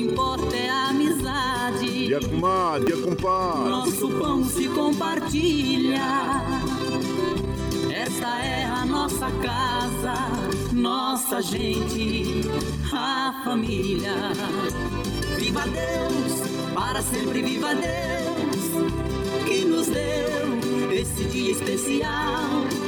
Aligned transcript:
importa 0.00 0.56
é 0.56 0.68
a 0.68 0.88
amizade. 0.88 2.08
E 2.08 2.14
a 2.14 2.20
comadre, 2.20 2.90
e 2.90 2.94
a 2.94 3.02
compadre. 3.02 3.70
Nosso 3.70 4.08
pão 4.08 4.44
se 4.44 4.68
compartilha. 4.68 6.00
Esta 7.90 8.38
é 8.44 8.64
a 8.64 8.86
nossa 8.86 9.30
casa, 9.30 10.14
nossa 10.72 11.42
gente, 11.42 12.42
a 12.92 13.42
família. 13.44 14.14
Viva 15.36 15.62
Deus, 15.62 16.74
para 16.74 17.02
sempre 17.02 17.42
viva 17.42 17.74
Deus, 17.74 19.46
que 19.46 19.64
nos 19.64 19.86
deu 19.88 20.92
esse 20.92 21.24
dia 21.24 21.52
especial. 21.52 22.87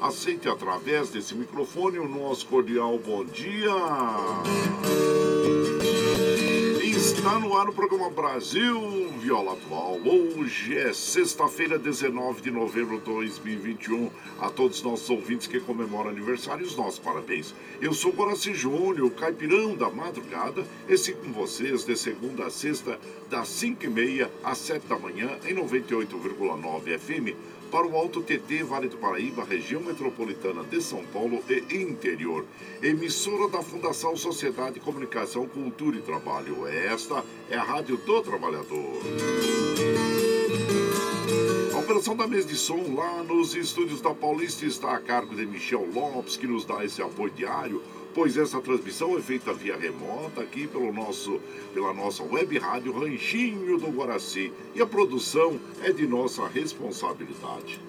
Aceite 0.00 0.48
através 0.48 1.10
desse 1.10 1.34
microfone 1.34 1.98
o 1.98 2.08
nosso 2.08 2.46
cordial 2.46 2.98
bom 2.98 3.22
dia. 3.22 3.70
Está 7.20 7.38
no 7.38 7.54
ar 7.54 7.68
o 7.68 7.72
programa 7.74 8.08
Brasil 8.08 9.10
Viola 9.18 9.52
Atual. 9.52 9.98
Hoje 10.06 10.78
é 10.78 10.90
sexta-feira, 10.94 11.78
19 11.78 12.40
de 12.40 12.50
novembro 12.50 12.96
de 12.96 13.04
2021. 13.04 14.10
A 14.40 14.48
todos 14.48 14.78
os 14.78 14.82
nossos 14.82 15.10
ouvintes 15.10 15.46
que 15.46 15.60
comemoram 15.60 16.08
aniversário, 16.08 16.64
os 16.64 16.74
nossos 16.74 16.98
parabéns. 16.98 17.54
Eu 17.78 17.92
sou 17.92 18.10
Guaraci 18.10 18.54
Júnior, 18.54 19.10
caipirão 19.10 19.76
da 19.76 19.90
madrugada, 19.90 20.66
esse 20.88 21.12
com 21.12 21.30
vocês 21.30 21.84
de 21.84 21.94
segunda 21.94 22.46
a 22.46 22.50
sexta, 22.50 22.98
das 23.28 23.48
5h30 23.48 24.26
às 24.42 24.56
7 24.56 24.86
da 24.86 24.98
manhã, 24.98 25.28
em 25.44 25.54
98,9 25.54 26.98
FM 26.98 27.60
para 27.70 27.86
o 27.86 27.96
Alto 27.96 28.20
TT 28.20 28.64
Vale 28.64 28.88
do 28.88 28.96
Paraíba, 28.96 29.44
região 29.44 29.80
metropolitana 29.80 30.64
de 30.64 30.82
São 30.82 31.04
Paulo 31.04 31.42
e 31.48 31.76
interior. 31.76 32.44
Emissora 32.82 33.48
da 33.48 33.62
Fundação 33.62 34.16
Sociedade, 34.16 34.80
Comunicação, 34.80 35.46
Cultura 35.46 35.96
e 35.96 36.02
Trabalho. 36.02 36.66
Esta 36.66 37.09
é 37.48 37.56
a 37.56 37.62
Rádio 37.62 37.96
do 37.96 38.22
Trabalhador. 38.22 39.00
A 41.74 41.78
operação 41.78 42.16
da 42.16 42.26
mesa 42.26 42.46
de 42.46 42.56
som 42.56 42.94
lá 42.94 43.22
nos 43.22 43.54
estúdios 43.54 44.00
da 44.00 44.14
Paulista 44.14 44.64
está 44.64 44.94
a 44.94 45.00
cargo 45.00 45.34
de 45.34 45.44
Michel 45.46 45.86
Lopes, 45.92 46.36
que 46.36 46.46
nos 46.46 46.64
dá 46.64 46.84
esse 46.84 47.02
apoio 47.02 47.32
diário 47.32 47.82
pois 48.14 48.36
essa 48.36 48.60
transmissão 48.60 49.16
é 49.16 49.22
feita 49.22 49.52
via 49.52 49.76
remota 49.76 50.40
aqui 50.40 50.66
pelo 50.66 50.92
nosso, 50.92 51.40
pela 51.72 51.92
nossa 51.92 52.22
web 52.22 52.58
rádio 52.58 52.92
Ranchinho 52.92 53.78
do 53.78 53.88
Guaraci 53.88 54.52
e 54.74 54.82
a 54.82 54.86
produção 54.86 55.58
é 55.82 55.92
de 55.92 56.06
nossa 56.06 56.46
responsabilidade. 56.48 57.80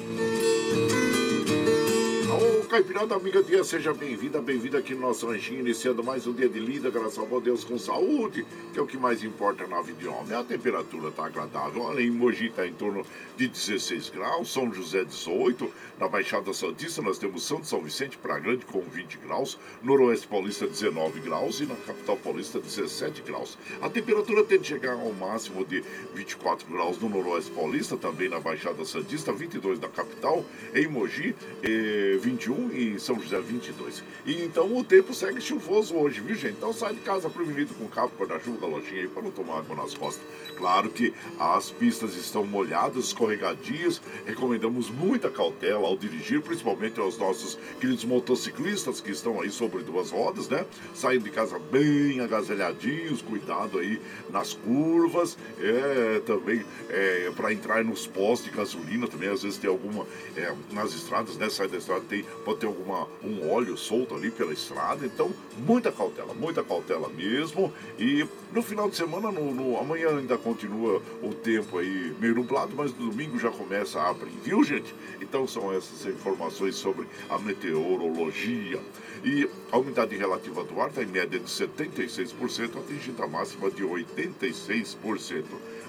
Ô, 2.30 2.62
Caipirada, 2.66 3.14
amiga 3.14 3.42
dia, 3.42 3.64
seja 3.64 3.94
bem-vinda, 3.94 4.42
bem-vinda 4.42 4.76
aqui 4.76 4.94
no 4.94 5.00
nosso 5.00 5.26
ranchinho, 5.26 5.60
iniciando 5.60 6.04
mais 6.04 6.26
um 6.26 6.32
dia 6.34 6.46
de 6.46 6.60
lida, 6.60 6.90
graças 6.90 7.18
a 7.18 7.38
Deus 7.38 7.64
com 7.64 7.78
saúde, 7.78 8.44
que 8.70 8.78
é 8.78 8.82
o 8.82 8.86
que 8.86 8.98
mais 8.98 9.24
importa 9.24 9.66
na 9.66 9.80
vida 9.80 10.00
de 10.00 10.08
homem. 10.08 10.36
A 10.36 10.44
temperatura 10.44 11.10
tá 11.10 11.24
agradável, 11.24 11.80
olha, 11.80 12.02
em 12.02 12.10
Mogi 12.10 12.48
está 12.48 12.66
em 12.66 12.74
torno 12.74 13.06
de 13.34 13.48
16 13.48 14.10
graus, 14.10 14.52
São 14.52 14.70
José 14.70 15.04
18, 15.04 15.72
na 15.98 16.06
Baixada 16.06 16.52
Santista 16.52 17.00
nós 17.00 17.16
temos 17.16 17.44
Santo 17.44 17.66
São 17.66 17.80
Vicente 17.80 18.18
para 18.18 18.38
Grande 18.38 18.66
com 18.66 18.82
20 18.82 19.18
graus, 19.18 19.58
Noroeste 19.82 20.26
Paulista 20.26 20.66
19 20.66 21.20
graus 21.20 21.60
e 21.60 21.66
na 21.66 21.76
Capital 21.76 22.16
Paulista 22.18 22.60
17 22.60 23.22
graus. 23.22 23.56
A 23.80 23.88
temperatura 23.88 24.44
tende 24.44 24.62
a 24.62 24.76
chegar 24.76 24.92
ao 24.92 25.14
máximo 25.14 25.64
de 25.64 25.82
24 26.14 26.70
graus 26.70 26.98
no 26.98 27.08
Noroeste 27.08 27.50
Paulista, 27.52 27.96
também 27.96 28.28
na 28.28 28.38
Baixada 28.38 28.84
Santista, 28.84 29.32
22 29.32 29.80
na 29.80 29.88
capital, 29.88 30.44
em 30.74 30.86
Mogi, 30.86 31.34
e 31.62 32.17
21 32.18 32.70
e 32.72 33.00
São 33.00 33.18
José 33.20 33.40
22. 33.40 34.02
E 34.26 34.42
então 34.42 34.76
o 34.76 34.84
tempo 34.84 35.14
segue 35.14 35.40
chuvoso 35.40 35.94
hoje, 35.94 36.20
viu 36.20 36.34
gente? 36.34 36.56
Então 36.56 36.72
sai 36.72 36.94
de 36.94 37.00
casa 37.00 37.30
prevenido 37.30 37.74
com 37.74 37.86
cabo 37.88 38.12
guarda-chuva 38.18 38.58
da 38.58 38.66
lojinha 38.66 39.02
aí 39.02 39.08
para 39.08 39.22
não 39.22 39.30
tomar 39.30 39.58
água 39.58 39.76
nas 39.76 39.94
costas. 39.94 40.22
Claro 40.56 40.90
que 40.90 41.14
as 41.38 41.70
pistas 41.70 42.14
estão 42.16 42.44
molhadas, 42.44 43.06
escorregadias, 43.06 44.00
recomendamos 44.26 44.90
muita 44.90 45.30
cautela 45.30 45.86
ao 45.86 45.96
dirigir, 45.96 46.42
principalmente 46.42 46.98
aos 46.98 47.16
nossos 47.16 47.56
queridos 47.80 48.04
motociclistas 48.04 49.00
que 49.00 49.10
estão 49.10 49.40
aí 49.40 49.50
sobre 49.50 49.82
duas 49.82 50.10
rodas, 50.10 50.48
né? 50.48 50.66
Saindo 50.94 51.24
de 51.24 51.30
casa 51.30 51.58
bem 51.58 52.20
agasalhadinhos, 52.20 53.22
cuidado 53.22 53.78
aí 53.78 54.00
nas 54.30 54.52
curvas, 54.52 55.38
é, 55.60 56.20
também 56.26 56.64
é, 56.88 57.30
para 57.36 57.52
entrar 57.52 57.84
nos 57.84 58.06
postos 58.06 58.50
de 58.50 58.56
gasolina 58.56 59.06
também, 59.06 59.28
às 59.28 59.42
vezes 59.42 59.58
tem 59.58 59.70
alguma, 59.70 60.06
é, 60.36 60.52
nas 60.72 60.92
estradas, 60.92 61.36
né? 61.36 61.48
Sai 61.48 61.68
da 61.68 61.76
estrada, 61.76 62.04
tem, 62.08 62.24
pode 62.44 62.60
ter 62.60 62.66
alguma, 62.66 63.06
um 63.22 63.50
óleo 63.50 63.76
solto 63.76 64.14
ali 64.14 64.30
pela 64.30 64.52
estrada, 64.52 65.04
então 65.04 65.30
muita 65.58 65.92
cautela, 65.92 66.34
muita 66.34 66.62
cautela 66.62 67.08
mesmo. 67.08 67.72
E 67.98 68.26
no 68.52 68.62
final 68.62 68.88
de 68.88 68.96
semana, 68.96 69.30
no, 69.30 69.54
no 69.54 69.78
amanhã 69.78 70.16
ainda 70.16 70.38
continua 70.38 71.02
o 71.22 71.34
tempo 71.34 71.78
aí 71.78 72.14
meio 72.18 72.34
nublado, 72.34 72.74
mas 72.74 72.92
no 72.96 73.10
domingo 73.10 73.38
já 73.38 73.50
começa 73.50 74.00
a 74.00 74.10
abrir, 74.10 74.32
viu 74.42 74.64
gente? 74.64 74.94
Então 75.20 75.46
são 75.46 75.72
essas 75.72 76.06
informações 76.06 76.74
sobre 76.74 77.06
a 77.28 77.38
meteorologia. 77.38 78.80
E 79.24 79.48
a 79.72 79.78
umidade 79.78 80.16
relativa 80.16 80.62
do 80.62 80.80
ar 80.80 80.88
está 80.88 81.02
em 81.02 81.06
média 81.06 81.38
de 81.38 81.46
76%, 81.46 82.78
atingindo 82.78 83.22
a 83.22 83.26
máxima 83.26 83.70
de 83.70 83.82
86%. 83.82 85.44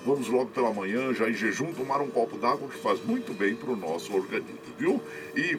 Vamos 0.06 0.28
logo 0.28 0.48
pela 0.48 0.74
manhã, 0.74 1.14
já 1.14 1.30
em 1.30 1.34
jejum, 1.34 1.74
tomar 1.74 2.02
um 2.02 2.10
copo 2.10 2.38
d'água 2.38 2.68
que 2.70 2.78
faz 2.78 3.04
muito 3.04 3.34
bem 3.34 3.56
para 3.56 3.70
o 3.70 3.76
nosso 3.76 4.16
organismo, 4.16 4.58
viu? 4.78 5.02
E 5.36 5.58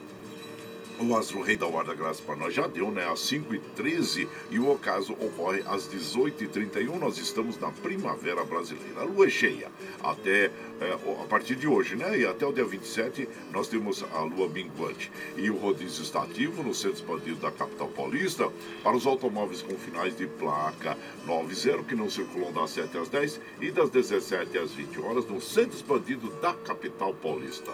o 1.01 1.17
astro 1.17 1.41
rei 1.41 1.57
da 1.57 1.67
guarda 1.67 1.95
graça 1.95 2.23
para 2.23 2.37
nós 2.37 2.53
já 2.53 2.67
deu, 2.67 2.91
né? 2.91 3.11
Às 3.11 3.21
5h13 3.21 4.29
e 4.51 4.59
o 4.59 4.71
ocaso 4.71 5.13
ocorre 5.15 5.63
às 5.67 5.89
18h31. 5.89 6.99
Nós 6.99 7.17
estamos 7.19 7.59
na 7.59 7.71
primavera 7.71 8.45
brasileira. 8.45 9.01
A 9.01 9.05
lua 9.05 9.27
é 9.27 9.31
cheia 9.31 9.69
até 10.03 10.51
é, 10.81 10.93
a 10.93 11.27
partir 11.27 11.57
de 11.57 11.67
hoje, 11.67 11.97
né? 11.97 12.19
E 12.19 12.27
até 12.27 12.47
o 12.47 12.53
dia 12.53 12.65
27 12.65 13.29
nós 13.51 13.69
temos 13.69 14.05
a 14.13 14.21
lua 14.21 14.49
minguante. 14.49 15.11
E 15.37 15.51
o 15.51 15.57
rodízio 15.57 16.03
está 16.03 16.23
ativo 16.23 16.63
no 16.63 16.75
centro 16.75 16.99
expandido 16.99 17.37
da 17.37 17.51
capital 17.51 17.89
paulista 17.89 18.51
para 18.83 18.97
os 18.97 19.07
automóveis 19.07 19.63
com 19.63 19.75
finais 19.77 20.17
de 20.17 20.27
placa 20.27 20.97
90 21.25 21.83
que 21.85 21.95
não 21.95 22.11
circulam 22.11 22.53
das 22.53 22.71
7 22.71 22.99
às 22.99 23.09
10 23.09 23.41
e 23.61 23.71
das 23.71 23.91
17 23.91 24.59
às 24.59 24.73
20 24.73 25.01
horas 25.01 25.27
no 25.27 25.41
centro 25.41 25.77
expandido 25.77 26.31
da 26.43 26.53
capital 26.53 27.15
paulista. 27.15 27.71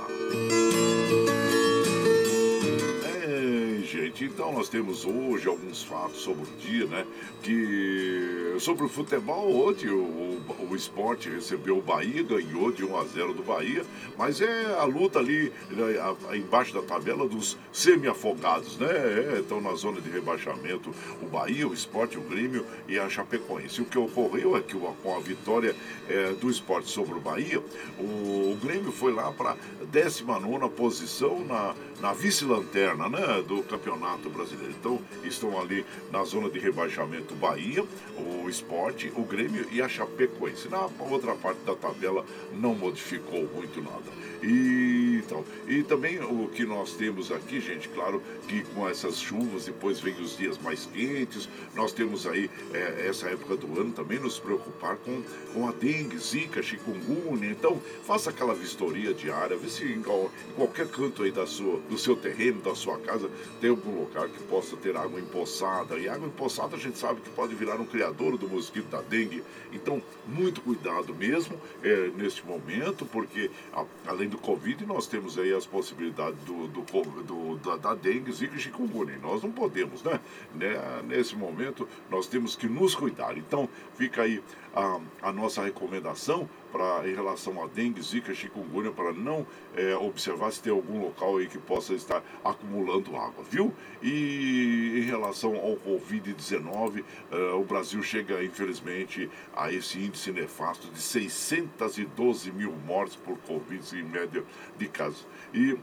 Então 4.24 4.52
nós 4.52 4.68
temos 4.68 5.04
hoje 5.04 5.46
alguns 5.46 5.82
fatos 5.82 6.20
sobre 6.20 6.44
o 6.44 6.56
dia, 6.58 6.86
né? 6.86 7.06
Que 7.42 8.56
sobre 8.58 8.84
o 8.84 8.88
futebol, 8.88 9.52
hoje 9.52 9.88
o, 9.88 9.98
o, 9.98 10.68
o 10.70 10.76
esporte 10.76 11.28
recebeu 11.28 11.78
o 11.78 11.82
Bahia, 11.82 12.22
ganhou 12.22 12.72
de 12.72 12.84
1 12.84 12.96
a 12.96 13.04
0 13.04 13.34
do 13.34 13.42
Bahia, 13.42 13.84
mas 14.16 14.40
é 14.40 14.74
a 14.78 14.84
luta 14.84 15.18
ali 15.18 15.52
né, 15.70 16.36
embaixo 16.36 16.72
da 16.72 16.82
tabela 16.82 17.28
dos 17.28 17.58
semi-afogados, 17.72 18.78
né? 18.78 18.88
É, 18.88 19.40
estão 19.40 19.60
na 19.60 19.74
zona 19.74 20.00
de 20.00 20.08
rebaixamento 20.10 20.94
o 21.22 21.26
Bahia, 21.26 21.68
o 21.68 21.74
esporte, 21.74 22.16
o 22.16 22.22
Grêmio 22.22 22.64
e 22.88 22.98
a 22.98 23.08
Chapecoense. 23.08 23.82
O 23.82 23.84
que 23.84 23.98
ocorreu 23.98 24.56
é 24.56 24.62
que 24.62 24.74
com 24.74 25.16
a 25.16 25.20
vitória 25.20 25.74
é, 26.08 26.32
do 26.32 26.50
esporte 26.50 26.88
sobre 26.88 27.14
o 27.14 27.20
Bahia, 27.20 27.62
o, 27.98 28.52
o 28.52 28.58
Grêmio 28.62 28.92
foi 28.92 29.12
lá 29.12 29.30
para 29.32 29.50
a 29.50 29.56
19 29.90 30.68
posição 30.70 31.44
na, 31.44 31.74
na 32.00 32.12
vice-lanterna 32.12 33.08
né, 33.08 33.42
do 33.46 33.62
Campeonato 33.62 34.28
Brasileiro. 34.28 34.74
Então, 34.78 35.00
estão 35.24 35.58
ali 35.58 35.84
na 36.10 36.24
zona 36.24 36.48
de 36.50 36.58
rebaixamento 36.58 37.34
Bahia, 37.34 37.84
o 38.16 38.48
Esporte, 38.48 39.12
o 39.16 39.22
Grêmio 39.22 39.66
e 39.70 39.80
a 39.80 39.88
Chapecoense. 39.88 40.68
Na 40.68 40.88
outra 41.10 41.34
parte 41.34 41.60
da 41.60 41.74
tabela 41.74 42.24
não 42.52 42.74
modificou 42.74 43.48
muito 43.54 43.82
nada. 43.82 44.26
E, 44.42 45.22
então, 45.24 45.44
e 45.66 45.82
também 45.82 46.20
o 46.20 46.48
que 46.48 46.64
nós 46.64 46.92
temos 46.92 47.32
aqui, 47.32 47.60
gente, 47.60 47.88
claro 47.88 48.22
que 48.46 48.62
com 48.74 48.88
essas 48.88 49.18
chuvas, 49.18 49.64
depois 49.64 49.98
vem 50.00 50.14
os 50.20 50.36
dias 50.36 50.58
mais 50.58 50.86
quentes, 50.86 51.48
nós 51.74 51.92
temos 51.92 52.26
aí 52.26 52.50
é, 52.72 53.06
essa 53.08 53.28
época 53.28 53.56
do 53.56 53.80
ano 53.80 53.92
também 53.92 54.18
nos 54.18 54.38
preocupar 54.38 54.96
com, 54.96 55.22
com 55.52 55.68
a 55.68 55.72
dengue, 55.72 56.18
zika, 56.18 56.62
chikungunya. 56.62 57.50
Então, 57.50 57.80
faça 58.04 58.30
aquela 58.30 58.54
vistoria 58.54 59.14
diária, 59.14 59.56
vê 59.56 59.68
se 59.68 59.84
em, 59.84 59.98
em 59.98 60.54
qualquer 60.54 60.88
canto 60.88 61.22
aí 61.22 61.30
da 61.30 61.46
sua, 61.46 61.80
do 61.88 61.98
seu 61.98 62.16
terreno, 62.16 62.60
da 62.60 62.74
sua 62.74 62.98
casa, 62.98 63.30
tem 63.60 63.70
algum 63.70 64.00
lugar 64.00 64.28
que 64.28 64.42
possa 64.44 64.76
ter 64.76 64.96
água 64.96 65.20
empoçada. 65.20 65.98
E 65.98 66.08
água 66.08 66.26
empoçada 66.26 66.76
a 66.76 66.78
gente 66.78 66.98
sabe 66.98 67.20
que 67.20 67.30
pode 67.30 67.54
virar 67.54 67.80
um 67.80 67.86
criador 67.86 68.36
do 68.36 68.48
mosquito 68.48 68.88
da 68.88 69.00
dengue. 69.02 69.42
Então, 69.72 70.02
muito 70.26 70.60
cuidado 70.60 71.14
mesmo 71.14 71.60
é, 71.82 72.10
neste 72.16 72.46
momento, 72.46 73.04
porque 73.06 73.50
a, 73.72 73.84
além 74.06 74.28
do 74.28 74.38
Covid, 74.38 74.84
nós 74.86 75.06
temos 75.06 75.38
aí 75.38 75.52
as 75.52 75.66
possibilidades 75.66 76.38
do, 76.40 76.68
do, 76.68 76.82
do 77.22 77.56
da, 77.58 77.76
da, 77.76 77.94
dengue, 77.94 78.32
zika 78.32 78.56
e 78.56 78.60
chikungunya. 78.60 79.18
Nós 79.22 79.42
não 79.42 79.50
podemos, 79.50 80.02
né? 80.02 80.20
né? 80.54 81.02
Nesse 81.06 81.36
momento, 81.36 81.88
nós 82.10 82.26
temos 82.26 82.56
que 82.56 82.68
nos 82.68 82.94
cuidar. 82.94 83.36
Então, 83.36 83.68
fica 83.96 84.22
aí 84.22 84.42
a, 84.76 85.00
a 85.22 85.32
nossa 85.32 85.62
recomendação 85.64 86.48
para 86.70 87.08
em 87.08 87.14
relação 87.14 87.62
a 87.64 87.66
dengue, 87.66 88.02
zika, 88.02 88.34
chikungunya, 88.34 88.90
para 88.90 89.12
não 89.12 89.46
é, 89.74 89.96
observar 89.96 90.52
se 90.52 90.62
tem 90.62 90.70
algum 90.70 91.00
local 91.00 91.38
aí 91.38 91.46
que 91.46 91.58
possa 91.58 91.94
estar 91.94 92.22
acumulando 92.44 93.16
água, 93.16 93.42
viu? 93.50 93.72
E 94.02 95.00
em 95.02 95.06
relação 95.06 95.56
ao 95.56 95.76
Covid-19, 95.76 97.02
é, 97.30 97.36
o 97.54 97.64
Brasil 97.64 98.02
chega, 98.02 98.44
infelizmente, 98.44 99.30
a 99.56 99.72
esse 99.72 99.98
índice 99.98 100.30
nefasto 100.30 100.88
de 100.88 101.00
612 101.00 102.52
mil 102.52 102.72
mortes 102.86 103.16
por 103.16 103.38
Covid 103.38 103.98
em 103.98 104.02
média 104.02 104.44
de 104.76 104.88
casos. 104.88 105.26
E 105.54 105.78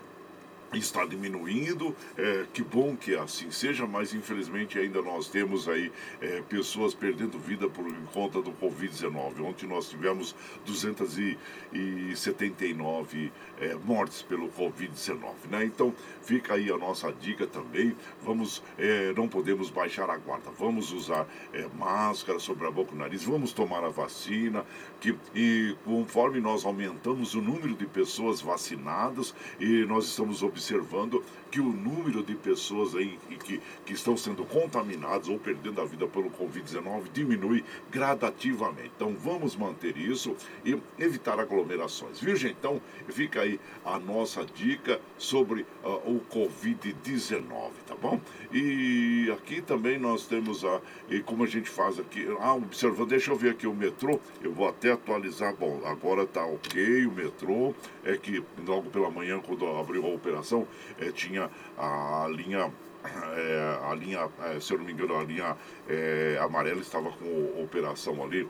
está 0.79 1.05
diminuindo, 1.05 1.95
é, 2.17 2.45
que 2.53 2.63
bom 2.63 2.95
que 2.95 3.15
assim 3.15 3.51
seja, 3.51 3.85
mas 3.85 4.13
infelizmente 4.13 4.79
ainda 4.79 5.01
nós 5.01 5.27
temos 5.27 5.67
aí 5.69 5.91
é, 6.21 6.41
pessoas 6.41 6.93
perdendo 6.93 7.37
vida 7.39 7.67
por 7.69 7.91
conta 8.13 8.41
do 8.41 8.51
Covid-19. 8.51 9.41
Ontem 9.41 9.67
nós 9.67 9.89
tivemos 9.89 10.33
279 10.65 13.31
é, 13.59 13.75
mortes 13.75 14.21
pelo 14.21 14.49
Covid-19, 14.49 15.19
né? 15.49 15.65
Então 15.65 15.93
fica 16.21 16.53
aí 16.55 16.71
a 16.71 16.77
nossa 16.77 17.11
dica 17.11 17.45
também, 17.45 17.93
vamos, 18.21 18.63
é, 18.77 19.11
não 19.13 19.27
podemos 19.27 19.69
baixar 19.69 20.09
a 20.09 20.17
guarda, 20.17 20.49
vamos 20.57 20.91
usar 20.91 21.27
é, 21.53 21.67
máscara 21.77 22.39
sobre 22.39 22.65
a 22.67 22.71
boca 22.71 22.93
e 22.93 22.95
o 22.95 22.99
nariz, 22.99 23.23
vamos 23.23 23.53
tomar 23.53 23.83
a 23.83 23.89
vacina, 23.89 24.65
que, 25.03 25.13
e 25.35 25.75
conforme 25.83 26.39
nós 26.39 26.63
aumentamos 26.63 27.35
o 27.35 27.41
número 27.41 27.75
de 27.75 27.85
pessoas 27.85 28.39
vacinadas 28.39 29.35
e 29.59 29.85
nós 29.85 30.05
estamos 30.05 30.41
observando 30.41 30.63
observando 30.93 31.21
que 31.53 31.61
o 31.61 31.71
número 31.71 32.23
de 32.23 32.33
pessoas 32.33 32.95
aí 32.95 33.15
que, 33.43 33.61
que 33.85 33.93
estão 33.93 34.17
sendo 34.17 34.43
contaminadas 34.43 35.27
ou 35.27 35.37
perdendo 35.37 35.81
a 35.81 35.85
vida 35.85 36.07
pelo 36.07 36.31
Covid-19 36.31 37.11
diminui 37.13 37.63
gradativamente. 37.91 38.91
Então 38.95 39.15
vamos 39.15 39.55
manter 39.55 39.95
isso 39.95 40.35
e 40.65 40.75
evitar 40.97 41.39
aglomerações. 41.39 42.19
Viu, 42.19 42.35
gente? 42.35 42.55
Então 42.57 42.81
fica 43.07 43.41
aí 43.41 43.59
a 43.85 43.99
nossa 43.99 44.43
dica 44.43 44.99
sobre 45.15 45.61
uh, 45.83 45.89
o 46.07 46.23
Covid-19, 46.31 47.43
tá 47.85 47.93
bom? 48.01 48.19
E 48.51 49.31
aqui 49.37 49.61
também 49.61 49.99
nós 49.99 50.25
temos 50.25 50.65
a. 50.65 50.81
E 51.07 51.19
como 51.19 51.43
a 51.43 51.47
gente 51.47 51.69
faz 51.69 51.99
aqui. 51.99 52.27
Ah, 52.39 52.55
observando, 52.55 53.09
deixa 53.09 53.29
eu 53.29 53.35
ver 53.35 53.51
aqui 53.51 53.67
o 53.67 53.75
metrô. 53.75 54.19
Eu 54.41 54.51
vou 54.51 54.67
até 54.67 54.91
atualizar. 54.91 55.55
Bom, 55.55 55.81
agora 55.85 56.25
tá 56.25 56.43
ok 56.43 57.05
o 57.05 57.11
metrô. 57.11 57.75
É 58.03 58.17
que 58.17 58.43
logo 58.65 58.89
pela 58.89 59.11
manhã, 59.11 59.39
quando 59.39 59.67
abriu 59.67 60.03
a 60.03 60.09
operação, 60.09 60.67
é, 60.99 61.11
tinha 61.11 61.42
a 61.77 62.27
linha 62.29 62.71
é, 63.03 63.79
a 63.83 63.93
linha, 63.95 64.29
é, 64.45 64.59
se 64.59 64.71
eu 64.71 64.77
não 64.77 64.85
me 64.85 64.93
engano, 64.93 65.17
a 65.17 65.23
linha 65.23 65.57
é, 65.89 66.37
amarela 66.39 66.79
estava 66.79 67.11
com 67.11 67.61
operação 67.61 68.23
ali 68.23 68.47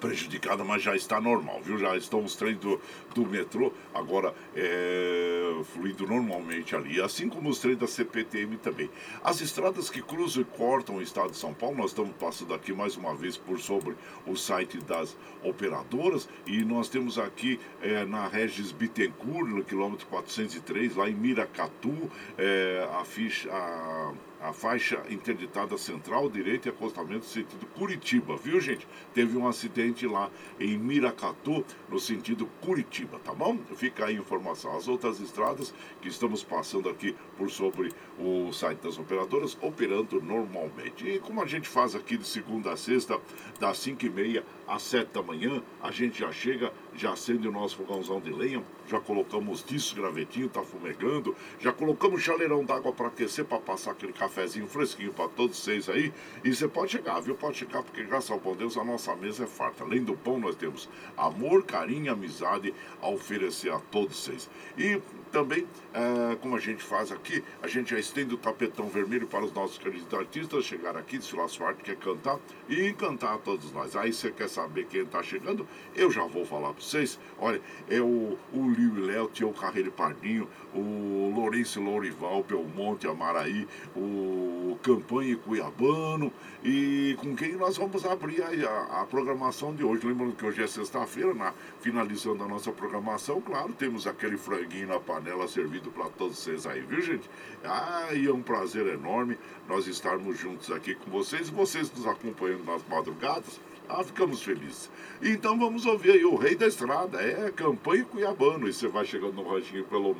prejudicada, 0.00 0.64
mas 0.64 0.82
já 0.82 0.94
está 0.96 1.20
normal, 1.20 1.60
viu? 1.62 1.78
Já 1.78 1.96
estão 1.96 2.24
os 2.24 2.34
trens 2.36 2.58
do, 2.58 2.80
do 3.14 3.26
metrô 3.26 3.72
agora 3.94 4.34
é, 4.54 5.62
fluindo 5.72 6.06
normalmente 6.06 6.74
ali, 6.74 7.00
assim 7.00 7.28
como 7.28 7.48
os 7.48 7.58
trens 7.58 7.78
da 7.78 7.86
CPTM 7.86 8.56
também. 8.58 8.90
As 9.22 9.40
estradas 9.40 9.90
que 9.90 10.02
cruzam 10.02 10.42
e 10.42 10.44
cortam 10.44 10.96
o 10.96 11.02
estado 11.02 11.30
de 11.30 11.36
São 11.36 11.52
Paulo, 11.52 11.76
nós 11.76 11.90
estamos 11.90 12.14
passando 12.16 12.54
aqui 12.54 12.72
mais 12.72 12.96
uma 12.96 13.14
vez 13.14 13.36
por 13.36 13.58
sobre 13.58 13.94
o 14.26 14.36
site 14.36 14.78
das 14.78 15.16
operadoras 15.42 16.28
e 16.46 16.64
nós 16.64 16.88
temos 16.88 17.18
aqui 17.18 17.58
é, 17.82 18.04
na 18.04 18.26
Regis 18.28 18.72
Bittencourt, 18.72 19.48
no 19.48 19.64
quilômetro 19.64 20.06
403, 20.06 20.96
lá 20.96 21.08
em 21.08 21.14
Miracatu, 21.14 22.10
é, 22.36 22.88
a 22.92 23.04
ficha. 23.04 23.50
A, 23.50 24.12
a 24.40 24.52
faixa 24.52 25.02
interditada 25.10 25.76
central, 25.76 26.28
direita 26.30 26.68
e 26.68 26.70
acostamento 26.70 27.24
sentido 27.24 27.66
Curitiba, 27.74 28.36
viu 28.36 28.60
gente? 28.60 28.86
Teve 29.12 29.36
um 29.36 29.46
acidente 29.46 30.06
lá 30.06 30.30
em 30.60 30.78
Miracatu, 30.78 31.64
no 31.88 31.98
sentido 31.98 32.46
Curitiba, 32.60 33.18
tá 33.18 33.32
bom? 33.32 33.58
Fica 33.76 34.06
aí 34.06 34.16
a 34.16 34.20
informação. 34.20 34.76
As 34.76 34.86
outras 34.86 35.20
estradas 35.20 35.74
que 36.00 36.08
estamos 36.08 36.44
passando 36.44 36.88
aqui 36.88 37.16
por 37.36 37.50
sobre 37.50 37.92
o 38.18 38.52
site 38.52 38.80
das 38.80 38.98
operadoras, 38.98 39.56
operando 39.60 40.20
normalmente. 40.20 41.08
E 41.08 41.18
como 41.18 41.42
a 41.42 41.46
gente 41.46 41.68
faz 41.68 41.94
aqui 41.94 42.16
de 42.16 42.26
segunda 42.26 42.72
a 42.72 42.76
sexta, 42.76 43.20
das 43.58 43.78
5 43.78 44.06
e 44.06 44.10
meia 44.10 44.44
às 44.68 44.82
7 44.82 45.08
da 45.12 45.22
manhã, 45.22 45.62
a 45.82 45.90
gente 45.90 46.20
já 46.20 46.30
chega, 46.30 46.72
já 46.94 47.12
acende 47.12 47.48
o 47.48 47.52
nosso 47.52 47.76
fogãozão 47.76 48.20
de 48.20 48.30
lenha, 48.30 48.62
já 48.86 49.00
colocamos 49.00 49.64
disso 49.64 49.96
gravetinho, 49.96 50.48
tá 50.48 50.62
fumegando, 50.62 51.34
já 51.58 51.72
colocamos 51.72 52.22
chaleirão 52.22 52.64
d'água 52.64 52.92
para 52.92 53.08
aquecer, 53.08 53.44
para 53.44 53.58
passar 53.58 53.92
aquele 53.92 54.12
cafezinho 54.12 54.66
fresquinho 54.66 55.12
para 55.12 55.28
todos 55.28 55.56
vocês 55.58 55.88
aí. 55.88 56.12
E 56.44 56.54
você 56.54 56.68
pode 56.68 56.92
chegar, 56.92 57.18
viu? 57.20 57.34
Pode 57.34 57.56
chegar, 57.56 57.82
porque 57.82 58.04
graças 58.04 58.30
ao 58.30 58.38
bom 58.38 58.54
Deus 58.54 58.76
a 58.76 58.84
nossa 58.84 59.16
mesa 59.16 59.44
é 59.44 59.46
farta. 59.46 59.84
Além 59.84 60.04
do 60.04 60.14
pão, 60.14 60.38
nós 60.38 60.54
temos 60.54 60.88
amor, 61.16 61.64
carinho 61.64 62.12
amizade 62.12 62.74
a 63.00 63.08
oferecer 63.08 63.72
a 63.72 63.78
todos 63.78 64.16
vocês. 64.16 64.50
E 64.76 65.00
também, 65.28 65.66
é, 65.94 66.36
como 66.36 66.56
a 66.56 66.58
gente 66.58 66.82
faz 66.82 67.12
aqui, 67.12 67.42
a 67.62 67.68
gente 67.68 67.90
já 67.90 67.98
estende 67.98 68.34
o 68.34 68.38
tapetão 68.38 68.88
vermelho 68.88 69.26
para 69.26 69.44
os 69.44 69.52
nossos 69.52 69.78
queridos 69.78 70.12
artistas 70.12 70.64
chegar 70.64 70.96
aqui, 70.96 71.18
desfilar 71.18 71.48
sua 71.48 71.68
arte, 71.68 71.82
quer 71.82 71.96
cantar 71.96 72.38
e 72.68 72.88
encantar 72.88 73.34
a 73.34 73.38
todos 73.38 73.72
nós. 73.72 73.94
Aí 73.96 74.12
você 74.12 74.30
quer 74.30 74.48
saber 74.48 74.86
quem 74.86 75.02
está 75.02 75.22
chegando? 75.22 75.66
Eu 75.94 76.10
já 76.10 76.24
vou 76.24 76.44
falar 76.44 76.72
para 76.72 76.82
vocês. 76.82 77.18
Olha, 77.38 77.60
é 77.88 78.00
o, 78.00 78.38
o 78.52 78.70
Liu 78.70 78.98
e 78.98 79.00
Léo, 79.00 79.28
Tio 79.32 79.52
Carreiro 79.52 79.92
Pardinho, 79.92 80.48
o 80.74 81.32
Lourenço 81.34 81.80
Lourival, 81.80 82.42
Belmonte, 82.42 83.06
Amaraí, 83.06 83.66
o 83.96 84.78
Campanha 84.82 85.36
Cuiabano 85.36 86.32
e 86.62 87.16
com 87.20 87.34
quem 87.34 87.56
nós 87.56 87.76
vamos 87.76 88.04
abrir 88.04 88.42
a, 88.42 88.48
a, 88.48 89.02
a 89.02 89.06
programação 89.06 89.74
de 89.74 89.84
hoje. 89.84 90.06
Lembrando 90.06 90.34
que 90.34 90.44
hoje 90.44 90.62
é 90.62 90.66
sexta-feira, 90.66 91.32
na 91.34 91.52
finalização 91.80 92.36
da 92.36 92.46
nossa 92.46 92.70
programação, 92.72 93.40
claro, 93.40 93.72
temos 93.72 94.06
aquele 94.06 94.36
franguinho 94.36 94.88
na 94.88 95.00
panela 95.00 95.48
servido 95.48 95.90
para 95.90 96.08
todos 96.10 96.38
vocês 96.38 96.66
aí, 96.66 96.80
viu 96.80 97.00
gente? 97.00 97.28
Ah, 97.64 98.08
e 98.12 98.26
é 98.26 98.32
um 98.32 98.42
prazer 98.42 98.86
enorme 98.86 99.38
nós 99.68 99.86
estarmos 99.86 100.38
juntos 100.38 100.70
aqui 100.70 100.94
com 100.94 101.10
vocês, 101.10 101.48
vocês 101.48 101.90
nos 101.92 102.06
acompanhando 102.06 102.64
nas 102.64 102.82
madrugadas. 102.88 103.60
Ah, 103.88 104.04
ficamos 104.04 104.42
felizes. 104.42 104.90
Então 105.22 105.58
vamos 105.58 105.86
ouvir 105.86 106.10
aí 106.12 106.22
o 106.24 106.36
Rei 106.36 106.54
da 106.54 106.66
Estrada, 106.66 107.22
é 107.22 107.50
campanha 107.50 108.04
Cuiabano. 108.04 108.68
E 108.68 108.72
você 108.72 108.86
vai 108.86 109.06
chegando 109.06 109.32
no 109.32 109.48
ranchinho 109.48 109.84
pelo 109.84 110.14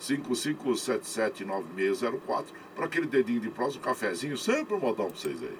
955779604 0.00 2.46
para 2.74 2.86
aquele 2.86 3.06
dedinho 3.06 3.40
de 3.40 3.48
prosa, 3.48 3.78
um 3.78 3.80
cafezinho, 3.80 4.36
sempre 4.36 4.74
um 4.74 4.80
modão 4.80 5.08
para 5.08 5.16
vocês 5.16 5.40
aí. 5.42 5.56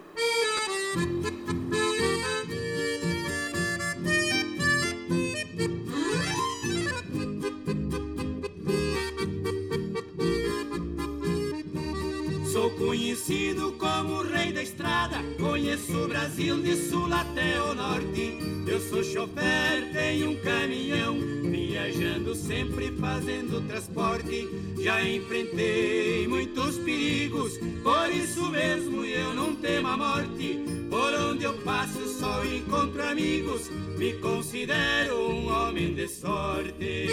Conhecido 13.00 13.73
como 13.78 14.16
o 14.16 14.23
rei 14.23 14.52
da 14.52 14.62
estrada, 14.62 15.16
conheço 15.38 15.90
o 16.04 16.07
Brasil 16.07 16.61
de 16.61 16.76
sul 16.76 17.11
até 17.11 17.59
o 17.62 17.75
norte. 17.75 18.37
Eu 18.66 18.78
sou 18.78 19.02
chofer, 19.02 19.90
tenho 19.90 20.33
um 20.33 20.37
caminhão, 20.37 21.19
viajando 21.50 22.35
sempre 22.35 22.92
fazendo 23.00 23.66
transporte. 23.66 24.47
Já 24.78 25.02
enfrentei 25.02 26.28
muitos 26.28 26.76
perigos, 26.76 27.57
por 27.83 28.11
isso 28.11 28.50
mesmo 28.50 29.02
eu 29.02 29.33
não 29.33 29.57
temo 29.57 29.88
a 29.88 29.97
morte. 29.97 30.59
Por 30.90 31.14
onde 31.14 31.45
eu 31.45 31.54
passo 31.54 32.07
só 32.07 32.45
encontro 32.45 33.02
amigos, 33.02 33.71
me 33.97 34.12
considero 34.14 35.30
um 35.30 35.50
homem 35.50 35.95
de 35.95 36.07
sorte. 36.07 37.09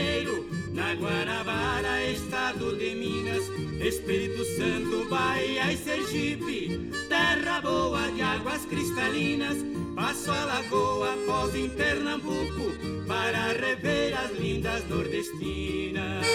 Janeiro, 0.00 0.46
na 0.72 0.94
Guanabara, 0.94 2.02
estado 2.10 2.74
de 2.74 2.94
Minas, 2.94 3.44
Espírito 3.80 4.42
Santo, 4.56 5.06
Bahia 5.10 5.70
e 5.70 5.76
Sergipe. 5.76 6.90
Terra 7.08 7.60
boa 7.60 8.10
de 8.10 8.22
águas 8.22 8.64
cristalinas, 8.64 9.58
passo 9.94 10.30
a 10.30 10.44
lagoa, 10.46 11.18
pós 11.26 11.54
em 11.54 11.68
Pernambuco, 11.68 12.72
para 13.06 13.52
rever 13.52 14.18
as 14.18 14.30
lindas 14.38 14.88
nordestinas. 14.88 16.29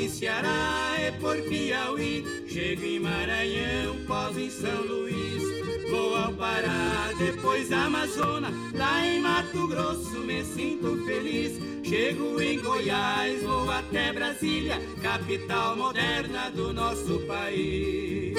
Em 0.00 0.08
Ceará 0.08 0.96
e 0.98 1.12
por 1.20 1.36
Piauí, 1.42 2.24
chego 2.48 2.84
em 2.84 2.98
Maranhão, 2.98 3.96
pós 4.06 4.36
em 4.36 4.48
São 4.48 4.82
Luís. 4.82 5.42
Vou 5.90 6.16
ao 6.16 6.32
Pará, 6.32 7.10
depois 7.18 7.70
Amazonas, 7.70 8.54
lá 8.72 9.06
em 9.06 9.20
Mato 9.20 9.68
Grosso 9.68 10.20
me 10.20 10.42
sinto 10.42 11.04
feliz. 11.04 11.60
Chego 11.84 12.40
em 12.40 12.58
Goiás, 12.60 13.42
vou 13.42 13.70
até 13.70 14.12
Brasília, 14.12 14.80
capital 15.02 15.76
moderna 15.76 16.50
do 16.50 16.72
nosso 16.72 17.18
país. 17.26 18.34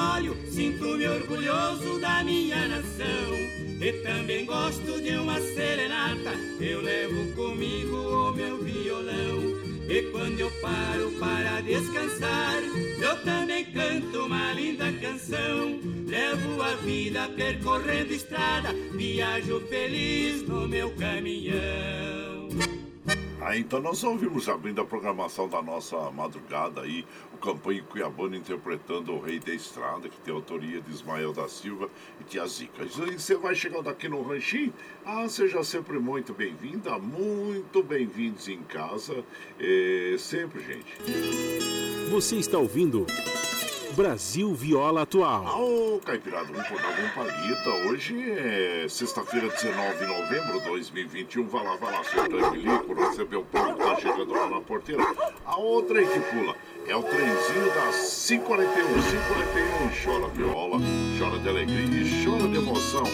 Territórios, 0.00 0.36
sinto-me 0.48 1.06
orgulhoso 1.06 2.00
da 2.00 2.24
minha 2.24 2.68
nação. 2.68 3.34
E 3.80 3.92
também 4.02 4.44
gosto 4.44 5.00
de 5.00 5.10
uma 5.16 5.40
serenata, 5.40 6.32
eu 6.60 6.80
levo 6.80 7.32
comigo 7.34 7.96
o 7.96 8.32
meu 8.32 8.62
violão. 8.62 9.60
E 9.88 10.02
quando 10.12 10.38
eu 10.38 10.50
paro 10.62 11.10
para 11.18 11.60
descansar, 11.62 12.62
eu 13.00 13.24
também 13.24 13.64
canto 13.64 14.26
uma 14.26 14.52
linda 14.52 14.92
canção. 14.92 15.80
Levo 16.06 16.62
a 16.62 16.74
vida 16.76 17.28
percorrendo 17.36 18.12
estrada, 18.12 18.72
viajo 18.92 19.60
feliz 19.68 20.46
no 20.46 20.68
meu 20.68 20.90
caminhão. 20.90 22.29
Ah, 23.42 23.56
então 23.56 23.80
nós 23.80 24.04
ouvimos 24.04 24.50
abrindo 24.50 24.82
a 24.82 24.84
programação 24.84 25.48
da 25.48 25.62
nossa 25.62 25.96
madrugada 26.10 26.82
aí, 26.82 27.06
o 27.32 27.38
Campanha 27.38 27.82
Cuiabano 27.82 28.36
interpretando 28.36 29.14
o 29.14 29.18
Rei 29.18 29.40
da 29.40 29.54
Estrada, 29.54 30.10
que 30.10 30.20
tem 30.20 30.32
autoria 30.32 30.78
de 30.82 30.90
Ismael 30.90 31.32
da 31.32 31.48
Silva 31.48 31.88
e 32.20 32.24
Tia 32.24 32.46
Zica. 32.46 32.84
E 32.84 33.18
você 33.18 33.36
vai 33.36 33.54
chegando 33.54 33.88
aqui 33.88 34.10
no 34.10 34.20
Ranchinho, 34.22 34.74
ah, 35.06 35.26
seja 35.26 35.64
sempre 35.64 35.98
muito 35.98 36.34
bem-vinda, 36.34 36.98
muito 36.98 37.82
bem-vindos 37.82 38.46
em 38.46 38.62
casa, 38.62 39.24
é, 39.58 40.16
sempre, 40.18 40.60
gente. 40.60 40.98
Você 42.10 42.36
está 42.36 42.58
ouvindo 42.58 43.06
Brasil 43.94 44.54
Viola 44.54 45.02
Atual. 45.02 45.60
Ô, 45.60 46.00
Caipirada, 46.00 46.46
vamos 46.46 46.60
acordar, 46.60 46.94
vamos 46.94 47.12
palhita. 47.12 47.70
Hoje 47.88 48.30
é 48.30 48.86
sexta-feira, 48.88 49.48
19 49.48 49.98
de 49.98 50.06
novembro 50.06 50.60
de 50.60 50.66
2021. 50.66 51.46
Vai 51.48 51.64
lá, 51.64 51.76
vai 51.76 51.92
lá, 51.92 52.04
seu 52.04 52.28
Tranquilico, 52.28 52.94
receber 52.94 53.36
o 53.36 53.44
povo 53.44 53.74
tá 53.74 53.96
chegando 53.96 54.32
lá 54.32 54.48
na 54.48 54.60
porteira. 54.60 55.02
A 55.44 55.56
outra 55.56 55.98
aí 55.98 56.06
que 56.06 56.20
pula 56.20 56.54
é 56.86 56.96
o 56.96 57.02
trenzinho 57.02 57.74
das 57.74 58.26
541. 58.26 58.86
541 58.86 59.70
chora 60.04 60.28
viola, 60.28 60.78
chora 61.18 61.38
de 61.38 61.48
alegria 61.48 62.02
e 62.02 62.24
chora 62.24 62.48
de 62.48 62.56
emoção. 62.56 63.04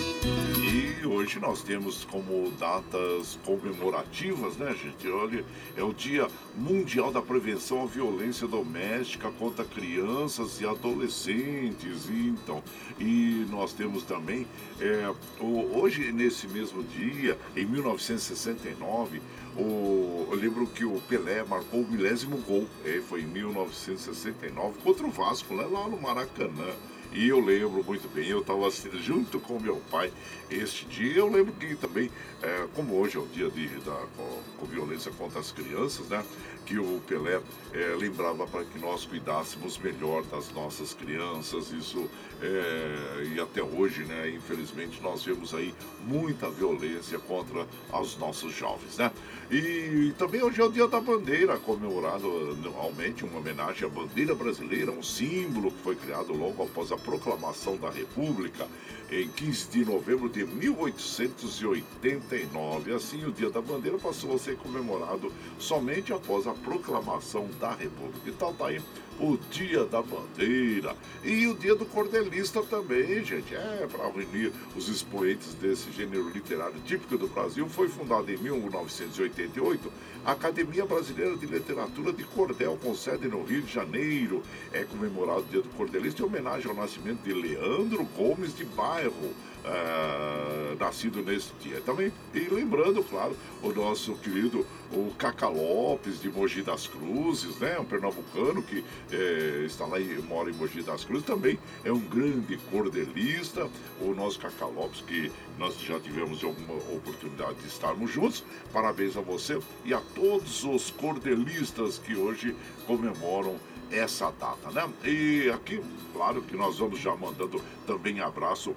E 0.58 1.06
hoje 1.06 1.38
nós 1.38 1.62
temos 1.62 2.04
como 2.04 2.50
datas 2.52 3.38
comemorativas, 3.44 4.56
né, 4.56 4.74
gente? 4.74 5.08
Olha, 5.08 5.44
é 5.76 5.82
o 5.82 5.92
Dia 5.92 6.28
Mundial 6.56 7.12
da 7.12 7.22
Prevenção 7.22 7.82
à 7.82 7.86
Violência 7.86 8.46
Doméstica 8.46 9.30
contra 9.30 9.64
crianças 9.64 10.60
e 10.60 10.66
adolescentes. 10.66 12.08
E, 12.08 12.28
então, 12.28 12.62
e 12.98 13.46
nós 13.50 13.72
temos 13.72 14.02
também, 14.04 14.46
é, 14.80 15.12
hoje, 15.40 16.12
nesse 16.12 16.46
mesmo 16.48 16.82
dia, 16.82 17.38
em 17.56 17.64
1969, 17.64 19.20
o, 19.58 20.28
eu 20.30 20.36
lembro 20.36 20.66
que 20.66 20.84
o 20.84 21.00
Pelé 21.08 21.44
marcou 21.44 21.80
o 21.80 21.90
milésimo 21.90 22.36
gol, 22.38 22.66
é, 22.84 23.00
foi 23.00 23.22
em 23.22 23.26
1969, 23.26 24.78
contra 24.82 25.06
o 25.06 25.10
Vasco, 25.10 25.54
né, 25.54 25.64
lá 25.64 25.88
no 25.88 26.00
Maracanã. 26.00 26.74
E 27.16 27.28
eu 27.28 27.40
lembro 27.40 27.82
muito 27.82 28.06
bem, 28.12 28.28
eu 28.28 28.40
estava 28.40 28.68
assistindo 28.68 29.02
junto 29.02 29.40
com 29.40 29.58
meu 29.58 29.76
pai 29.90 30.12
este 30.50 30.84
dia. 30.84 31.16
Eu 31.16 31.30
lembro 31.30 31.50
que 31.54 31.74
também, 31.74 32.10
é, 32.42 32.68
como 32.74 32.94
hoje 32.94 33.16
é 33.16 33.20
o 33.20 33.26
dia 33.26 33.48
de, 33.48 33.68
da, 33.80 33.98
com, 34.14 34.42
com 34.58 34.66
violência 34.66 35.10
contra 35.12 35.40
as 35.40 35.50
crianças, 35.50 36.06
né? 36.08 36.22
que 36.66 36.78
o 36.78 37.00
Pelé 37.06 37.40
é, 37.72 37.96
lembrava 37.96 38.44
para 38.46 38.64
que 38.64 38.78
nós 38.78 39.06
cuidássemos 39.06 39.78
melhor 39.78 40.24
das 40.24 40.50
nossas 40.50 40.92
crianças. 40.92 41.70
Isso 41.70 42.10
é, 42.42 43.24
e 43.34 43.40
até 43.40 43.62
hoje, 43.62 44.02
né, 44.02 44.28
infelizmente, 44.30 45.00
nós 45.00 45.24
vemos 45.24 45.54
aí 45.54 45.72
muita 46.04 46.50
violência 46.50 47.18
contra 47.20 47.66
os 47.92 48.18
nossos 48.18 48.52
jovens, 48.52 48.98
né? 48.98 49.12
E 49.48 50.12
também 50.18 50.42
hoje 50.42 50.60
é 50.60 50.64
o 50.64 50.68
Dia 50.68 50.88
da 50.88 51.00
Bandeira, 51.00 51.56
comemorado 51.56 52.26
anualmente, 52.50 53.24
uma 53.24 53.38
homenagem 53.38 53.86
à 53.86 53.88
bandeira 53.88 54.34
brasileira, 54.34 54.90
um 54.90 55.04
símbolo 55.04 55.70
que 55.70 55.82
foi 55.82 55.94
criado 55.94 56.32
logo 56.32 56.64
após 56.64 56.90
a 56.90 56.96
proclamação 57.06 57.76
da 57.76 57.88
República 57.88 58.66
em 59.08 59.28
15 59.28 59.70
de 59.70 59.84
novembro 59.84 60.28
de 60.28 60.44
1889. 60.44 62.92
Assim, 62.92 63.24
o 63.24 63.30
Dia 63.30 63.48
da 63.48 63.62
Bandeira 63.62 63.96
passou 63.96 64.34
a 64.34 64.38
ser 64.38 64.56
comemorado 64.56 65.32
somente 65.58 66.12
após 66.12 66.48
a 66.48 66.52
proclamação 66.52 67.48
da 67.60 67.72
República. 67.72 68.28
Então 68.28 68.52
tá 68.52 68.66
aí 68.66 68.82
o 69.18 69.38
Dia 69.50 69.84
da 69.84 70.02
Bandeira 70.02 70.94
e 71.24 71.46
o 71.46 71.54
Dia 71.54 71.74
do 71.74 71.86
Cordelista 71.86 72.62
também, 72.62 73.24
gente. 73.24 73.54
É, 73.54 73.86
para 73.90 74.08
reunir 74.08 74.52
os 74.74 74.88
expoentes 74.88 75.54
desse 75.54 75.90
gênero 75.92 76.28
literário 76.28 76.80
típico 76.84 77.16
do 77.16 77.28
Brasil, 77.28 77.68
foi 77.68 77.88
fundada 77.88 78.30
em 78.30 78.36
1988 78.36 79.90
a 80.24 80.32
Academia 80.32 80.84
Brasileira 80.84 81.36
de 81.36 81.46
Literatura 81.46 82.12
de 82.12 82.24
Cordel, 82.24 82.78
com 82.82 82.94
sede 82.94 83.28
no 83.28 83.44
Rio 83.44 83.62
de 83.62 83.72
Janeiro. 83.72 84.42
É 84.72 84.84
comemorado 84.84 85.40
o 85.40 85.44
Dia 85.44 85.62
do 85.62 85.68
Cordelista 85.70 86.22
em 86.22 86.24
homenagem 86.24 86.68
ao 86.68 86.76
nascimento 86.76 87.22
de 87.22 87.32
Leandro 87.32 88.04
Gomes 88.16 88.56
de 88.56 88.64
Bairro 88.64 89.32
uh, 89.66 90.76
nascido 90.78 91.22
nesse 91.22 91.52
dia 91.60 91.80
também. 91.80 92.12
E 92.32 92.40
lembrando, 92.40 93.02
claro, 93.02 93.36
o 93.62 93.72
nosso 93.72 94.14
querido 94.16 94.64
o 94.92 95.12
Caca 95.18 95.48
Lopes 95.48 96.20
de 96.20 96.28
Mogi 96.30 96.62
das 96.62 96.86
Cruzes, 96.86 97.58
né? 97.58 97.78
Um 97.78 97.84
pernambucano 97.84 98.62
que 98.62 98.84
é, 99.10 99.64
está 99.66 99.84
lá 99.84 99.98
e 99.98 100.22
mora 100.22 100.50
em 100.50 100.52
Mogi 100.54 100.82
das 100.82 101.04
Cruzes, 101.04 101.26
também 101.26 101.58
é 101.84 101.92
um 101.92 101.98
grande 101.98 102.56
cordelista. 102.70 103.68
O 104.00 104.14
nosso 104.14 104.38
Caca 104.38 104.66
Lopes, 104.66 105.00
que 105.00 105.32
nós 105.58 105.78
já 105.80 105.98
tivemos 105.98 106.44
alguma 106.44 106.74
oportunidade 106.94 107.54
de 107.54 107.66
estarmos 107.66 108.10
juntos. 108.10 108.44
Parabéns 108.72 109.16
a 109.16 109.20
você 109.20 109.58
e 109.84 109.92
a 109.92 110.00
todos 110.14 110.64
os 110.64 110.90
cordelistas 110.90 111.98
que 111.98 112.14
hoje 112.14 112.54
comemoram 112.86 113.56
essa 113.90 114.30
data, 114.32 114.70
né? 114.70 114.88
E 115.04 115.50
aqui, 115.50 115.80
claro 116.12 116.42
que 116.42 116.56
nós 116.56 116.78
vamos 116.78 116.98
já 116.98 117.14
mandando 117.14 117.60
também 117.86 118.20
abraço 118.20 118.74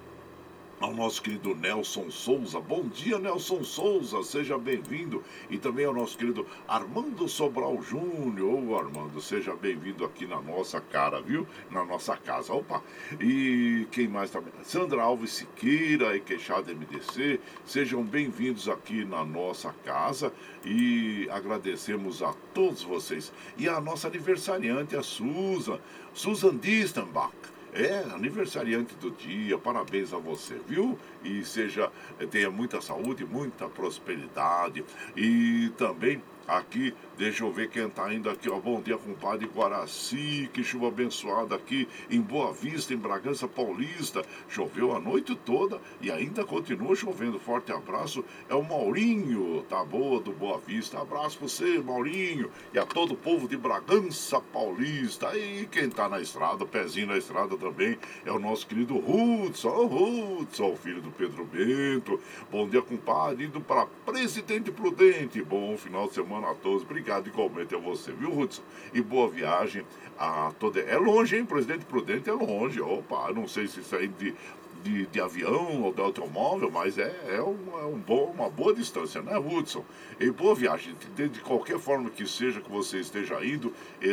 ao 0.80 0.94
nosso 0.94 1.20
querido 1.20 1.54
Nelson 1.54 2.10
Souza. 2.10 2.58
Bom 2.58 2.88
dia, 2.88 3.18
Nelson 3.18 3.62
Souza, 3.62 4.22
seja 4.22 4.56
bem-vindo. 4.56 5.22
E 5.50 5.58
também 5.58 5.84
ao 5.84 5.92
nosso 5.92 6.16
querido 6.16 6.46
Armando 6.66 7.28
Sobral 7.28 7.80
Júnior. 7.82 8.64
Ô, 8.64 8.78
Armando, 8.78 9.20
seja 9.20 9.54
bem-vindo 9.54 10.04
aqui 10.04 10.26
na 10.26 10.40
nossa 10.40 10.80
cara, 10.80 11.20
viu? 11.20 11.46
Na 11.70 11.84
nossa 11.84 12.16
casa. 12.16 12.54
Opa! 12.54 12.82
E 13.20 13.86
quem 13.92 14.08
mais 14.08 14.30
também? 14.30 14.52
Sandra 14.64 15.02
Alves 15.02 15.32
Siqueira 15.32 16.16
e 16.16 16.20
Queixada 16.20 16.72
MDC, 16.72 17.38
sejam 17.66 18.02
bem-vindos 18.02 18.68
aqui 18.68 19.04
na 19.04 19.24
nossa 19.24 19.74
casa 19.84 20.32
e 20.64 21.28
agradecemos 21.30 22.22
a 22.22 22.32
todos 22.54 22.82
vocês. 22.82 23.30
E 23.58 23.68
a 23.68 23.80
nossa 23.80 24.08
aniversariante, 24.08 24.96
a 24.96 25.02
Susan, 25.02 25.78
Susan 26.14 26.56
Distenbach. 26.56 27.39
É, 27.72 27.98
aniversariante 28.12 28.94
do 28.96 29.10
dia, 29.12 29.56
parabéns 29.56 30.12
a 30.12 30.18
você, 30.18 30.60
viu? 30.66 30.98
E 31.22 31.44
seja, 31.44 31.90
tenha 32.30 32.50
muita 32.50 32.80
saúde, 32.80 33.24
muita 33.24 33.68
prosperidade 33.68 34.84
e 35.16 35.70
também 35.78 36.20
aqui 36.48 36.92
Deixa 37.20 37.44
eu 37.44 37.52
ver 37.52 37.68
quem 37.68 37.86
está 37.86 38.10
indo 38.14 38.30
aqui, 38.30 38.48
ó. 38.48 38.58
Bom 38.58 38.80
dia, 38.80 38.96
compadre 38.96 39.46
Guaraci. 39.46 40.48
Que 40.54 40.64
chuva 40.64 40.88
abençoada 40.88 41.54
aqui 41.54 41.86
em 42.08 42.18
Boa 42.18 42.50
Vista, 42.50 42.94
em 42.94 42.96
Bragança 42.96 43.46
Paulista. 43.46 44.24
Choveu 44.48 44.96
a 44.96 44.98
noite 44.98 45.36
toda 45.36 45.78
e 46.00 46.10
ainda 46.10 46.46
continua 46.46 46.96
chovendo. 46.96 47.38
Forte 47.38 47.72
abraço. 47.72 48.24
É 48.48 48.54
o 48.54 48.62
Maurinho, 48.62 49.62
tá 49.68 49.84
boa, 49.84 50.18
do 50.18 50.32
Boa 50.32 50.56
Vista. 50.60 50.98
Abraço 50.98 51.38
você, 51.42 51.78
Maurinho. 51.78 52.50
E 52.72 52.78
a 52.78 52.86
todo 52.86 53.12
o 53.12 53.18
povo 53.18 53.46
de 53.46 53.58
Bragança 53.58 54.40
Paulista. 54.40 55.36
E 55.36 55.66
quem 55.70 55.88
está 55.88 56.08
na 56.08 56.22
estrada, 56.22 56.64
pezinho 56.64 57.08
na 57.08 57.18
estrada 57.18 57.54
também, 57.58 57.98
é 58.24 58.32
o 58.32 58.38
nosso 58.38 58.66
querido 58.66 58.96
Hudson. 58.96 59.68
O 59.68 60.38
Hudson, 60.40 60.74
filho 60.74 61.02
do 61.02 61.10
Pedro 61.10 61.44
Bento. 61.44 62.18
Bom 62.50 62.66
dia, 62.66 62.80
compadre. 62.80 63.44
Indo 63.44 63.60
para 63.60 63.84
Presidente 64.06 64.72
Prudente. 64.72 65.42
Bom 65.42 65.76
final 65.76 66.08
de 66.08 66.14
semana 66.14 66.52
a 66.52 66.54
todos. 66.54 66.82
Obrigado 66.82 67.09
obrigado 67.10 67.26
igualmente 67.26 67.74
a 67.74 67.78
você, 67.78 68.12
viu, 68.12 68.38
Hudson? 68.38 68.62
E 68.94 69.00
boa 69.00 69.28
viagem 69.28 69.84
a 70.18 70.52
toda. 70.58 70.80
É 70.80 70.96
longe, 70.96 71.36
hein? 71.36 71.44
Presidente 71.44 71.84
Prudente 71.84 72.30
é 72.30 72.32
longe. 72.32 72.80
Opa, 72.80 73.32
não 73.32 73.48
sei 73.48 73.66
se 73.66 73.80
aí 73.96 74.06
de 74.06 74.34
de, 74.82 75.06
de 75.06 75.20
avião 75.20 75.82
ou 75.82 75.92
de 75.92 76.00
automóvel, 76.00 76.70
mas 76.70 76.98
é, 76.98 77.14
é, 77.28 77.42
um, 77.42 77.78
é 77.78 77.84
um 77.84 77.98
bom, 77.98 78.32
uma 78.36 78.48
boa 78.48 78.74
distância, 78.74 79.22
né, 79.22 79.38
Hudson? 79.38 79.84
E 80.18 80.30
boa 80.30 80.54
viagem. 80.54 80.94
De, 81.14 81.28
de 81.28 81.40
qualquer 81.40 81.78
forma 81.78 82.10
que 82.10 82.26
seja 82.26 82.60
que 82.60 82.70
você 82.70 82.98
esteja 82.98 83.44
indo, 83.44 83.72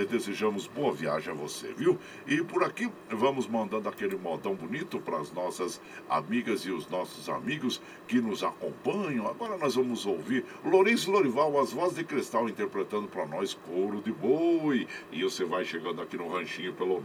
desejamos 0.09 0.67
boa 0.67 0.93
viagem 0.93 1.33
a 1.33 1.35
você, 1.35 1.73
viu? 1.73 1.97
E 2.25 2.41
por 2.43 2.63
aqui 2.63 2.89
vamos 3.09 3.47
mandando 3.47 3.89
aquele 3.89 4.15
modão 4.15 4.55
bonito 4.55 4.99
para 4.99 5.17
as 5.17 5.31
nossas 5.31 5.81
amigas 6.09 6.61
e 6.61 6.71
os 6.71 6.87
nossos 6.89 7.29
amigos 7.29 7.81
que 8.07 8.21
nos 8.21 8.43
acompanham. 8.43 9.27
Agora 9.27 9.57
nós 9.57 9.75
vamos 9.75 10.05
ouvir 10.05 10.45
Lourenço 10.63 11.11
Lorival, 11.11 11.59
as 11.59 11.71
vozes 11.71 11.97
de 11.97 12.03
cristal, 12.03 12.49
interpretando 12.49 13.07
para 13.07 13.25
nós 13.25 13.53
Couro 13.53 14.01
de 14.01 14.11
Boi. 14.11 14.87
E 15.11 15.23
você 15.23 15.45
vai 15.45 15.65
chegando 15.65 16.01
aqui 16.01 16.17
no 16.17 16.29
ranchinho 16.29 16.73
pelo 16.73 17.01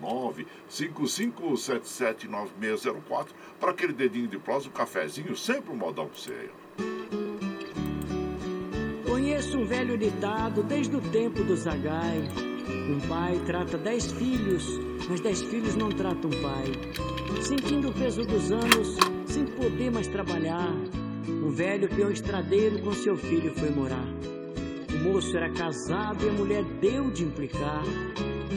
955779604 0.69 3.29
para 3.63 3.71
aquele 3.71 3.93
dedinho 3.93 4.27
de 4.27 4.41
prosa, 4.41 4.69
um 4.69 4.73
cafezinho, 4.73 5.37
sempre 5.37 5.73
um 5.73 5.77
modão 5.77 6.09
para 6.09 6.19
você. 6.19 6.51
Conheço 9.07 9.57
um 9.57 9.65
velho 9.65 9.97
ditado 9.97 10.65
desde 10.65 10.97
o 10.97 11.01
tempo 11.01 11.45
do 11.45 11.55
Zagai. 11.57 12.29
Um 12.91 12.99
pai 13.09 13.41
trata 13.47 13.79
dez 13.79 14.11
filhos, 14.11 14.67
mas 15.09 15.21
dez 15.21 15.43
filhos 15.43 15.77
não 15.77 15.91
tratam 15.91 16.29
um 16.29 16.43
pai. 16.43 16.65
Sentindo 17.41 17.91
o 17.91 17.93
peso 17.93 18.27
dos 18.27 18.51
anos, 18.51 18.97
sem 19.27 19.47
poder 19.47 19.93
mais 19.93 20.09
trabalhar, 20.09 20.75
um 21.29 21.51
velho 21.51 21.89
peão 21.89 22.11
estradeiro 22.11 22.83
com 22.83 22.93
seu 22.93 23.17
filho 23.17 23.55
foi 23.55 23.71
morar. 23.71 24.09
O 24.93 24.99
moço 25.05 25.37
era 25.37 25.49
casado 25.53 26.27
e 26.27 26.29
a 26.29 26.33
mulher 26.33 26.65
deu 26.81 27.13
de 27.13 27.23
implicar. 27.23 27.85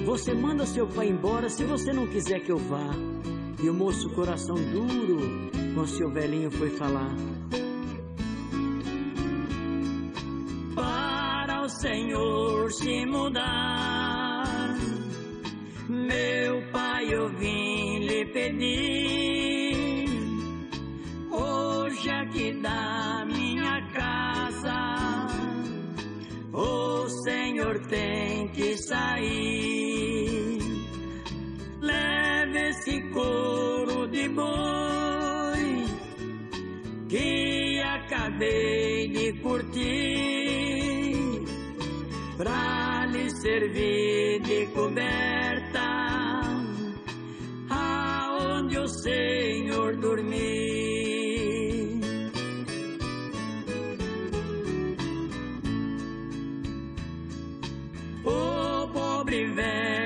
Você 0.04 0.34
manda 0.34 0.66
seu 0.66 0.88
pai 0.88 1.10
embora 1.10 1.48
se 1.48 1.64
você 1.64 1.94
não 1.94 2.08
quiser 2.08 2.40
que 2.40 2.52
eu 2.52 2.58
vá. 2.58 2.90
E 3.62 3.70
o 3.70 3.74
moço, 3.74 4.10
coração 4.10 4.56
duro, 4.56 5.50
com 5.74 5.88
seu 5.88 6.10
velhinho 6.12 6.52
foi 6.52 6.70
falar. 6.72 7.16
Para 10.76 11.64
o 11.64 11.70
Senhor 11.70 12.72
se 12.72 13.06
mudar, 13.06 14.76
meu 15.90 16.72
pai, 16.72 17.14
eu 17.14 17.30
vim 17.38 18.00
lhe 18.00 18.26
pedir. 18.26 20.10
Hoje 21.32 22.10
aqui 22.10 22.62
da 22.62 23.26
minha 23.26 23.82
casa, 23.94 25.28
o 26.54 27.08
Senhor 27.24 27.80
tem 27.88 28.50
que 28.50 28.78
sair. 28.78 29.85
Esse 32.86 33.02
couro 33.10 34.08
de 34.10 34.30
boi 34.30 35.86
que 37.10 37.82
acabei 37.82 39.08
de 39.08 39.34
curtir 39.42 41.16
pra 42.38 43.08
lhe 43.08 43.28
servir 43.42 44.40
de 44.42 44.68
coberta 44.68 45.82
aonde 47.72 48.78
sei 49.02 49.64
Senhor 49.66 49.96
dormir. 49.96 50.46
O 58.24 58.88
pobre 58.94 59.46
velho 59.54 60.05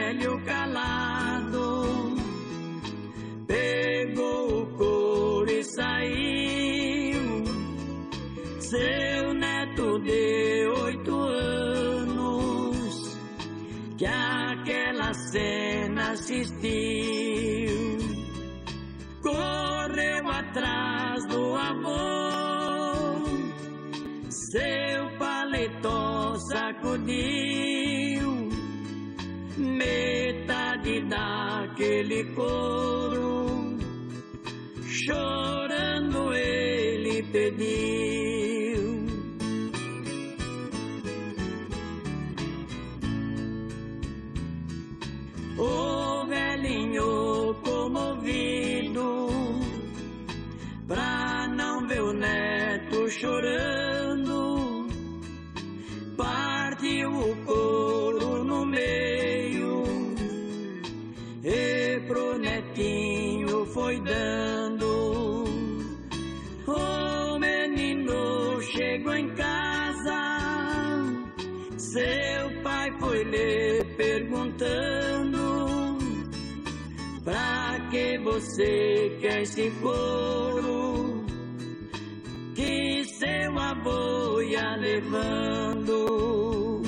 Seu 8.69 9.33
neto 9.33 9.97
de 9.97 10.67
oito 10.83 11.17
anos 11.17 13.17
que 13.97 14.05
aquela 14.05 15.11
cena 15.11 16.11
assistiu 16.11 17.97
correu 19.23 20.29
atrás 20.29 21.25
do 21.25 21.55
avô, 21.55 23.25
seu 24.29 25.17
paletó 25.17 26.35
sacudiu, 26.51 28.49
metade 29.57 31.01
daquele 31.09 32.23
couro, 32.35 33.79
chorando 34.85 36.35
ele 36.35 37.23
pediu. 37.31 38.18
O 45.79 46.25
velhinho 46.25 47.55
comovido 47.63 49.29
pra 50.87 51.47
não 51.47 51.87
ver 51.87 52.01
o 52.01 52.11
neto 52.11 53.09
chorando, 53.09 54.87
partiu 56.17 57.09
o 57.09 57.35
couro 57.45 58.43
no 58.43 58.65
meio 58.65 59.83
e 61.43 61.99
pro 62.07 62.37
netinho 62.37 63.65
foi 63.67 63.99
dando. 64.01 65.45
O 66.67 67.39
menino 67.39 68.61
chegou 68.61 69.15
em 69.15 69.29
casa, 69.35 70.19
seu 71.77 72.61
pai 72.63 72.91
foi 72.99 73.23
lhe 73.23 73.83
perguntando 73.95 75.28
Pra 77.23 77.87
que 77.91 78.17
você 78.19 79.17
quer 79.19 79.41
esse 79.41 79.69
couro 79.81 81.25
que 82.55 83.03
seu 83.03 83.59
avô 83.59 84.41
ia 84.41 84.75
levando? 84.77 86.81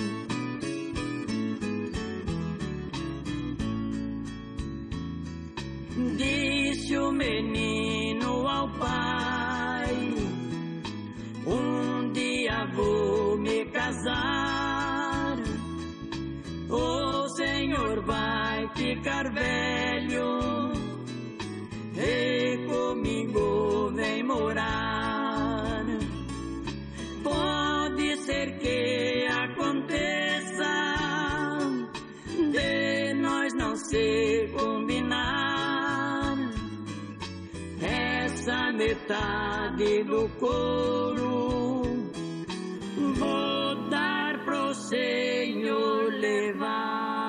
Disse 6.18 6.98
o 6.98 7.12
menino 7.12 8.48
ao 8.48 8.70
pai: 8.80 9.96
Um 11.46 12.12
dia 12.14 12.66
vou 12.74 13.38
me 13.38 13.66
casar. 13.66 15.38
O 16.70 17.28
senhor 17.30 18.02
vai 18.06 18.70
ficar 18.76 19.30
velho 19.34 19.91
metade 38.82 40.04
do 40.06 40.28
couro 40.40 41.84
vou 43.16 43.76
dar 43.92 44.44
pro 44.44 44.74
Senhor 44.74 46.12
levar. 46.14 47.22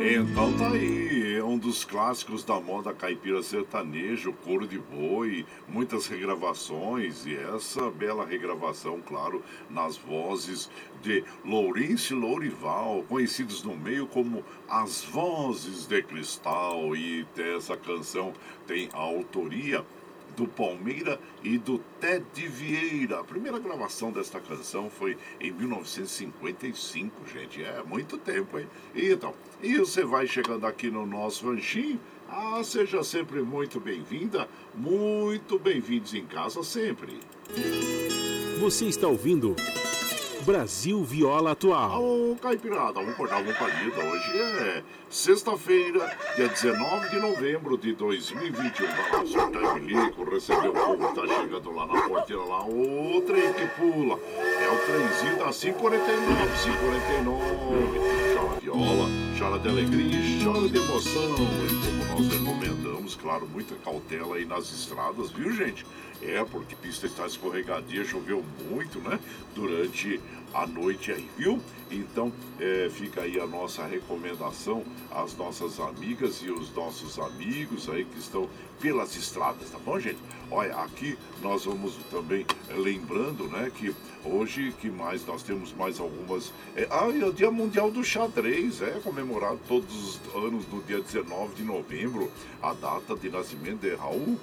Então 0.00 0.56
tá 0.56 0.70
aí, 0.70 1.34
é 1.34 1.44
um 1.44 1.58
dos 1.58 1.84
clássicos 1.84 2.44
da 2.44 2.58
moda 2.58 2.94
caipira 2.94 3.42
sertanejo, 3.42 4.32
Coro 4.32 4.66
de 4.66 4.78
Boi, 4.78 5.44
muitas 5.68 6.06
regravações 6.06 7.26
e 7.26 7.36
essa 7.36 7.90
bela 7.90 8.24
regravação, 8.24 9.02
claro, 9.02 9.42
nas 9.68 9.98
vozes 9.98 10.70
de 11.02 11.24
Lourenço 11.44 12.14
e 12.14 12.16
Lourival, 12.16 13.04
conhecidos 13.06 13.62
no 13.62 13.76
meio 13.76 14.06
como 14.06 14.42
as 14.68 15.04
Vozes 15.04 15.86
de 15.86 16.02
Cristal 16.02 16.96
e 16.96 17.26
essa 17.36 17.76
canção 17.76 18.32
tem 18.66 18.88
a 18.94 18.98
autoria 18.98 19.84
do 20.38 20.46
Palmeira 20.46 21.20
e 21.42 21.58
do 21.58 21.78
Ted 22.00 22.24
Vieira. 22.46 23.18
A 23.20 23.24
primeira 23.24 23.58
gravação 23.58 24.12
desta 24.12 24.38
canção 24.40 24.88
foi 24.88 25.18
em 25.40 25.50
1955, 25.50 27.26
gente. 27.26 27.64
É 27.64 27.82
muito 27.82 28.16
tempo, 28.16 28.56
hein? 28.56 28.66
Então, 28.94 29.34
e 29.60 29.76
você 29.76 30.04
vai 30.04 30.28
chegando 30.28 30.64
aqui 30.64 30.90
no 30.90 31.04
nosso 31.04 31.50
ranchinho. 31.50 31.98
Ah, 32.28 32.62
seja 32.62 33.02
sempre 33.02 33.42
muito 33.42 33.80
bem-vinda, 33.80 34.48
muito 34.74 35.58
bem-vindos 35.58 36.14
em 36.14 36.24
casa 36.24 36.62
sempre. 36.62 37.18
Você 38.60 38.84
está 38.84 39.08
ouvindo 39.08 39.56
Brasil 40.44 41.02
Viola 41.04 41.52
Atual. 41.52 42.02
Ô, 42.02 42.36
Caipirada, 42.40 42.94
vamos 42.94 43.14
cortar 43.16 43.42
uma 43.42 43.52
palhita. 43.52 44.00
Hoje 44.00 44.38
é 44.38 44.82
sexta-feira, 45.10 46.16
dia 46.36 46.48
19 46.48 47.10
de 47.10 47.20
novembro 47.20 47.76
de 47.76 47.94
2021. 47.94 48.86
Vai 48.86 49.12
lá, 49.12 49.26
soltar 49.26 49.74
bilico, 49.74 50.24
recebeu 50.24 50.70
o 50.70 50.74
povo, 50.74 51.14
tá 51.14 51.26
chegando 51.26 51.70
lá 51.72 51.86
na 51.86 52.02
porteira 52.02 52.42
lá. 52.42 52.64
O 52.66 53.22
trem 53.26 53.52
que 53.52 53.66
pula. 53.76 54.18
É 54.38 54.70
o 54.70 54.78
trenzinho 54.86 55.38
da 55.38 55.52
549, 55.52 56.08
549. 56.64 57.98
Chora 58.34 58.60
viola, 58.60 59.08
chora 59.38 59.58
de 59.58 59.68
alegria 59.68 60.18
chora 60.48 60.68
de 60.68 60.78
emoção. 60.78 61.34
E 61.34 62.06
como 62.06 62.20
nós 62.20 62.28
recomendamos, 62.28 63.14
claro, 63.16 63.46
muita 63.46 63.74
cautela 63.76 64.36
aí 64.36 64.44
nas 64.44 64.72
estradas, 64.72 65.30
viu, 65.30 65.52
gente? 65.52 65.84
É, 66.22 66.42
porque 66.44 66.74
pista 66.74 67.06
está 67.06 67.26
escorregadia, 67.26 68.04
choveu 68.04 68.42
muito, 68.68 68.98
né? 69.00 69.18
Durante 69.54 70.20
a 70.52 70.66
noite 70.66 71.12
aí, 71.12 71.28
viu? 71.36 71.60
Então 71.90 72.32
é, 72.58 72.88
fica 72.90 73.22
aí 73.22 73.40
a 73.40 73.46
nossa 73.46 73.84
recomendação 73.86 74.84
às 75.10 75.36
nossas 75.36 75.80
amigas 75.80 76.42
e 76.42 76.50
os 76.50 76.72
nossos 76.74 77.18
amigos 77.18 77.88
aí 77.88 78.04
que 78.04 78.18
estão 78.18 78.48
pelas 78.80 79.16
estradas, 79.16 79.70
tá 79.70 79.78
bom, 79.84 79.98
gente? 79.98 80.18
Olha, 80.50 80.76
aqui 80.76 81.18
nós 81.42 81.64
vamos 81.64 81.94
também 82.10 82.46
é, 82.68 82.74
lembrando, 82.74 83.44
né, 83.48 83.70
que 83.74 83.94
hoje 84.24 84.72
que 84.80 84.90
mais 84.90 85.26
nós 85.26 85.42
temos 85.42 85.72
mais 85.74 85.98
algumas. 85.98 86.52
É, 86.76 86.86
ah, 86.90 87.08
é 87.08 87.24
o 87.24 87.32
Dia 87.32 87.50
Mundial 87.50 87.90
do 87.90 88.04
Xadrez, 88.04 88.80
é 88.80 89.00
comemorado 89.02 89.58
todos 89.66 89.94
os 89.94 90.34
anos 90.34 90.66
no 90.68 90.80
dia 90.82 91.00
19 91.00 91.54
de 91.54 91.64
novembro, 91.64 92.30
a 92.62 92.72
data 92.72 93.16
de 93.16 93.28
nascimento 93.28 93.80
de 93.80 93.94
Raul, 93.94 94.38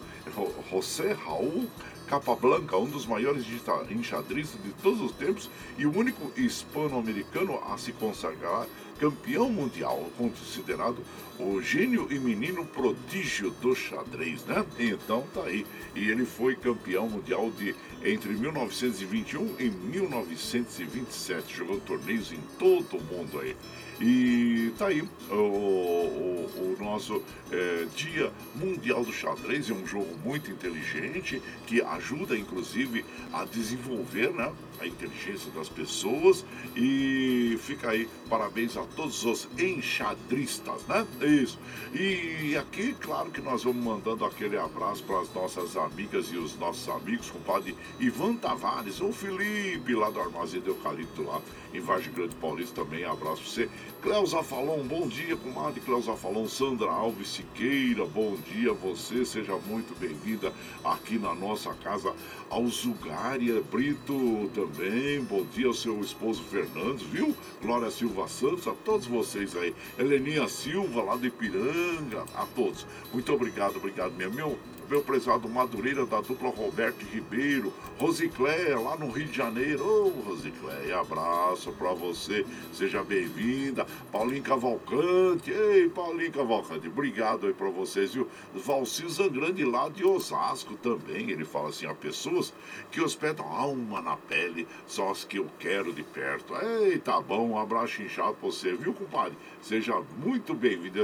José 0.69 1.13
Raul 1.13 1.67
Capablanca, 2.07 2.77
um 2.77 2.85
dos 2.85 3.05
maiores 3.05 3.45
enxadristas 3.89 4.61
de 4.63 4.71
todos 4.73 5.01
os 5.01 5.11
tempos 5.11 5.49
e 5.77 5.85
o 5.85 5.97
único 5.97 6.31
hispano-americano 6.39 7.59
a 7.71 7.77
se 7.77 7.91
consagrar 7.91 8.67
campeão 8.99 9.49
mundial, 9.49 10.09
considerado 10.17 10.97
o 11.39 11.61
gênio 11.61 12.07
e 12.09 12.17
menino 12.17 12.65
prodígio 12.65 13.51
do 13.61 13.75
xadrez, 13.75 14.45
né? 14.45 14.65
Então 14.79 15.25
tá 15.33 15.43
aí. 15.43 15.65
E 15.93 16.09
ele 16.09 16.25
foi 16.25 16.55
campeão 16.55 17.09
mundial 17.09 17.51
de 17.51 17.75
entre 18.03 18.33
1921 18.33 19.55
e 19.59 19.69
1927, 19.69 21.57
jogando 21.57 21.81
torneios 21.81 22.31
em 22.31 22.39
todo 22.57 22.97
o 22.97 23.03
mundo 23.03 23.39
aí. 23.39 23.55
E 23.99 24.73
tá 24.77 24.87
aí 24.87 25.01
o, 25.29 25.33
o, 25.33 26.75
o 26.77 26.83
nosso 26.83 27.23
é, 27.49 27.85
Dia 27.95 28.31
Mundial 28.55 29.05
do 29.05 29.13
Xadrez, 29.13 29.69
é 29.69 29.73
um 29.73 29.87
jogo 29.87 30.13
muito 30.23 30.51
inteligente 30.51 31.41
que 31.65 31.81
ajuda 31.81 32.37
inclusive 32.37 33.05
a 33.31 33.45
desenvolver 33.45 34.33
né, 34.33 34.51
a 34.81 34.87
inteligência 34.87 35.49
das 35.51 35.69
pessoas. 35.69 36.43
E 36.75 37.57
fica 37.61 37.91
aí, 37.91 38.09
parabéns 38.29 38.75
a 38.75 38.83
todos 38.95 39.23
os 39.25 39.47
enxadristas, 39.57 40.85
né? 40.87 41.05
Isso. 41.21 41.57
E 41.93 42.55
aqui, 42.57 42.93
claro 42.99 43.31
que 43.31 43.41
nós 43.41 43.63
vamos 43.63 43.83
mandando 43.83 44.25
aquele 44.25 44.57
abraço 44.57 45.03
para 45.03 45.19
as 45.21 45.33
nossas 45.33 45.77
amigas 45.77 46.27
e 46.31 46.37
os 46.37 46.57
nossos 46.57 46.87
amigos, 46.89 47.29
compadre 47.29 47.75
Ivan 47.99 48.35
Tavares, 48.35 49.01
o 49.01 49.11
Felipe 49.11 49.93
lá 49.95 50.09
do 50.09 50.19
Armazém 50.19 50.61
do 50.61 50.71
Eucalipto 50.71 51.23
lá 51.23 51.41
em 51.75 51.81
Vargem 51.81 52.13
Grande 52.13 52.35
Paulista 52.35 52.83
também, 52.83 53.03
abraço 53.03 53.41
pra 53.41 53.51
você. 53.51 53.69
Cleusa 54.01 54.41
Falon, 54.43 54.83
bom 54.83 55.07
dia, 55.07 55.35
comadre 55.35 55.81
Cleusa 55.81 56.13
Falon, 56.13 56.47
Sandra 56.47 56.89
Alves 56.89 57.27
Siqueira, 57.27 58.05
bom 58.05 58.37
dia 58.51 58.71
você, 58.73 59.25
seja 59.25 59.57
muito 59.67 59.97
bem-vinda 59.99 60.53
aqui 60.83 61.17
na 61.17 61.33
nossa 61.33 61.73
casa. 61.73 62.13
Alzugária 62.49 63.61
Brito 63.71 64.49
também, 64.53 65.23
bom 65.23 65.43
dia 65.45 65.67
ao 65.67 65.73
seu 65.73 65.99
esposo 65.99 66.43
Fernandes, 66.43 67.05
viu? 67.07 67.35
Glória 67.61 67.89
Silva 67.91 68.27
Santos, 68.27 68.67
a 68.67 68.73
todos 68.73 69.07
vocês 69.07 69.55
aí. 69.55 69.75
Heleninha 69.97 70.47
Silva, 70.47 71.01
lá 71.01 71.15
do 71.15 71.25
Ipiranga, 71.25 72.23
a 72.35 72.45
todos. 72.55 72.85
Muito 73.11 73.33
obrigado, 73.33 73.77
obrigado 73.77 74.13
mesmo. 74.13 74.35
Meu, 74.35 74.57
meu 74.89 75.01
prezado 75.01 75.47
Madureira 75.49 76.05
da 76.05 76.21
dupla 76.21 76.49
Roberto 76.49 77.03
Ribeiro, 77.03 77.73
Rosicléia, 77.99 78.79
lá 78.79 78.95
no 78.95 79.09
Rio 79.09 79.27
de 79.27 79.37
Janeiro. 79.37 79.85
Ô, 79.85 80.13
oh, 80.15 80.29
Rosicléia, 80.29 80.99
abraço 80.99 81.71
pra 81.73 81.93
você, 81.93 82.45
seja 82.73 83.03
bem-vinda. 83.03 83.85
Paulinho 84.11 84.43
Cavalcante, 84.43 85.51
ei, 85.51 85.89
Paulinho 85.89 86.31
Cavalcante, 86.31 86.87
obrigado 86.87 87.47
aí 87.47 87.53
pra 87.53 87.69
vocês, 87.69 88.13
viu? 88.13 88.27
Valcir 88.53 89.09
Zangrande 89.09 89.63
lá 89.63 89.89
de 89.89 90.05
Osasco 90.05 90.75
também, 90.77 91.31
ele 91.31 91.45
fala 91.45 91.69
assim, 91.69 91.85
há 91.85 91.93
pessoas 91.93 92.53
que 92.91 93.01
hospedam 93.01 93.45
alma 93.45 94.01
na 94.01 94.15
pele, 94.15 94.67
só 94.87 95.11
as 95.11 95.23
que 95.23 95.37
eu 95.37 95.47
quero 95.59 95.93
de 95.93 96.03
perto. 96.03 96.53
Ei, 96.55 96.97
tá 96.97 97.19
bom, 97.19 97.49
um 97.49 97.59
abraço 97.59 98.01
inchado 98.01 98.35
pra 98.35 98.49
você, 98.49 98.73
viu, 98.75 98.93
compadre? 98.93 99.37
Seja 99.61 100.01
muito 100.23 100.53
bem-vindo. 100.53 100.95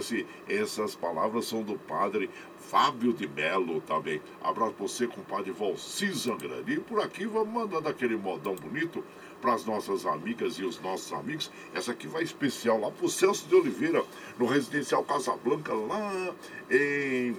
Essas 0.48 0.96
palavras 0.96 1.46
são 1.46 1.64
do 1.64 1.78
padre 1.78 2.30
Fábio 2.62 3.12
de 3.12 3.28
Melo 3.28 3.82
também. 3.82 4.22
Abraço 4.42 4.74
pra 4.74 4.88
você, 4.88 5.08
compadre 5.08 5.52
Valci 5.52 6.12
Zangrande. 6.14 6.74
E 6.74 6.80
por 6.80 7.02
aqui 7.02 7.26
vamos 7.26 7.54
mandando 7.54 7.90
aquele 7.90 8.16
modão 8.16 8.56
bonito 8.56 9.04
para 9.42 9.54
as 9.54 9.66
nossas 9.66 10.06
amigas 10.06 10.54
e 10.56 10.64
os 10.64 10.80
nossos 10.80 11.12
amigos. 11.12 11.52
Essa 11.74 11.92
aqui 11.92 12.08
vai 12.08 12.24
especial 12.24 12.80
lá 12.80 12.92
pro 12.92 13.10
Celso 13.10 13.48
de 13.48 13.56
Oliveira, 13.56 14.04
no 14.38 14.46
Residencial 14.46 15.04
Casablanca, 15.04 15.74
lá 15.74 16.34
em 16.70 17.36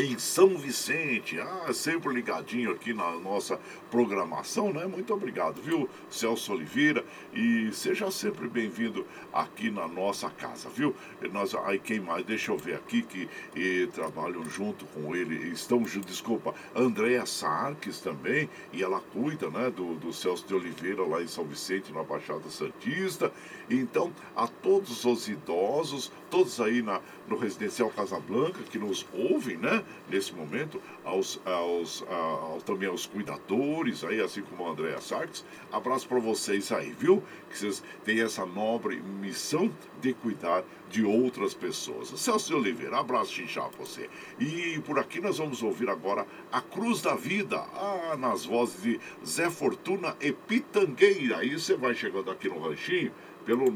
em 0.00 0.18
São 0.18 0.56
Vicente. 0.56 1.38
Ah, 1.38 1.72
sempre 1.72 2.12
ligadinho 2.12 2.70
aqui 2.72 2.94
na 2.94 3.12
nossa 3.18 3.60
programação, 3.90 4.72
né? 4.72 4.86
Muito 4.86 5.12
obrigado, 5.12 5.60
viu, 5.60 5.88
Celso 6.10 6.52
Oliveira? 6.52 7.04
E 7.34 7.70
seja 7.72 8.10
sempre 8.10 8.48
bem-vindo 8.48 9.06
aqui 9.32 9.70
na 9.70 9.86
nossa 9.86 10.30
casa, 10.30 10.68
viu? 10.70 10.94
E 11.22 11.28
nós, 11.28 11.54
aí 11.54 11.78
quem 11.78 12.00
mais? 12.00 12.24
Deixa 12.24 12.50
eu 12.50 12.56
ver 12.56 12.76
aqui 12.76 13.02
que 13.02 13.28
e, 13.54 13.88
trabalham 13.88 14.44
junto 14.48 14.86
com 14.86 15.14
ele, 15.14 15.50
estão, 15.52 15.82
desculpa, 15.82 16.54
Andréa 16.74 17.26
Sarques 17.26 18.00
também, 18.00 18.48
e 18.72 18.82
ela 18.82 19.00
cuida, 19.12 19.50
né, 19.50 19.70
do, 19.70 19.94
do 19.96 20.12
Celso 20.12 20.46
de 20.46 20.54
Oliveira 20.54 21.02
lá 21.02 21.22
em 21.22 21.28
São 21.28 21.44
Vicente, 21.44 21.92
na 21.92 22.02
Baixada 22.02 22.48
Santista. 22.48 23.32
Então, 23.70 24.12
a 24.34 24.48
todos 24.48 25.04
os 25.04 25.28
idosos, 25.28 26.10
todos 26.28 26.60
aí 26.60 26.82
na, 26.82 27.00
no 27.28 27.36
Residencial 27.36 27.88
Casablanca 27.90 28.62
que 28.64 28.78
nos 28.78 29.06
ouvem, 29.12 29.56
né? 29.56 29.84
Nesse 30.08 30.34
momento, 30.34 30.82
aos, 31.04 31.40
aos, 31.44 32.04
aos, 32.08 32.62
também 32.64 32.88
aos 32.88 33.06
cuidadores, 33.06 34.02
aí, 34.02 34.20
assim 34.20 34.42
como 34.42 34.66
a 34.66 34.72
Andréa 34.72 35.00
Sartes. 35.00 35.44
Abraço 35.70 36.08
para 36.08 36.18
vocês 36.18 36.72
aí, 36.72 36.90
viu? 36.90 37.22
Que 37.48 37.58
vocês 37.58 37.82
têm 38.04 38.20
essa 38.20 38.44
nobre 38.44 39.00
missão 39.00 39.72
de 40.00 40.12
cuidar 40.14 40.64
de 40.90 41.04
outras 41.04 41.54
pessoas. 41.54 42.08
Celso 42.08 42.48
de 42.48 42.54
Oliveira, 42.54 42.98
abraço 42.98 43.32
chinchá 43.32 43.62
pra 43.62 43.84
você. 43.84 44.10
E 44.40 44.80
por 44.80 44.98
aqui 44.98 45.20
nós 45.20 45.38
vamos 45.38 45.62
ouvir 45.62 45.88
agora 45.88 46.26
A 46.50 46.60
Cruz 46.60 47.00
da 47.00 47.14
Vida, 47.14 47.58
ah, 47.74 48.16
nas 48.18 48.44
vozes 48.44 48.82
de 48.82 49.00
Zé 49.24 49.48
Fortuna 49.48 50.16
e 50.20 50.32
Pitangueira. 50.32 51.38
Aí 51.38 51.52
você 51.52 51.76
vai 51.76 51.94
chegando 51.94 52.30
aqui 52.30 52.48
no 52.48 52.58
ranchinho 52.58 53.12
pelo 53.44 53.66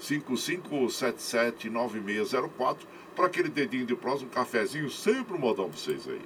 955779604 0.00 2.78
para 3.14 3.26
aquele 3.26 3.48
dedinho 3.48 3.84
de 3.84 3.96
próximo, 3.96 4.28
um 4.28 4.32
cafezinho, 4.32 4.88
sempre 4.90 5.34
um 5.34 5.40
modão 5.40 5.68
para 5.68 5.78
vocês 5.78 6.08
aí. 6.08 6.20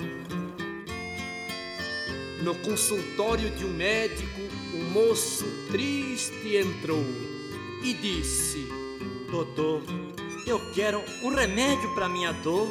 No 2.42 2.54
consultório 2.56 3.50
de 3.50 3.64
um 3.64 3.72
médico, 3.72 4.40
um 4.74 4.90
moço 4.90 5.46
triste 5.70 6.56
entrou 6.56 7.04
e 7.82 7.94
disse: 7.94 8.66
Doutor, 9.30 9.82
eu 10.46 10.60
quero 10.74 11.02
um 11.22 11.28
remédio 11.28 11.94
para 11.94 12.08
minha 12.08 12.32
dor. 12.32 12.68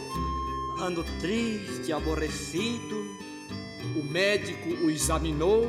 Ando 0.77 1.05
triste, 1.19 1.93
aborrecido. 1.93 3.15
O 3.95 4.03
médico 4.03 4.69
o 4.69 4.89
examinou, 4.89 5.65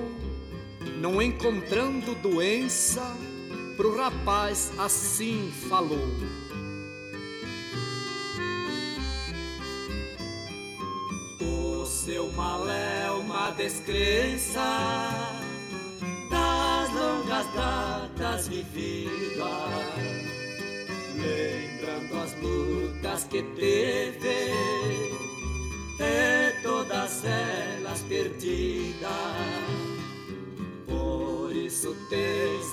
não 0.99 1.23
encontrando 1.23 2.14
doença, 2.16 3.16
pro 3.77 3.97
rapaz 3.97 4.73
assim 4.79 5.51
falou: 5.69 6.09
O 11.41 11.85
seu 11.87 12.31
mal 12.33 12.69
é 12.69 13.11
uma 13.11 13.51
descrença 13.53 14.61
das 16.31 16.93
longas 16.95 17.47
datas 17.55 18.49
vividas, 18.49 19.47
lembrando 21.17 22.23
as 22.23 22.35
lutas 22.41 23.25
que 23.25 23.43
teve 23.43 24.53
e 26.01 26.63
todas 26.63 27.25
elas 27.25 28.01
perdidas 28.09 29.72
isso 31.83 31.97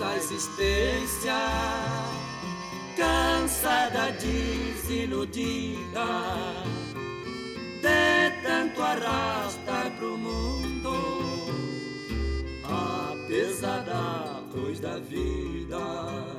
a 0.03 0.15
existência 0.17 1.33
cansada, 2.95 4.11
desiludida, 4.11 6.05
de 7.81 8.29
tanto 8.43 8.83
arrastar 8.83 9.89
pro 9.97 10.15
mundo 10.15 10.93
a 12.63 13.15
pesada 13.27 14.43
cruz 14.51 14.79
da 14.79 14.99
vida. 14.99 16.38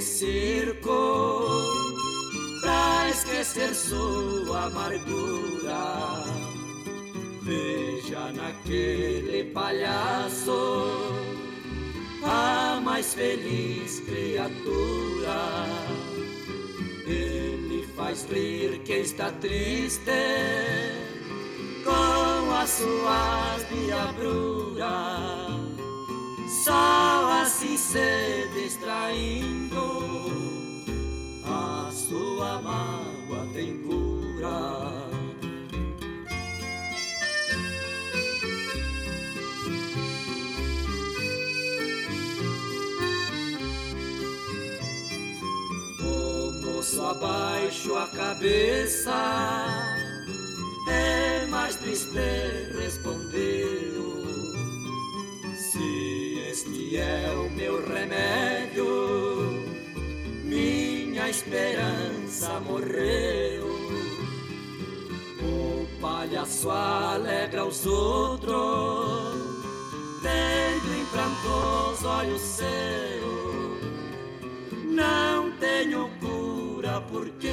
Circo 0.00 1.48
pra 2.60 3.08
esquecer 3.10 3.74
sua 3.74 4.64
amargura. 4.64 6.24
Veja 7.42 8.32
naquele 8.32 9.44
palhaço 9.52 11.12
a 12.24 12.80
mais 12.82 13.14
feliz 13.14 14.00
criatura. 14.00 15.66
Ele 17.06 17.86
faz 17.96 18.26
rir 18.30 18.80
quem 18.84 19.00
está 19.00 19.30
triste 19.32 20.10
com 21.84 22.54
as 22.54 22.70
suas 22.70 23.68
diabruras 23.68 25.59
só 26.64 27.42
assim 27.42 27.76
se 27.76 28.48
distraindo, 28.54 29.80
a 31.42 31.90
sua 31.90 32.60
mágoa 32.60 33.46
tem 33.54 33.78
cura. 33.82 34.90
Moço 46.62 47.02
abaixo 47.02 47.94
a 47.96 48.06
cabeça, 48.08 49.14
é 50.88 51.46
mais 51.46 51.76
triste 51.76 52.10
respondeu. 52.78 54.09
Este 56.62 56.98
é 56.98 57.32
o 57.32 57.48
meu 57.56 57.82
remédio, 57.88 58.84
minha 60.44 61.30
esperança 61.30 62.60
morreu. 62.60 63.66
O 65.40 65.86
palhaço 66.02 66.68
alegra 66.68 67.64
os 67.64 67.86
outros, 67.86 68.58
tendo 70.20 70.92
em 71.00 71.06
prantos 71.06 72.04
olhos 72.04 72.42
seus. 72.42 73.80
Não 74.84 75.52
tenho 75.52 76.10
cura 76.20 77.00
porque 77.10 77.48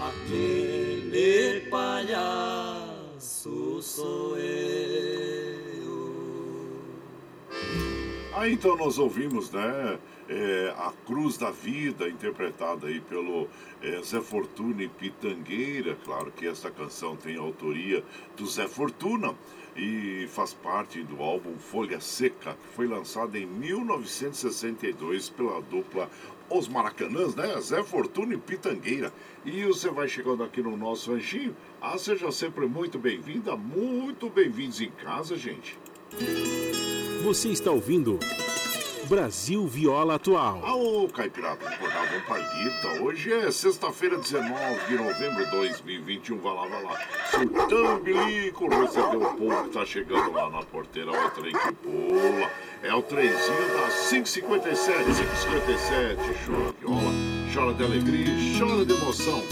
aquele 0.00 1.62
palhaço 1.68 3.02
sou 3.82 4.38
eu. 4.38 5.31
Aí 8.34 8.54
então 8.54 8.76
nós 8.76 8.98
ouvimos, 8.98 9.50
né? 9.50 9.98
É, 10.26 10.74
a 10.78 10.90
Cruz 11.04 11.36
da 11.36 11.50
Vida, 11.50 12.08
interpretada 12.08 12.86
aí 12.86 12.98
pelo 12.98 13.46
é, 13.82 14.00
Zé 14.02 14.22
Fortuna 14.22 14.82
e 14.82 14.88
Pitangueira. 14.88 15.98
Claro 16.02 16.32
que 16.32 16.46
essa 16.46 16.70
canção 16.70 17.14
tem 17.14 17.36
autoria 17.36 18.02
do 18.34 18.46
Zé 18.46 18.66
Fortuna 18.66 19.34
e 19.76 20.26
faz 20.30 20.54
parte 20.54 21.02
do 21.02 21.22
álbum 21.22 21.58
Folha 21.58 22.00
Seca, 22.00 22.54
que 22.54 22.74
foi 22.74 22.86
lançado 22.86 23.36
em 23.36 23.44
1962 23.44 25.28
pela 25.28 25.60
dupla 25.60 26.08
Os 26.48 26.68
Maracanãs, 26.68 27.34
né? 27.34 27.60
Zé 27.60 27.82
Fortuna 27.82 28.32
e 28.32 28.38
Pitangueira. 28.38 29.12
E 29.44 29.62
você 29.66 29.90
vai 29.90 30.08
chegando 30.08 30.42
aqui 30.42 30.62
no 30.62 30.74
nosso 30.74 31.12
anjinho. 31.12 31.54
Ah, 31.82 31.98
seja 31.98 32.32
sempre 32.32 32.66
muito 32.66 32.98
bem-vinda, 32.98 33.54
muito 33.56 34.30
bem-vindos 34.30 34.80
em 34.80 34.90
casa, 34.90 35.36
gente. 35.36 35.78
Você 37.22 37.50
está 37.50 37.70
ouvindo 37.70 38.18
Brasil 39.04 39.64
Viola 39.68 40.16
Atual. 40.16 40.58
Ô, 40.58 41.08
Caipirata, 41.08 41.68
acordar 41.68 42.10
bom 42.10 42.20
palhita. 42.26 43.00
Hoje 43.00 43.32
é 43.32 43.48
sexta-feira, 43.52 44.18
19 44.18 44.86
de 44.88 44.96
novembro 44.96 45.44
de 45.44 45.50
2021. 45.52 46.38
Vai 46.38 46.52
lá, 46.52 46.66
vai 46.66 46.82
lá. 46.82 47.00
Sultão 47.30 48.00
Bilico, 48.00 48.68
recebeu 48.68 49.22
o 49.22 49.34
povo 49.36 49.64
que 49.64 49.70
tá 49.70 49.86
chegando 49.86 50.32
lá 50.32 50.50
na 50.50 50.64
porteira. 50.64 51.12
Olha 51.12 51.28
o 51.28 51.30
trem 51.30 51.52
que 51.52 51.72
pula. 51.74 52.50
É 52.82 52.92
o 52.92 53.02
trenzinho 53.02 53.68
da 53.68 53.88
557, 54.08 55.04
557. 55.04 56.16
Chora 56.44 56.74
viola, 56.80 57.12
chora 57.54 57.74
de 57.74 57.84
alegria, 57.84 58.58
chora 58.58 58.84
de 58.84 58.92
emoção. 58.94 59.42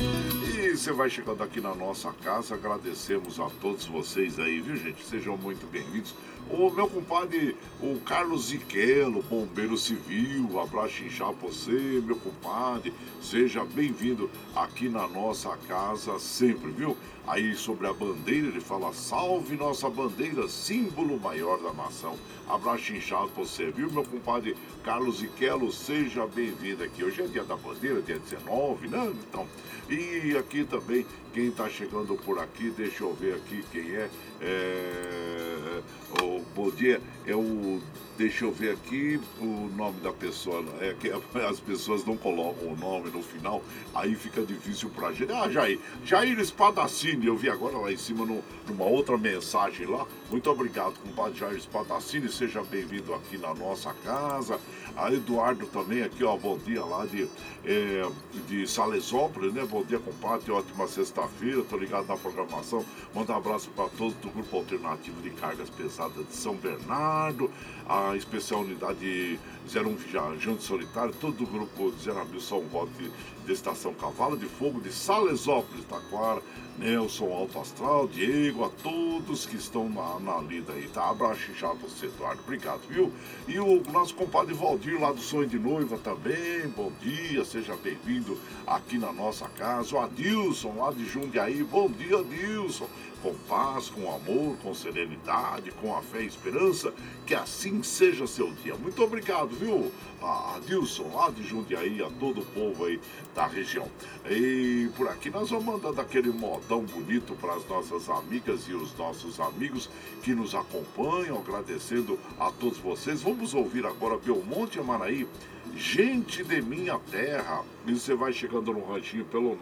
Você 0.80 0.92
vai 0.92 1.10
chegando 1.10 1.42
aqui 1.42 1.60
na 1.60 1.74
nossa 1.74 2.10
casa. 2.24 2.54
Agradecemos 2.54 3.38
a 3.38 3.48
todos 3.60 3.84
vocês 3.84 4.40
aí, 4.40 4.60
viu, 4.60 4.76
gente? 4.76 5.04
Sejam 5.04 5.36
muito 5.36 5.70
bem-vindos. 5.70 6.14
O 6.52 6.68
meu 6.68 6.88
compadre, 6.88 7.56
o 7.80 8.00
Carlos 8.00 8.46
Ziquelo, 8.46 9.22
bombeiro 9.22 9.78
civil, 9.78 10.58
abraço 10.58 11.04
inchar 11.04 11.30
você, 11.32 12.02
meu 12.04 12.16
compadre. 12.16 12.92
Seja 13.22 13.64
bem-vindo 13.64 14.28
aqui 14.56 14.88
na 14.88 15.06
nossa 15.06 15.56
casa 15.68 16.18
sempre, 16.18 16.72
viu? 16.72 16.96
Aí 17.30 17.54
sobre 17.54 17.86
a 17.86 17.92
bandeira 17.92 18.48
ele 18.48 18.60
fala: 18.60 18.92
salve 18.92 19.56
nossa 19.56 19.88
bandeira, 19.88 20.48
símbolo 20.48 21.18
maior 21.20 21.58
da 21.60 21.72
nação. 21.72 22.16
Abraço 22.48 22.92
inchado 22.92 23.30
você, 23.36 23.70
viu, 23.70 23.88
meu 23.88 24.02
compadre 24.02 24.56
Carlos 24.82 25.18
Ziquelo? 25.18 25.70
Seja 25.70 26.26
bem-vindo 26.26 26.82
aqui. 26.82 27.04
Hoje 27.04 27.22
é 27.22 27.26
dia 27.26 27.44
da 27.44 27.54
bandeira, 27.54 28.02
dia 28.02 28.18
19, 28.18 28.88
né? 28.88 29.12
Então, 29.28 29.46
e 29.88 30.36
aqui 30.36 30.64
também, 30.64 31.06
quem 31.32 31.46
está 31.46 31.68
chegando 31.68 32.16
por 32.16 32.40
aqui, 32.40 32.68
deixa 32.70 33.04
eu 33.04 33.14
ver 33.14 33.34
aqui 33.34 33.64
quem 33.70 33.94
é. 33.94 34.10
é 34.40 35.82
o 36.20 36.40
bom 36.56 36.68
dia 36.72 37.00
é 37.24 37.36
o 37.36 37.80
deixa 38.20 38.44
eu 38.44 38.52
ver 38.52 38.74
aqui 38.74 39.18
o 39.40 39.70
nome 39.74 39.98
da 40.00 40.12
pessoa. 40.12 40.62
É 40.82 40.92
que 40.92 41.10
as 41.40 41.58
pessoas 41.58 42.04
não 42.04 42.18
colocam 42.18 42.68
o 42.68 42.76
nome 42.76 43.08
no 43.08 43.22
final, 43.22 43.62
aí 43.94 44.14
fica 44.14 44.42
difícil 44.42 44.90
pra 44.90 45.10
gente. 45.10 45.32
Ah, 45.32 45.48
Jair, 45.48 45.78
Jair 46.04 46.38
Espadacini, 46.38 47.26
eu 47.26 47.36
vi 47.36 47.48
agora 47.48 47.78
lá 47.78 47.90
em 47.90 47.96
cima 47.96 48.26
no, 48.26 48.44
numa 48.68 48.84
outra 48.84 49.16
mensagem 49.16 49.86
lá. 49.86 50.06
Muito 50.30 50.50
obrigado, 50.50 50.94
compadre 51.02 51.38
Jair 51.38 51.56
Espadacini, 51.56 52.28
seja 52.28 52.62
bem-vindo 52.62 53.14
aqui 53.14 53.38
na 53.38 53.54
nossa 53.54 53.94
casa. 54.04 54.60
A 55.00 55.10
Eduardo 55.10 55.66
também 55.66 56.02
aqui, 56.02 56.22
ó, 56.22 56.36
bom 56.36 56.58
dia 56.58 56.84
lá 56.84 57.06
de, 57.06 57.26
é, 57.64 58.06
de 58.46 58.66
Salesópolis, 58.66 59.50
né? 59.50 59.64
Bom 59.64 59.82
dia, 59.82 59.98
compadre, 59.98 60.52
ótima 60.52 60.86
sexta-feira, 60.86 61.62
tô 61.62 61.78
ligado 61.78 62.06
na 62.06 62.18
programação. 62.18 62.84
Manda 63.14 63.32
um 63.32 63.36
abraço 63.36 63.70
para 63.70 63.88
todos 63.88 64.12
do 64.16 64.28
Grupo 64.28 64.58
Alternativo 64.58 65.22
de 65.22 65.30
Cargas 65.30 65.70
Pesadas 65.70 66.26
de 66.28 66.36
São 66.36 66.54
Bernardo 66.54 67.50
a 67.88 68.14
especial 68.14 68.60
unidade 68.60 69.40
01 69.68 69.94
Viajante 69.96 70.62
Solitário, 70.62 71.14
todo 71.20 71.44
o 71.44 71.46
grupo 71.46 71.92
de 71.92 72.02
Zerabil 72.02 72.40
São 72.40 72.60
Roque 72.72 73.10
de 73.44 73.52
Estação 73.52 73.94
Cavalo 73.94 74.36
de 74.36 74.46
Fogo 74.46 74.80
de 74.80 74.92
Salesópolis, 74.92 75.84
Taquara, 75.84 76.42
Nelson 76.78 77.32
Alto 77.32 77.58
Astral, 77.58 78.08
Diego, 78.08 78.64
a 78.64 78.68
todos 78.68 79.44
que 79.46 79.56
estão 79.56 79.88
na, 79.88 80.18
na 80.20 80.40
lida 80.40 80.72
aí, 80.72 80.88
tá? 80.88 81.10
Abraço 81.10 81.52
já 81.54 81.72
você, 81.72 82.06
Eduardo, 82.06 82.42
obrigado, 82.42 82.80
viu? 82.88 83.12
E 83.46 83.58
o 83.58 83.82
nosso 83.92 84.14
compadre 84.14 84.54
Valdir 84.54 85.00
lá 85.00 85.12
do 85.12 85.20
Sonho 85.20 85.46
de 85.46 85.58
Noiva 85.58 85.98
também, 85.98 86.68
bom 86.74 86.90
dia, 87.00 87.44
seja 87.44 87.76
bem-vindo 87.76 88.38
aqui 88.66 88.98
na 88.98 89.12
nossa 89.12 89.48
casa. 89.48 89.94
O 89.94 90.00
Adilson 90.00 90.74
lá 90.76 90.90
de 90.90 91.04
Jundiaí, 91.04 91.62
bom 91.62 91.90
dia, 91.90 92.18
Adilson 92.18 92.88
com 93.22 93.34
paz, 93.48 93.88
com 93.88 94.12
amor, 94.12 94.56
com 94.62 94.74
serenidade, 94.74 95.70
com 95.72 95.96
a 95.96 96.02
fé 96.02 96.22
e 96.22 96.26
esperança, 96.26 96.92
que 97.26 97.34
assim 97.34 97.82
seja 97.82 98.26
seu 98.26 98.52
dia. 98.52 98.74
Muito 98.74 99.02
obrigado, 99.02 99.48
viu, 99.48 99.90
a 100.22 100.58
Dilson 100.66 101.10
lá 101.14 101.30
de 101.30 101.42
Jundiaí, 101.42 102.02
a 102.02 102.10
todo 102.10 102.40
o 102.40 102.46
povo 102.46 102.84
aí 102.84 103.00
da 103.34 103.46
região. 103.46 103.88
E 104.28 104.90
por 104.96 105.08
aqui 105.08 105.30
nós 105.30 105.50
vamos 105.50 105.64
mandando 105.64 106.00
aquele 106.00 106.30
modão 106.30 106.82
bonito 106.82 107.34
para 107.34 107.54
as 107.54 107.66
nossas 107.68 108.08
amigas 108.08 108.62
e 108.68 108.74
os 108.74 108.96
nossos 108.96 109.40
amigos 109.40 109.88
que 110.22 110.34
nos 110.34 110.54
acompanham, 110.54 111.38
agradecendo 111.38 112.18
a 112.38 112.50
todos 112.50 112.78
vocês. 112.78 113.22
Vamos 113.22 113.54
ouvir 113.54 113.86
agora 113.86 114.18
Belmonte 114.18 114.78
Amaraí 114.78 115.26
Gente 115.74 116.44
de 116.44 116.62
minha 116.62 116.98
terra. 117.10 117.64
E 117.86 117.94
você 117.94 118.14
vai 118.14 118.32
chegando 118.32 118.72
no 118.72 118.82
ranchinho 118.84 119.26
pelo 119.26 119.54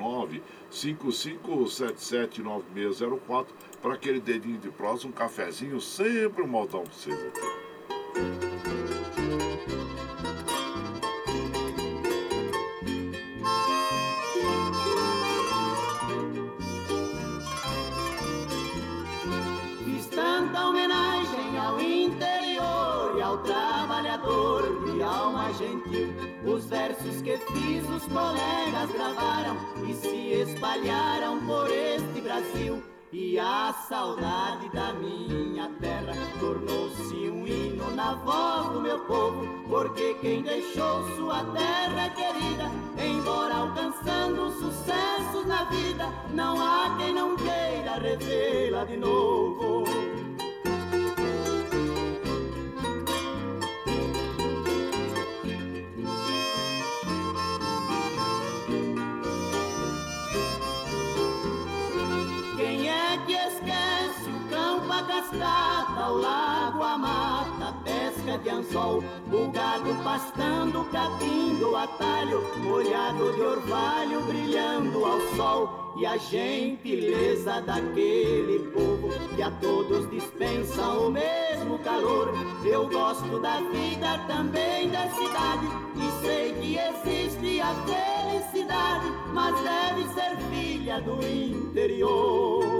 955779604 0.72 3.46
para 3.80 3.94
aquele 3.94 4.20
dedinho 4.20 4.58
de 4.58 4.68
prosa, 4.70 5.06
um 5.06 5.12
cafezinho, 5.12 5.80
sempre 5.80 6.42
um 6.42 6.48
modão 6.48 6.82
para 6.82 6.92
vocês 6.92 7.16
aqui. 7.16 7.40
Que 27.28 27.36
fiz 27.52 27.84
os 27.90 28.04
colegas 28.06 28.90
gravaram 28.90 29.58
e 29.86 29.92
se 29.92 30.32
espalharam 30.32 31.38
por 31.44 31.70
este 31.70 32.22
Brasil. 32.22 32.82
E 33.12 33.38
a 33.38 33.74
saudade 33.86 34.70
da 34.70 34.94
minha 34.94 35.68
terra 35.78 36.14
tornou-se 36.40 37.14
um 37.28 37.46
hino 37.46 37.90
na 37.94 38.14
voz 38.14 38.72
do 38.72 38.80
meu 38.80 38.98
povo, 39.00 39.46
porque 39.68 40.14
quem 40.22 40.42
deixou 40.42 41.04
sua 41.16 41.44
terra 41.44 42.08
querida, 42.10 42.70
embora 42.98 43.56
alcançando 43.56 44.50
sucessos 44.52 45.46
na 45.46 45.64
vida, 45.64 46.08
não 46.32 46.58
há 46.58 46.96
quem 46.96 47.12
não 47.12 47.36
queira 47.36 47.98
revê-la 47.98 48.84
de 48.84 48.96
novo. 48.96 49.97
Estrada, 66.08 66.12
o 66.12 66.18
lago, 66.18 66.82
a 66.82 66.98
mata, 66.98 67.74
pesca 67.84 68.38
de 68.38 68.48
anzol, 68.48 69.02
o 69.30 69.50
gado 69.50 69.94
pastando, 70.02 70.84
capindo 70.90 71.76
atalho, 71.76 72.42
molhado 72.58 73.32
de 73.34 73.42
orvalho, 73.42 74.22
brilhando 74.22 75.04
ao 75.04 75.20
sol, 75.36 75.92
e 75.98 76.06
a 76.06 76.16
gentileza 76.16 77.60
daquele 77.62 78.70
povo 78.70 79.08
que 79.34 79.42
a 79.42 79.50
todos 79.50 80.08
dispensa 80.10 80.82
o 80.82 81.10
mesmo 81.10 81.78
calor. 81.80 82.32
Eu 82.64 82.88
gosto 82.88 83.40
da 83.40 83.56
vida 83.60 84.18
também 84.26 84.88
da 84.90 85.08
cidade, 85.10 85.66
e 85.96 86.24
sei 86.24 86.52
que 86.54 86.78
existe 86.78 87.60
a 87.60 87.74
felicidade, 87.84 89.06
mas 89.32 89.54
deve 89.62 90.08
ser 90.14 90.36
filha 90.50 91.00
do 91.00 91.20
interior. 91.26 92.77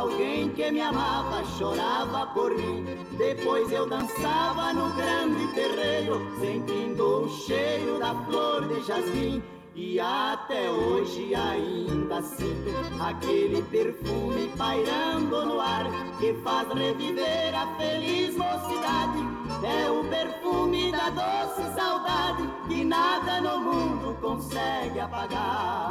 Alguém 0.00 0.48
que 0.50 0.70
me 0.70 0.80
amava 0.80 1.44
chorava 1.58 2.26
por 2.28 2.56
mim. 2.56 2.84
Depois 3.18 3.70
eu 3.70 3.86
dançava 3.86 4.72
no 4.72 4.94
grande 4.94 5.46
terreiro, 5.54 6.20
sentindo 6.40 7.24
o 7.24 7.28
cheiro 7.28 7.98
da 7.98 8.14
flor 8.24 8.66
de 8.68 8.82
jasmim. 8.86 9.42
e 9.72 10.00
até 10.00 10.68
hoje 10.68 11.32
ainda 11.34 12.20
sinto 12.22 12.70
aquele 13.00 13.62
perfume 13.62 14.50
pairando 14.58 15.46
no 15.46 15.60
ar 15.60 15.86
que 16.18 16.34
faz 16.42 16.68
reviver 16.72 17.54
a 17.54 17.66
feliz 17.76 18.36
mocidade. 18.36 19.20
É 19.62 19.90
o 19.90 20.04
perfume 20.04 20.90
da 20.90 21.10
doce 21.10 21.74
saudade 21.74 22.48
que 22.68 22.84
nada 22.84 23.40
no 23.40 23.58
mundo 23.58 24.16
consegue 24.20 24.98
apagar. 24.98 25.88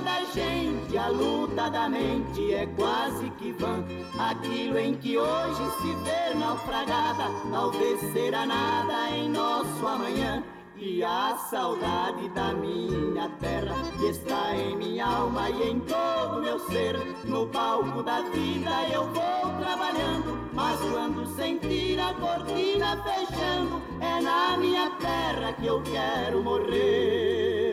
Da 0.00 0.24
gente, 0.32 0.96
a 0.96 1.08
luta 1.08 1.70
da 1.70 1.88
mente 1.88 2.54
é 2.54 2.66
quase 2.76 3.30
que 3.38 3.52
vã. 3.52 3.84
Aquilo 4.18 4.78
em 4.78 4.94
que 4.94 5.18
hoje 5.18 5.62
se 5.80 5.94
vê 6.04 6.34
naufragada, 6.38 7.24
talvez 7.50 8.00
será 8.12 8.46
nada 8.46 9.10
em 9.10 9.28
nosso 9.30 9.86
amanhã. 9.86 10.42
E 10.76 11.04
a 11.04 11.36
saudade 11.50 12.28
da 12.30 12.52
minha 12.52 13.28
terra 13.40 13.76
que 13.96 14.06
está 14.06 14.54
em 14.56 14.76
minha 14.76 15.06
alma 15.06 15.48
e 15.48 15.70
em 15.70 15.80
todo 15.80 16.42
meu 16.42 16.58
ser. 16.58 16.96
No 17.24 17.46
palco 17.46 18.02
da 18.02 18.20
vida 18.22 18.88
eu 18.92 19.04
vou 19.06 19.54
trabalhando, 19.60 20.50
mas 20.52 20.80
quando 20.80 21.26
sentir 21.36 21.98
a 22.00 22.12
cortina 22.14 23.02
fechando, 23.02 23.80
é 24.00 24.20
na 24.20 24.56
minha 24.56 24.90
terra 24.98 25.52
que 25.52 25.66
eu 25.66 25.80
quero 25.82 26.42
morrer. 26.42 27.63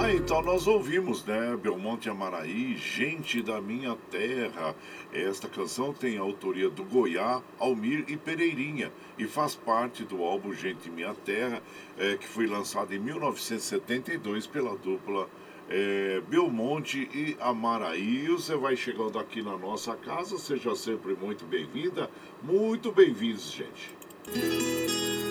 Ah, 0.00 0.12
então 0.14 0.40
nós 0.42 0.68
ouvimos, 0.68 1.24
né? 1.24 1.56
Belmonte 1.60 2.08
Amaraí, 2.08 2.76
Gente 2.76 3.42
da 3.42 3.60
Minha 3.60 3.96
Terra. 4.10 4.72
Esta 5.12 5.48
canção 5.48 5.92
tem 5.92 6.18
a 6.18 6.20
autoria 6.20 6.70
do 6.70 6.84
Goiá, 6.84 7.42
Almir 7.58 8.04
e 8.06 8.16
Pereirinha 8.16 8.92
e 9.18 9.26
faz 9.26 9.56
parte 9.56 10.04
do 10.04 10.22
álbum 10.22 10.54
Gente 10.54 10.88
Minha 10.88 11.14
Terra, 11.14 11.60
é, 11.98 12.16
que 12.16 12.28
foi 12.28 12.46
lançado 12.46 12.94
em 12.94 12.98
1972 13.00 14.46
pela 14.46 14.76
dupla 14.76 15.28
é, 15.68 16.22
Belmonte 16.28 17.10
e 17.12 17.36
Amaraí. 17.40 18.28
Você 18.28 18.54
vai 18.54 18.76
chegando 18.76 19.18
aqui 19.18 19.42
na 19.42 19.58
nossa 19.58 19.96
casa, 19.96 20.38
seja 20.38 20.76
sempre 20.76 21.14
muito 21.14 21.44
bem-vinda, 21.44 22.08
muito 22.40 22.92
bem-vindos, 22.92 23.50
gente. 23.50 23.96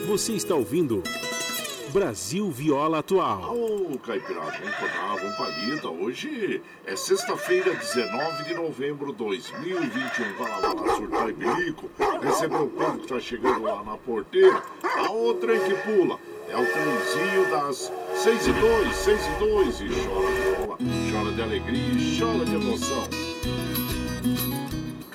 Você 0.08 0.34
está 0.34 0.56
ouvindo 0.56 1.02
Brasil 1.90 2.50
Viola 2.52 3.00
Atual. 3.00 3.56
Ô, 3.56 3.92
oh, 3.94 4.00
Caipirada, 4.00 4.52
vamos 4.52 4.74
acordar, 4.74 5.16
vamos 5.16 5.38
palida. 5.38 5.90
Hoje 5.90 6.62
é 6.86 6.96
sexta-feira, 6.96 7.74
19 7.74 8.44
de 8.44 8.54
novembro 8.54 9.12
de 9.12 9.18
2021. 9.18 10.34
Vai 10.38 10.50
lá, 10.50 10.60
vai 10.60 10.88
lá, 10.88 10.96
surtar 10.96 11.30
e 11.30 11.34
bilico. 11.34 11.90
Recebeu 12.22 12.64
o 12.64 12.70
povo 12.70 13.00
que 13.00 13.08
tá 13.08 13.20
chegando 13.20 13.64
lá 13.64 13.84
na 13.84 13.98
porteira. 13.98 14.62
A 14.84 15.12
outra 15.12 15.56
é 15.56 15.60
que 15.60 15.74
pula. 15.76 16.20
É 16.50 16.56
o 16.56 16.66
trenzinho 16.66 17.52
das 17.52 17.92
6 18.16 18.48
e 18.48 18.52
2, 18.54 18.96
6 18.96 19.22
e 19.26 19.40
2. 19.40 19.82
E 19.82 19.88
chora 20.06 20.32
viola, 20.32 20.78
chora 21.12 21.32
de 21.34 21.42
alegria 21.42 21.94
e 21.94 22.20
chora 22.20 22.46
de 22.46 22.56
emoção. 22.56 23.27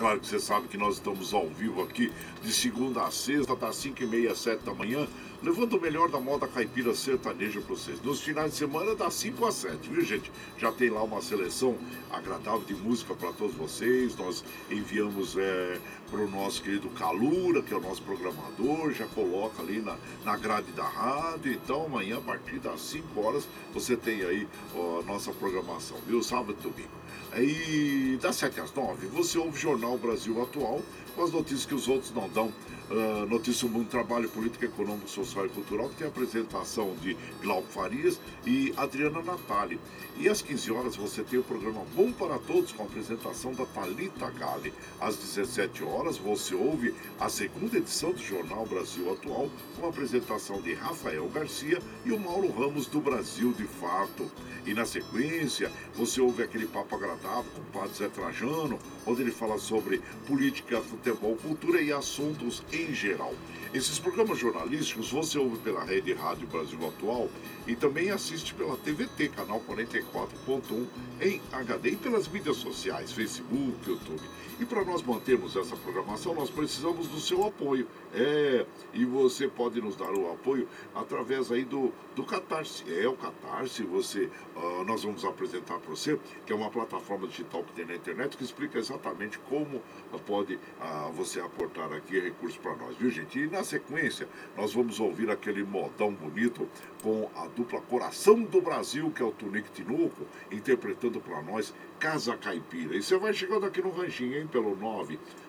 Claro 0.02 0.18
que 0.18 0.26
você 0.26 0.40
sabe 0.40 0.66
que 0.66 0.76
nós 0.76 0.94
estamos 0.94 1.32
ao 1.32 1.46
vivo 1.46 1.80
aqui 1.80 2.12
de 2.42 2.52
segunda 2.52 3.04
a 3.04 3.10
sexta, 3.12 3.54
das 3.54 3.76
5 3.76 4.02
e 4.02 4.06
meia, 4.08 4.34
7 4.34 4.64
da 4.64 4.74
manhã 4.74 5.06
levando 5.42 5.76
o 5.76 5.80
melhor 5.80 6.08
da 6.08 6.20
moda 6.20 6.46
caipira 6.46 6.94
sertaneja 6.94 7.60
para 7.60 7.74
vocês. 7.74 8.00
Nos 8.00 8.20
finais 8.20 8.52
de 8.52 8.58
semana, 8.58 8.94
das 8.94 9.14
5 9.14 9.44
às 9.44 9.54
7, 9.56 9.90
viu, 9.90 10.04
gente? 10.04 10.30
Já 10.56 10.70
tem 10.70 10.88
lá 10.88 11.02
uma 11.02 11.20
seleção 11.20 11.76
agradável 12.10 12.62
de 12.62 12.74
música 12.74 13.14
para 13.14 13.32
todos 13.32 13.54
vocês. 13.56 14.16
Nós 14.16 14.44
enviamos 14.70 15.36
é, 15.36 15.80
para 16.12 16.20
o 16.20 16.30
nosso 16.30 16.62
querido 16.62 16.90
Calura, 16.90 17.62
que 17.62 17.72
é 17.72 17.76
o 17.76 17.80
nosso 17.80 18.02
programador, 18.02 18.92
já 18.92 19.06
coloca 19.06 19.62
ali 19.62 19.80
na, 19.80 19.96
na 20.26 20.36
grade 20.36 20.70
da 20.72 20.84
rádio. 20.84 21.50
Então, 21.50 21.86
amanhã, 21.86 22.18
a 22.18 22.20
partir 22.20 22.58
das 22.58 22.82
5 22.82 23.18
horas, 23.18 23.48
você 23.72 23.96
tem 23.96 24.20
aí 24.22 24.46
ó, 24.76 25.00
a 25.00 25.02
nossa 25.04 25.32
programação, 25.32 25.96
viu? 26.06 26.22
Sábado 26.22 26.54
e 26.60 26.62
domingo. 26.62 27.02
E 27.34 28.18
das 28.20 28.36
7 28.36 28.60
às 28.60 28.74
9, 28.74 29.06
você 29.06 29.38
ouve 29.38 29.56
o 29.56 29.60
Jornal 29.60 29.96
Brasil 29.96 30.40
Atual 30.42 30.82
com 31.16 31.24
as 31.24 31.32
notícias 31.32 31.64
que 31.64 31.74
os 31.74 31.88
outros 31.88 32.12
não 32.12 32.28
dão 32.28 32.52
Uh, 32.92 33.24
Notícia 33.24 33.66
do 33.66 33.72
Mundo 33.72 33.88
Trabalho, 33.88 34.28
Política, 34.28 34.66
Econômica, 34.66 35.08
Social 35.08 35.46
e 35.46 35.48
Cultural, 35.48 35.88
que 35.88 35.94
tem 35.94 36.06
a 36.06 36.10
apresentação 36.10 36.94
de 37.00 37.16
Glauco 37.40 37.66
Farias 37.68 38.20
e 38.44 38.74
Adriana 38.76 39.22
Natali. 39.22 39.80
E 40.18 40.28
às 40.28 40.42
15 40.42 40.70
horas 40.70 40.96
você 40.96 41.22
tem 41.22 41.38
o 41.38 41.42
programa 41.42 41.86
Bom 41.96 42.12
para 42.12 42.38
Todos, 42.38 42.70
com 42.70 42.82
a 42.82 42.86
apresentação 42.86 43.54
da 43.54 43.64
Talita 43.64 44.28
Gale. 44.32 44.74
Às 45.00 45.16
17 45.16 45.82
horas 45.82 46.18
você 46.18 46.54
ouve 46.54 46.94
a 47.18 47.30
segunda 47.30 47.78
edição 47.78 48.12
do 48.12 48.22
Jornal 48.22 48.66
Brasil 48.66 49.10
Atual, 49.10 49.48
com 49.80 49.86
a 49.86 49.88
apresentação 49.88 50.60
de 50.60 50.74
Rafael 50.74 51.26
Garcia 51.30 51.80
e 52.04 52.12
o 52.12 52.20
Mauro 52.20 52.50
Ramos 52.50 52.84
do 52.86 53.00
Brasil 53.00 53.54
de 53.54 53.64
Fato. 53.64 54.30
E 54.66 54.74
na 54.74 54.84
sequência, 54.84 55.72
você 55.94 56.20
ouve 56.20 56.42
aquele 56.42 56.66
papo 56.66 56.94
agradável 56.94 57.50
com 57.54 57.62
o 57.62 57.80
Padre 57.80 57.96
Zé 57.96 58.08
Trajano, 58.08 58.78
onde 59.06 59.22
ele 59.22 59.30
fala 59.30 59.58
sobre 59.58 60.00
política, 60.26 60.80
futebol, 60.80 61.36
cultura 61.36 61.80
e 61.80 61.92
assuntos 61.92 62.62
em 62.72 62.92
geral. 62.94 63.34
Esses 63.74 63.98
programas 63.98 64.38
jornalísticos 64.38 65.10
você 65.10 65.38
ouve 65.38 65.56
pela 65.58 65.82
Rede 65.82 66.12
Rádio 66.12 66.46
Brasil 66.46 66.78
Atual 66.86 67.30
e 67.66 67.74
também 67.74 68.10
assiste 68.10 68.52
pela 68.52 68.76
TVT, 68.76 69.28
canal 69.30 69.62
44.1 69.66 70.86
em 71.20 71.40
HD 71.50 71.90
e 71.90 71.96
pelas 71.96 72.28
mídias 72.28 72.58
sociais, 72.58 73.12
Facebook, 73.12 73.88
YouTube. 73.88 74.20
E 74.60 74.64
para 74.66 74.84
nós 74.84 75.02
mantermos 75.02 75.56
essa 75.56 75.74
programação, 75.74 76.34
nós 76.34 76.50
precisamos 76.50 77.08
do 77.08 77.18
seu 77.18 77.44
apoio. 77.44 77.88
É, 78.14 78.66
e 78.92 79.04
você 79.04 79.48
pode 79.48 79.80
nos 79.80 79.96
dar 79.96 80.12
o 80.12 80.30
apoio 80.30 80.68
através 80.94 81.50
aí 81.50 81.64
do, 81.64 81.92
do 82.14 82.22
Catarse. 82.24 82.84
É 82.92 83.08
o 83.08 83.14
Catarse, 83.14 83.82
você, 83.82 84.30
uh, 84.62 84.84
nós 84.84 85.02
vamos 85.02 85.24
apresentar 85.24 85.78
para 85.78 85.90
você, 85.90 86.18
que 86.46 86.52
é 86.52 86.56
uma 86.56 86.70
plataforma 86.70 87.26
digital 87.26 87.64
que 87.64 87.72
tem 87.72 87.84
na 87.84 87.96
internet 87.96 88.36
que 88.36 88.44
explica 88.44 88.78
exatamente 88.78 89.40
como 89.40 89.78
uh, 89.78 89.82
pode 90.24 90.54
uh, 90.54 91.10
você 91.12 91.40
aportar 91.40 91.92
aqui 91.92 92.20
recursos 92.20 92.58
para 92.58 92.76
nós, 92.76 92.96
viu 92.96 93.10
gente? 93.10 93.40
E 93.40 93.48
na 93.48 93.64
sequência, 93.64 94.28
nós 94.56 94.72
vamos 94.72 95.00
ouvir 95.00 95.28
aquele 95.30 95.64
modão 95.64 96.12
bonito 96.12 96.68
com 97.02 97.28
a 97.34 97.48
dupla 97.48 97.80
Coração 97.80 98.40
do 98.42 98.60
Brasil, 98.60 99.10
que 99.10 99.22
é 99.22 99.24
o 99.24 99.32
Tunique 99.32 99.72
Tinoco, 99.72 100.26
interpretando 100.50 101.20
para 101.20 101.42
nós 101.42 101.74
Casa 101.98 102.36
Caipira. 102.36 102.96
E 102.96 103.02
você 103.02 103.18
vai 103.18 103.34
chegando 103.34 103.66
aqui 103.66 103.82
no 103.82 103.90
ranchinho, 103.90 104.38
hein, 104.38 104.46
pelo 104.46 104.76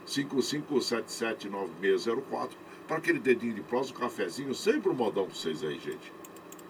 955779604, 0.08 2.50
para 2.88 2.98
aquele 2.98 3.20
dedinho 3.20 3.54
de 3.54 3.62
prosa, 3.62 3.92
um 3.92 3.96
cafezinho, 3.96 4.54
sempre 4.54 4.90
um 4.90 4.94
modão 4.94 5.26
para 5.26 5.36
vocês 5.36 5.64
aí, 5.64 5.80
gente. 5.80 6.12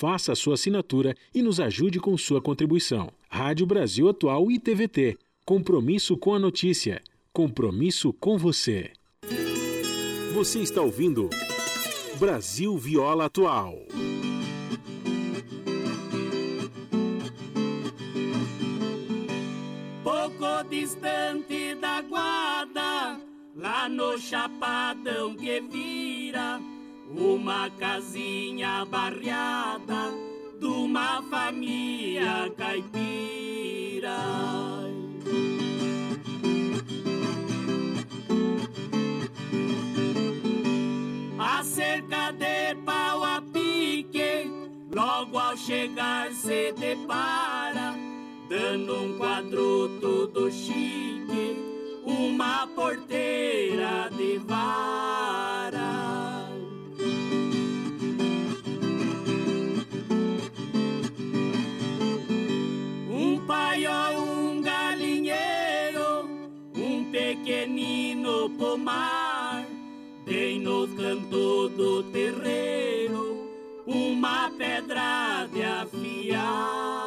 faça 0.00 0.32
a 0.32 0.34
sua 0.34 0.54
assinatura 0.54 1.14
e 1.34 1.42
nos 1.42 1.60
ajude 1.60 2.00
com 2.00 2.16
sua 2.16 2.40
contribuição. 2.40 3.10
Rádio 3.28 3.66
Brasil 3.66 4.08
Atual 4.08 4.50
e 4.50 4.58
TVT. 4.58 5.18
Compromisso 5.44 6.16
com 6.16 6.32
a 6.32 6.38
notícia. 6.38 7.02
Compromisso 7.34 8.10
com 8.14 8.38
você. 8.38 8.92
Você 10.32 10.60
está 10.60 10.80
ouvindo 10.80 11.28
Brasil 12.18 12.78
Viola 12.78 13.26
Atual. 13.26 13.78
distante 20.68 21.74
da 21.80 22.00
guarda, 22.02 23.18
lá 23.56 23.88
no 23.88 24.16
chapadão 24.18 25.34
que 25.34 25.60
vira, 25.62 26.60
uma 27.16 27.70
casinha 27.70 28.84
barreada 28.84 30.12
de 30.58 30.66
uma 30.66 31.22
família 31.22 32.52
caipira. 32.56 34.16
A 41.38 41.62
cerca 41.64 42.32
de 42.32 42.74
pau 42.84 43.24
a 43.24 43.42
pique, 43.52 44.50
logo 44.94 45.38
ao 45.38 45.56
chegar 45.56 46.30
se 46.32 46.72
depara 46.72 48.10
dando 48.50 49.00
um 49.00 49.16
quadro 49.16 49.88
todo 50.00 50.50
chique, 50.50 51.56
uma 52.04 52.66
porteira 52.66 54.10
de 54.10 54.38
vara. 54.38 55.59
Pequenino 68.70 68.76
pomar, 68.76 69.66
bem 70.24 70.60
nos 70.60 70.90
cantos 70.94 71.72
do 71.72 72.02
terreiro, 72.04 73.48
uma 73.86 74.50
pedra 74.56 75.48
de 75.52 75.62
afiar. 75.62 77.00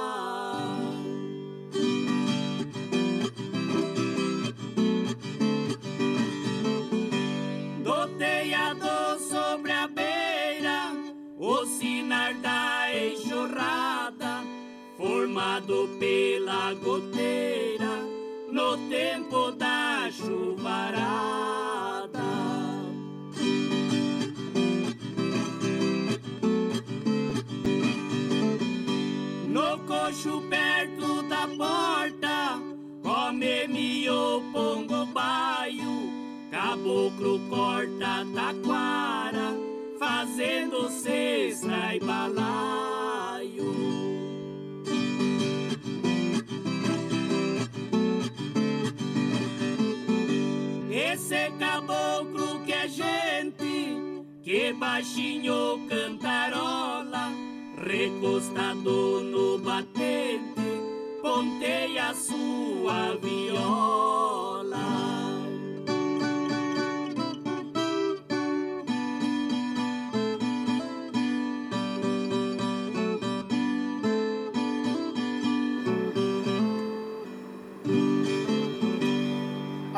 Do 7.83 9.19
sobre 9.19 9.71
a 9.71 9.87
beira, 9.87 10.91
o 11.37 11.65
sinar 11.65 12.33
da 12.35 12.87
enxurrada, 12.93 14.43
formado 14.97 15.89
pela 15.99 16.73
goteira, 16.73 17.99
no 18.51 18.77
tempo 18.89 19.51
da 19.51 19.72
chuvarada. 20.73 22.23
No 29.47 29.77
coxo 29.85 30.41
perto 30.49 31.21
da 31.23 31.47
porta, 31.57 32.59
come-me 33.03 34.09
o 34.09 34.41
pongo 34.51 35.05
baio 35.07 36.11
Caboclo 36.51 37.39
corta 37.49 38.25
taquara, 38.33 39.55
fazendo 39.99 40.89
cesta 40.89 41.93
e 41.93 41.99
balaio. 41.99 43.32
Esse 51.23 51.51
caboclo 51.57 52.59
que 52.65 52.73
é 52.73 52.85
gente, 52.85 53.97
que 54.43 54.73
baixinho 54.73 55.79
cantarola, 55.87 57.31
recostado 57.77 59.21
no 59.21 59.57
batente, 59.57 60.69
ponteia 61.21 62.13
sua 62.13 63.15
viola. 63.21 64.62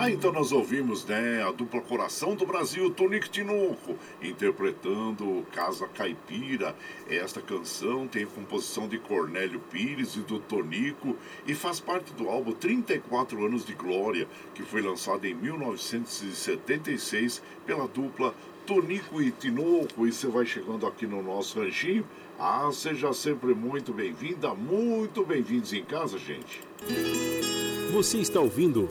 Ah, 0.06 0.12
então 0.12 0.32
nós 0.32 0.52
ouvimos, 0.52 1.04
né, 1.04 1.42
a 1.42 1.52
dupla 1.52 1.82
Coração 1.82 2.36
do 2.36 2.46
Brasil, 2.46 2.92
Tonico 2.92 3.28
Tinoco, 3.28 3.96
interpretando 4.22 5.44
Casa 5.52 5.88
Caipira. 5.88 6.76
Esta 7.10 7.42
canção 7.42 8.08
tem 8.08 8.26
a 8.26 8.28
composição 8.28 8.88
de 8.88 9.00
Cornélio 9.00 9.60
Pires 9.60 10.16
e 10.16 10.20
do 10.20 10.38
Tonico 10.38 11.18
e 11.48 11.56
faz 11.56 11.80
parte 11.80 12.14
do 12.14 12.30
álbum 12.30 12.52
34 12.52 13.44
Anos 13.44 13.66
de 13.66 13.74
Glória, 13.74 14.28
que 14.54 14.62
foi 14.62 14.84
lançado 14.84 15.26
em 15.26 15.34
1976 15.34 17.42
pela 17.66 17.88
dupla 17.88 18.36
Tonico 18.68 19.20
e 19.20 19.32
Tinoco. 19.32 20.06
E 20.06 20.14
você 20.14 20.28
vai 20.28 20.46
chegando 20.46 20.86
aqui 20.86 21.08
no 21.08 21.24
nosso 21.24 21.60
ranchinho. 21.60 22.06
Ah, 22.38 22.70
seja 22.72 23.12
sempre 23.12 23.56
muito 23.56 23.92
bem-vinda, 23.92 24.54
muito 24.54 25.26
bem-vindos 25.26 25.74
em 25.74 25.84
casa, 25.84 26.20
gente. 26.20 26.62
Você 27.92 28.20
está 28.20 28.40
ouvindo 28.40 28.88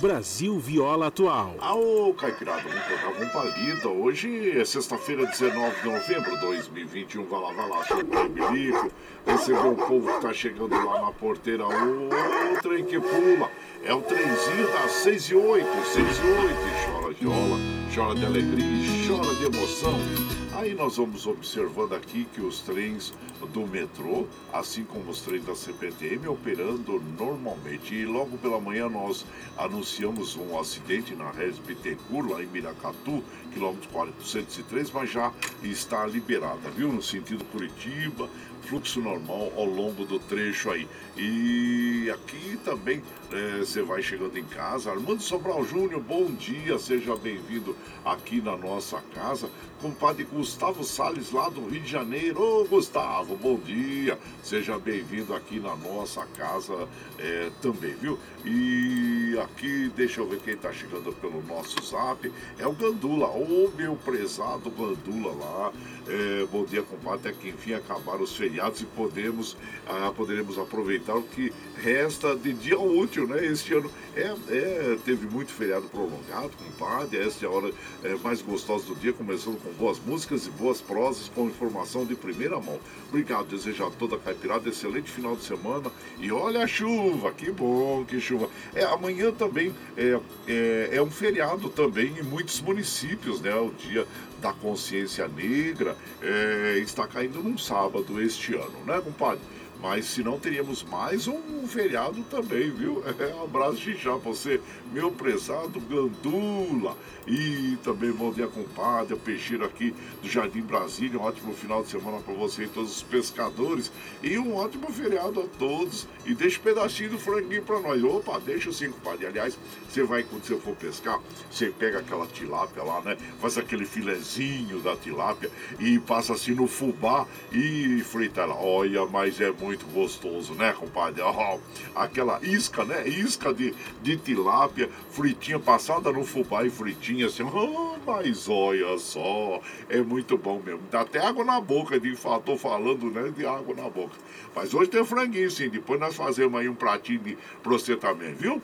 Brasil 0.00 0.58
Viola 0.60 1.08
Atual. 1.08 1.56
Aô, 1.58 2.14
Caipirada, 2.14 2.62
vamos 2.62 2.86
tocar 2.86 3.12
com 3.14 3.28
palida. 3.30 3.88
Hoje 3.88 4.56
é 4.56 4.64
sexta-feira, 4.64 5.26
19 5.26 5.80
de 5.80 5.88
novembro 5.88 6.30
de 6.36 6.40
2021. 6.40 7.24
Vai 7.24 7.40
lá, 7.40 7.52
vai 7.52 7.68
lá, 7.68 7.84
soltar 7.84 8.26
o 8.26 8.28
bilico. 8.28 8.90
Receber 9.26 9.66
o 9.66 9.74
povo 9.74 10.14
que 10.14 10.20
tá 10.20 10.32
chegando 10.32 10.74
lá 10.84 11.02
na 11.02 11.12
porteira. 11.12 11.66
O 11.66 12.62
trem 12.62 12.84
que 12.84 13.00
pula. 13.00 13.50
É 13.84 13.92
o 13.92 14.00
trenzinho 14.02 14.72
das 14.72 14.90
6 14.92 15.24
e 15.30 15.34
8, 15.34 15.66
6 15.84 16.18
e 16.18 16.22
8. 16.22 17.00
Chora 17.00 17.14
viola, 17.14 17.58
chora 17.94 18.14
de 18.14 18.26
alegria, 18.26 19.06
chora 19.06 19.34
de 19.34 19.46
emoção. 19.46 20.47
Aí 20.58 20.74
nós 20.74 20.96
vamos 20.96 21.24
observando 21.24 21.92
aqui 21.92 22.26
que 22.34 22.40
os 22.40 22.62
trens 22.62 23.14
do 23.52 23.64
metrô, 23.64 24.26
assim 24.52 24.82
como 24.82 25.08
os 25.08 25.20
trens 25.20 25.44
da 25.44 25.54
CPTM, 25.54 26.26
operando 26.26 27.00
normalmente. 27.16 27.94
E 27.94 28.04
logo 28.04 28.36
pela 28.38 28.60
manhã 28.60 28.88
nós 28.88 29.24
anunciamos 29.56 30.34
um 30.34 30.58
acidente 30.58 31.14
na 31.14 31.30
Regis 31.30 31.60
Bittencourt, 31.60 32.28
lá 32.28 32.42
em 32.42 32.46
Miracatu, 32.46 33.22
quilômetro 33.52 33.88
403, 33.90 34.90
mas 34.90 35.08
já 35.12 35.32
está 35.62 36.04
liberada, 36.06 36.68
viu? 36.70 36.92
No 36.92 37.04
sentido 37.04 37.44
Curitiba, 37.52 38.28
fluxo 38.62 39.00
normal 39.00 39.52
ao 39.56 39.64
longo 39.64 40.04
do 40.04 40.18
trecho 40.18 40.70
aí. 40.70 40.88
E 41.16 42.10
aqui 42.10 42.58
também 42.64 43.02
é, 43.32 43.58
você 43.58 43.82
vai 43.82 44.02
chegando 44.02 44.38
em 44.38 44.44
casa. 44.44 44.90
Armando 44.90 45.22
Sobral 45.22 45.64
Júnior, 45.64 46.00
bom 46.00 46.26
dia, 46.26 46.78
seja 46.78 47.16
bem-vindo 47.16 47.76
aqui 48.04 48.40
na 48.40 48.56
nossa 48.56 49.00
casa. 49.14 49.50
Compadre 49.80 50.24
Gustavo 50.24 50.82
Sales 50.82 51.30
lá 51.30 51.48
do 51.48 51.66
Rio 51.68 51.80
de 51.80 51.90
Janeiro. 51.90 52.40
Ô 52.40 52.64
Gustavo, 52.64 53.36
bom 53.36 53.56
dia, 53.56 54.18
seja 54.42 54.78
bem-vindo 54.78 55.34
aqui 55.34 55.60
na 55.60 55.76
nossa 55.76 56.24
casa 56.36 56.88
é, 57.18 57.50
também, 57.62 57.94
viu? 57.94 58.18
E 58.44 59.38
aqui, 59.42 59.90
deixa 59.94 60.20
eu 60.20 60.28
ver 60.28 60.40
quem 60.40 60.54
está 60.54 60.72
chegando 60.72 61.12
pelo 61.12 61.42
nosso 61.42 61.84
zap. 61.84 62.32
É 62.58 62.66
o 62.66 62.72
Gandula, 62.72 63.28
ô 63.28 63.70
meu 63.76 63.96
prezado 63.96 64.70
Gandula 64.70 65.32
lá. 65.32 65.72
É, 66.08 66.46
bom 66.50 66.64
dia, 66.64 66.82
compadre. 66.82 67.18
Até 67.18 67.32
que 67.32 67.48
enfim 67.50 67.74
acabaram 67.74 68.22
os 68.22 68.34
feriados 68.34 68.80
e 68.80 68.86
podemos, 68.86 69.56
ah, 69.86 70.10
poderemos 70.16 70.58
aproveitar 70.58 71.14
o 71.14 71.22
que 71.22 71.52
resta 71.76 72.34
de 72.34 72.52
dia 72.54 72.78
útil, 72.78 73.26
né? 73.26 73.44
Este 73.44 73.74
ano 73.74 73.90
é, 74.16 74.34
é, 74.48 74.98
teve 75.04 75.26
muito 75.26 75.52
feriado 75.52 75.86
prolongado, 75.88 76.50
compadre. 76.56 77.18
Esta 77.18 77.44
é 77.44 77.48
a 77.48 77.50
hora 77.50 77.72
é, 78.02 78.14
mais 78.16 78.40
gostosa 78.40 78.86
do 78.86 78.94
dia, 78.94 79.12
começando 79.12 79.60
com 79.62 79.70
boas 79.72 79.98
músicas 79.98 80.46
e 80.46 80.50
boas 80.50 80.80
prosas, 80.80 81.28
com 81.28 81.46
informação 81.46 82.06
de 82.06 82.14
primeira 82.14 82.58
mão. 82.58 82.80
Obrigado, 83.08 83.46
desejo 83.46 83.84
a 83.84 83.90
toda 83.90 84.16
a 84.16 84.18
caipirada 84.18 84.68
excelente 84.68 85.10
final 85.10 85.36
de 85.36 85.44
semana. 85.44 85.90
E 86.18 86.32
olha 86.32 86.62
a 86.62 86.66
chuva, 86.66 87.32
que 87.32 87.50
bom, 87.50 88.04
que 88.06 88.18
chuva. 88.18 88.48
É, 88.74 88.84
amanhã 88.84 89.30
também 89.30 89.74
é, 89.96 90.18
é, 90.46 90.90
é 90.92 91.02
um 91.02 91.10
feriado 91.10 91.68
também 91.68 92.16
em 92.18 92.22
muitos 92.22 92.60
municípios, 92.62 93.40
né? 93.40 93.54
O 93.54 93.70
dia 93.72 94.06
da 94.40 94.52
consciência 94.52 95.26
negra 95.28 95.96
é, 96.22 96.78
está 96.78 97.06
caindo 97.06 97.42
num 97.42 97.58
sábado 97.58 98.20
este 98.20 98.54
ano, 98.54 98.84
né, 98.86 99.00
compadre? 99.00 99.40
Mas 99.80 100.06
se 100.06 100.24
não 100.24 100.38
teríamos 100.38 100.82
mais 100.82 101.28
um 101.28 101.66
feriado 101.66 102.22
também, 102.24 102.70
viu? 102.70 103.02
É, 103.18 103.34
um 103.34 103.44
abraço 103.44 103.78
de 103.78 103.96
já 103.96 104.14
você, 104.14 104.60
meu 104.92 105.10
prezado 105.10 105.80
Gandula. 105.80 106.96
E 107.26 107.76
também 107.82 108.12
bom 108.12 108.32
dia, 108.32 108.46
compadre, 108.46 109.12
o 109.12 109.18
peixeiro 109.18 109.64
aqui 109.64 109.94
do 110.22 110.28
Jardim 110.28 110.62
Brasília. 110.62 111.18
Um 111.18 111.22
ótimo 111.22 111.52
final 111.52 111.82
de 111.82 111.90
semana 111.90 112.18
para 112.20 112.32
você 112.32 112.64
e 112.64 112.68
todos 112.68 112.96
os 112.96 113.02
pescadores. 113.02 113.90
E 114.22 114.38
um 114.38 114.54
ótimo 114.54 114.90
feriado 114.92 115.40
a 115.40 115.46
todos. 115.58 116.06
E 116.24 116.34
deixa 116.34 116.58
um 116.60 116.62
pedacinho 116.62 117.10
do 117.10 117.18
franguinho 117.18 117.62
para 117.62 117.80
nós. 117.80 118.02
Opa, 118.02 118.38
deixa 118.38 118.72
sim, 118.72 118.90
compadre. 118.90 119.26
Aliás, 119.26 119.58
você 119.88 120.02
vai, 120.04 120.22
quando 120.22 120.44
você 120.44 120.56
for 120.56 120.76
pescar, 120.76 121.20
você 121.50 121.70
pega 121.70 121.98
aquela 121.98 122.26
tilápia 122.26 122.82
lá, 122.82 123.00
né? 123.02 123.16
Faz 123.40 123.58
aquele 123.58 123.84
filezinho 123.84 124.80
da 124.80 124.96
tilápia 124.96 125.50
e 125.78 125.98
passa 125.98 126.34
assim 126.34 126.52
no 126.52 126.66
fubá 126.66 127.26
e 127.52 128.00
frita 128.04 128.42
ela. 128.42 128.54
Olha, 128.54 129.04
mas 129.06 129.40
é 129.40 129.50
muito 129.50 129.67
gostoso, 129.76 130.54
né, 130.54 130.72
compadre? 130.72 131.22
Oh, 131.38 131.60
aquela 131.94 132.40
isca, 132.42 132.84
né? 132.84 133.06
Isca 133.06 133.54
de, 133.54 133.72
de 134.02 134.16
tilápia, 134.16 134.90
fritinha, 135.10 135.58
passada 135.58 136.10
no 136.10 136.24
fubá 136.24 136.64
e 136.64 136.70
fritinha 136.70 137.26
assim. 137.26 137.42
Oh, 137.44 137.96
mas 138.04 138.48
olha 138.48 138.98
só, 138.98 139.60
é 139.88 140.00
muito 140.00 140.36
bom 140.36 140.60
mesmo. 140.64 140.80
Dá 140.90 141.02
até 141.02 141.24
água 141.24 141.44
na 141.44 141.60
boca, 141.60 142.00
de, 142.00 142.16
tô 142.44 142.56
falando, 142.56 143.10
né, 143.10 143.32
de 143.36 143.46
água 143.46 143.74
na 143.74 143.88
boca. 143.88 144.14
Mas 144.54 144.74
hoje 144.74 144.90
tem 144.90 145.04
franguinho, 145.04 145.50
sim. 145.50 145.68
Depois 145.68 146.00
nós 146.00 146.16
fazemos 146.16 146.58
aí 146.58 146.68
um 146.68 146.74
pratinho 146.74 147.20
de, 147.20 147.38
pra 147.62 147.72
você 147.72 147.96
também, 147.96 148.34
viu? 148.34 148.60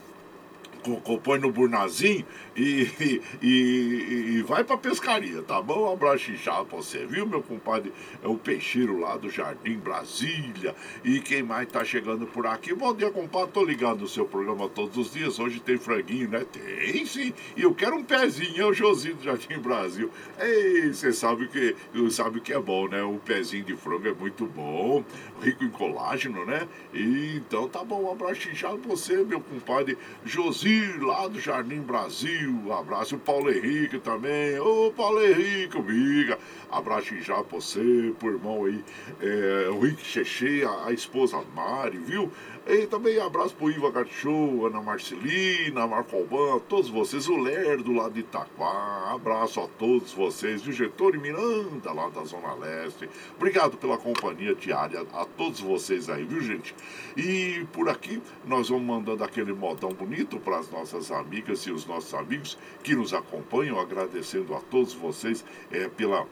Põe 1.23 1.39
no 1.39 1.51
burnazinho 1.51 2.25
e, 2.57 3.23
e, 3.43 4.37
e, 4.39 4.43
vai 4.43 4.63
pra 4.63 4.77
pescaria, 4.77 5.43
tá 5.43 5.61
bom? 5.61 5.89
Um 5.89 5.93
abraço 5.93 6.31
inchado 6.31 6.67
pra 6.67 6.77
você, 6.77 7.07
viu, 7.07 7.27
meu 7.27 7.43
compadre? 7.43 7.93
É 8.23 8.29
o 8.29 8.37
peixeiro 8.37 8.99
lá 8.99 9.17
do 9.17 9.31
Jardim 9.31 9.77
Brasília. 9.79 10.75
E 11.03 11.21
quem 11.21 11.43
mais 11.43 11.69
tá 11.69 11.85
chegando 11.85 12.27
por 12.27 12.47
aqui? 12.47 12.75
Bom 12.75 12.95
dia, 12.95 13.11
compadre. 13.11 13.53
Tô 13.53 13.65
ligado 13.65 14.01
no 14.01 14.09
seu 14.09 14.27
programa 14.27 14.69
todos 14.69 14.97
os 14.97 15.13
dias. 15.13 15.39
Hoje 15.39 15.61
tem 15.61 15.79
franguinho, 15.79 16.29
né? 16.29 16.45
Tem 16.45 17.05
sim. 17.07 17.33
E 17.57 17.63
eu 17.63 17.75
quero 17.75 17.97
um 17.97 18.05
pezinho, 18.05 18.63
é 18.63 18.67
o 18.67 18.73
Josinho 18.73 19.17
do 19.17 19.25
Jardim 19.25 19.59
Brasil. 19.59 20.11
Ei, 20.39 20.93
você 20.93 21.13
sabe 21.13 21.49
que 21.49 21.75
sabe 22.11 22.41
que 22.41 22.53
é 22.53 22.61
bom, 22.61 22.89
né? 22.89 23.03
O 23.03 23.19
pezinho 23.19 23.65
de 23.65 23.75
frango 23.77 24.07
é 24.07 24.15
muito 24.15 24.47
bom, 24.47 25.05
rico 25.43 25.65
em 25.65 25.71
colágeno, 25.71 26.45
né? 26.45 26.69
E, 26.93 27.37
então 27.37 27.69
tá 27.69 27.83
bom, 27.83 28.03
um 28.03 28.13
abraço 28.13 28.49
inchado 28.49 28.79
pra 28.79 28.91
você, 28.91 29.17
meu 29.25 29.41
compadre 29.41 29.99
Josinho 30.25 30.74
lá 31.01 31.29
do 31.29 31.41
Jardim 31.41 31.81
Brasil. 31.81 32.73
Abraço 32.73 33.17
o 33.17 33.19
Paulo 33.19 33.51
Henrique 33.51 33.99
também. 33.99 34.59
Ô, 34.59 34.93
Paulo 34.97 35.23
Henrique, 35.23 35.77
amiga. 35.77 36.39
Abraço 36.71 37.17
já 37.21 37.43
pra 37.43 37.61
você, 37.61 38.13
pro 38.19 38.33
irmão 38.33 38.65
aí, 38.65 38.85
é, 39.21 39.69
o 39.71 39.81
Rick 39.81 40.05
Cheche, 40.05 40.65
a, 40.65 40.87
a 40.87 40.93
esposa 40.93 41.41
Mari, 41.55 41.99
viu? 41.99 42.31
E 42.67 42.87
também 42.87 43.21
abraço 43.21 43.55
pro 43.55 43.71
Iva 43.71 43.91
Garchou, 43.91 44.67
Ana 44.67 44.81
Marcelina, 44.81 45.87
Marco 45.87 46.17
Alban, 46.17 46.61
todos 46.61 46.89
vocês, 46.89 47.29
o 47.29 47.37
Lerdo 47.37 47.93
lá 47.93 48.09
de 48.09 48.21
Itaquá, 48.21 49.13
abraço 49.13 49.61
a 49.61 49.69
todos 49.69 50.15
vocês, 50.15 50.67
o 50.67 50.73
Getúlio 50.73 51.21
Miranda 51.21 51.93
lá 51.93 52.09
da 52.09 52.25
Zona 52.25 52.55
Leste. 52.55 53.07
Obrigado 53.37 53.77
pela 53.77 53.99
companhia 53.99 54.55
diária 54.55 55.05
a 55.13 55.27
todos 55.27 55.61
vocês 55.61 56.09
aí, 56.09 56.25
viu 56.25 56.41
gente? 56.41 56.75
E 57.15 57.67
por 57.71 57.91
aqui 57.91 58.23
nós 58.47 58.71
vamos 58.71 58.87
mandando 58.87 59.23
aquele 59.23 59.53
modão 59.53 59.91
bonito 59.91 60.41
para 60.41 60.59
as 60.59 60.71
nossas 60.71 61.11
amigas 61.11 61.61
e 61.67 61.71
os 61.71 61.85
nossos 61.85 62.15
amigos 62.15 62.57
que 62.83 62.95
nos 62.95 63.13
acompanham, 63.13 63.79
agradecendo 63.79 64.55
a 64.55 64.61
todos 64.61 64.95
vocês 64.95 65.45
é, 65.71 65.87
pela 65.89 66.27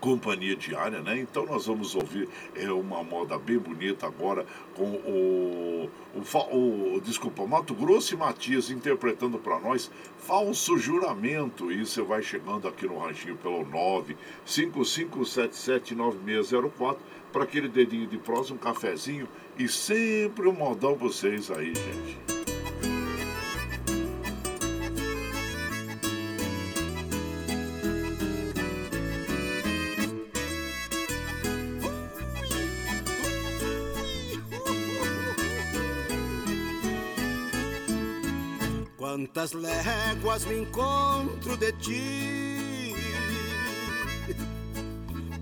companhia 0.00 0.56
diária, 0.56 1.00
né? 1.00 1.18
Então 1.18 1.46
nós 1.46 1.66
vamos 1.66 1.94
ouvir 1.94 2.28
é, 2.54 2.70
uma 2.70 3.02
moda 3.02 3.38
bem 3.38 3.56
bonita 3.58 4.06
agora 4.06 4.44
com 4.74 4.84
o, 4.84 5.90
o, 6.14 6.20
o 6.94 7.00
desculpa, 7.00 7.46
Mato 7.46 7.74
Grosso 7.74 8.14
e 8.14 8.16
Matias 8.16 8.70
interpretando 8.70 9.38
para 9.38 9.58
nós 9.58 9.90
Falso 10.18 10.78
Juramento. 10.78 11.72
E 11.72 11.84
você 11.84 12.00
vai 12.02 12.22
chegando 12.22 12.68
aqui 12.68 12.86
no 12.86 12.98
ranchinho 12.98 13.36
pelo 13.36 13.64
955779604 14.46 16.96
para 17.32 17.42
aquele 17.44 17.68
dedinho 17.68 18.06
de 18.06 18.18
próximo, 18.18 18.56
um 18.56 18.58
cafezinho 18.58 19.26
e 19.58 19.68
sempre 19.68 20.48
um 20.48 20.52
modão 20.52 20.94
vocês 20.94 21.50
aí, 21.50 21.74
gente. 21.74 22.37
Quantas 39.28 39.52
léguas 39.52 40.46
me 40.46 40.60
encontro 40.62 41.54
de 41.58 41.70
ti, 41.72 42.94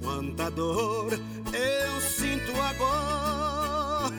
quanta 0.03 0.51
dor 0.51 1.13
eu 1.53 2.01
sinto 2.01 2.51
agora. 2.61 4.11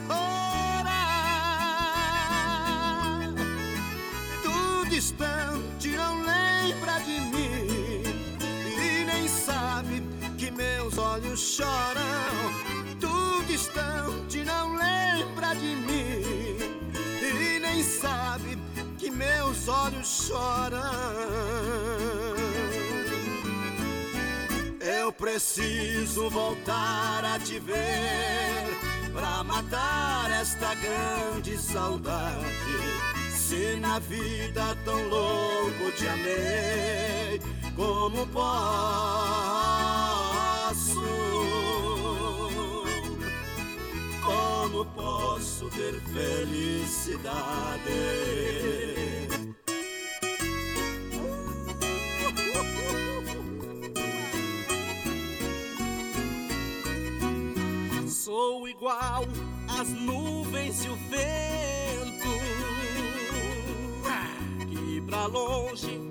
Tu 4.42 4.90
distante 4.90 5.90
não 5.90 6.22
lembra 6.22 7.00
de 7.00 7.20
mim 7.20 8.04
e 8.64 9.04
nem 9.04 9.28
sabe 9.28 10.02
que 10.38 10.50
meus 10.50 10.98
olhos 10.98 11.42
choram. 11.42 12.54
Tu 13.02 13.44
distante 13.48 14.46
não 14.46 14.76
lembra 14.78 15.54
de 15.56 15.76
mim 15.76 16.24
e 17.22 17.60
nem 17.60 17.84
sabe 17.84 18.58
meus 19.18 19.68
olhos 19.68 20.28
choram. 20.28 20.78
Eu 24.80 25.12
preciso 25.12 26.30
voltar 26.30 27.26
a 27.26 27.40
te 27.40 27.60
ver 27.60 28.78
pra 29.14 29.44
matar 29.44 30.32
esta 30.32 30.74
grande 30.76 31.58
saudade. 31.58 32.46
Se 33.32 33.78
na 33.80 34.00
vida 34.00 34.78
tão 34.86 35.08
louco 35.08 35.92
te 35.96 36.08
amei, 36.08 37.42
como 37.76 38.28
posso? 38.28 38.78
Como 44.24 44.86
posso 44.86 45.70
ter 45.70 46.00
felicidade? 46.02 47.38
Sou 58.28 58.68
igual 58.68 59.24
às 59.80 59.88
nuvens 59.88 60.84
e 60.84 60.90
o 60.90 60.96
vento 60.98 62.28
que 64.70 65.00
pra 65.04 65.28
longe 65.28 66.07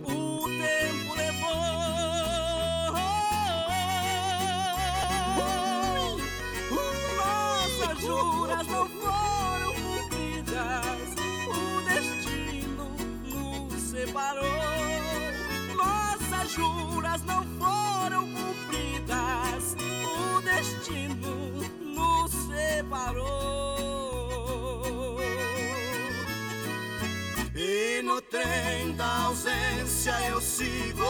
ausência 30.06 30.28
eu 30.28 30.40
sigo 30.40 31.04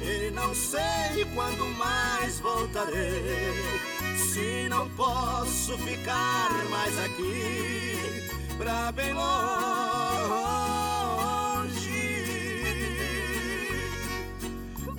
E 0.00 0.30
não 0.30 0.54
sei 0.54 1.24
quando 1.34 1.66
mais 1.76 2.40
voltarei. 2.40 3.54
Se 4.16 4.68
não 4.68 4.88
posso 4.90 5.76
ficar 5.78 6.50
mais 6.70 6.98
aqui 6.98 8.28
Pra 8.56 8.92
bem 8.92 9.12
longe 9.12 9.28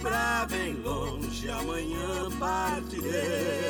Pra 0.01 0.45
bem 0.49 0.73
longe 0.75 1.49
amanhã 1.49 2.29
partirei 2.39 3.68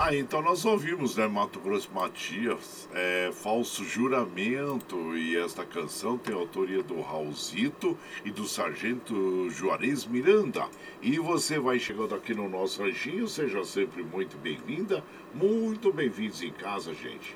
Ah, 0.00 0.14
então 0.14 0.40
nós 0.40 0.64
ouvimos, 0.64 1.16
né, 1.16 1.26
Mato 1.26 1.58
Grosso 1.58 1.90
Matias, 1.92 2.88
é, 2.94 3.32
Falso 3.32 3.82
Juramento, 3.82 5.16
e 5.16 5.36
esta 5.36 5.64
canção 5.64 6.16
tem 6.16 6.32
autoria 6.32 6.84
do 6.84 7.00
Raulzito 7.00 7.98
e 8.24 8.30
do 8.30 8.46
Sargento 8.46 9.50
Juarez 9.50 10.06
Miranda. 10.06 10.66
E 11.02 11.18
você 11.18 11.58
vai 11.58 11.80
chegando 11.80 12.14
aqui 12.14 12.32
no 12.32 12.48
nosso 12.48 12.80
ranchinho, 12.80 13.26
seja 13.26 13.64
sempre 13.64 14.04
muito 14.04 14.36
bem-vinda, 14.36 15.02
muito 15.34 15.92
bem-vindos 15.92 16.44
em 16.44 16.52
casa, 16.52 16.94
gente. 16.94 17.34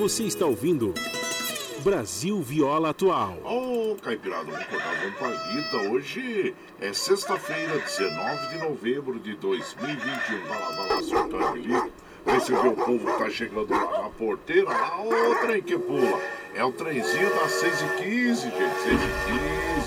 Você 0.00 0.24
está 0.24 0.44
ouvindo 0.44 0.92
Brasil 1.82 2.40
Viola 2.40 2.90
Atual. 2.90 3.38
Ô, 3.44 3.92
oh, 3.92 3.96
Caipirada, 3.96 4.44
vamos 4.44 5.18
palhita. 5.18 5.76
Hoje 5.90 6.54
é 6.80 6.92
sexta-feira, 6.92 7.76
19 7.76 8.48
de 8.48 8.58
novembro 8.58 9.18
de 9.18 9.34
2021. 9.34 10.46
Vai 10.46 10.60
lá, 10.60 10.70
vai 10.70 10.88
lá, 10.88 11.02
soltar 11.02 11.50
o 11.50 11.52
bilico. 11.52 11.90
Vê 12.24 12.38
se 12.38 12.52
vê 12.52 12.68
o 12.68 12.72
povo 12.72 13.04
que 13.04 13.18
tá 13.18 13.28
chegando 13.28 13.70
lá 13.72 14.02
na 14.02 14.10
porteira. 14.10 14.68
Lá, 14.68 15.02
o 15.02 15.34
trem 15.44 15.60
que 15.60 15.76
pula. 15.76 16.20
É 16.54 16.64
o 16.64 16.70
trenzinho 16.70 17.30
das 17.30 17.50
6h15, 17.50 18.34
gente. 18.34 18.58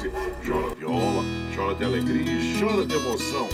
6h15. 0.03 0.11
Chora 0.45 0.75
viola, 0.75 1.23
chora 1.55 1.75
de 1.75 1.85
alegria, 1.85 2.59
chora 2.59 2.85
de 2.85 2.93
emoção. 2.93 3.47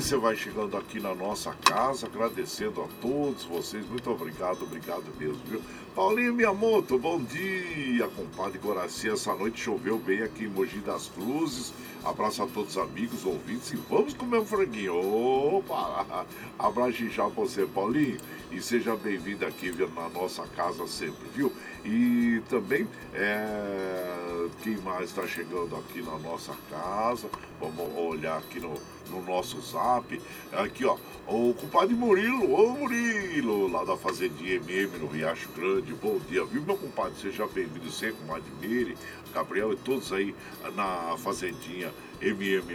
Você 0.00 0.16
vai 0.16 0.34
chegando 0.34 0.78
aqui 0.78 0.98
na 0.98 1.14
nossa 1.14 1.52
casa, 1.52 2.06
agradecendo 2.06 2.80
a 2.80 2.88
todos 3.02 3.44
vocês. 3.44 3.86
Muito 3.86 4.10
obrigado, 4.10 4.62
obrigado 4.62 5.04
mesmo, 5.18 5.38
viu? 5.44 5.60
Paulinho 5.94 6.32
Miyamoto, 6.32 6.98
bom 6.98 7.22
dia, 7.22 8.08
compadre 8.08 8.58
Goraci. 8.58 9.10
Essa 9.10 9.34
noite 9.34 9.60
choveu 9.60 9.98
bem 9.98 10.22
aqui 10.22 10.44
em 10.44 10.48
Mogi 10.48 10.78
das 10.78 11.08
Cruzes. 11.08 11.74
Abraço 12.02 12.42
a 12.42 12.46
todos 12.46 12.76
os 12.76 12.82
amigos, 12.82 13.26
ouvintes 13.26 13.72
e 13.72 13.76
vamos 13.76 14.14
comer 14.14 14.38
um 14.38 14.46
franguinho. 14.46 14.96
Opa! 14.96 16.26
Abraço 16.58 17.06
já 17.10 17.26
você, 17.26 17.66
Paulinho. 17.66 18.18
E 18.50 18.60
seja 18.62 18.96
bem-vindo 18.96 19.44
aqui 19.44 19.70
na 19.94 20.08
nossa 20.08 20.46
casa 20.56 20.88
sempre, 20.88 21.28
viu? 21.34 21.52
E 21.84 22.42
também, 22.48 22.88
é... 23.12 24.19
quem 24.62 24.76
mais 24.78 25.10
está 25.10 25.26
chegando 25.26 25.76
aqui 25.76 26.02
na 26.02 26.18
nossa 26.18 26.54
casa? 26.70 27.28
Vamos 27.60 27.96
olhar 27.96 28.38
aqui 28.38 28.60
no, 28.60 28.74
no 29.10 29.22
nosso 29.22 29.60
zap. 29.60 30.20
Aqui, 30.52 30.84
ó, 30.84 30.96
o 31.26 31.54
compadre 31.54 31.94
Murilo. 31.94 32.52
Ô, 32.52 32.70
Murilo, 32.70 33.68
lá 33.68 33.84
da 33.84 33.96
Fazendinha 33.96 34.54
MM 34.54 34.98
no 34.98 35.06
Riacho 35.06 35.48
Grande. 35.50 35.92
Bom 35.94 36.18
dia, 36.28 36.44
viu, 36.44 36.62
meu 36.62 36.76
compadre? 36.76 37.20
Seja 37.20 37.46
bem-vindo 37.46 37.90
sempre, 37.90 38.16
compadre 38.22 38.50
Mire, 38.60 38.96
Gabriel 39.32 39.72
e 39.72 39.76
todos 39.76 40.12
aí 40.12 40.34
na 40.74 41.16
Fazendinha 41.18 41.88
MM 41.88 42.09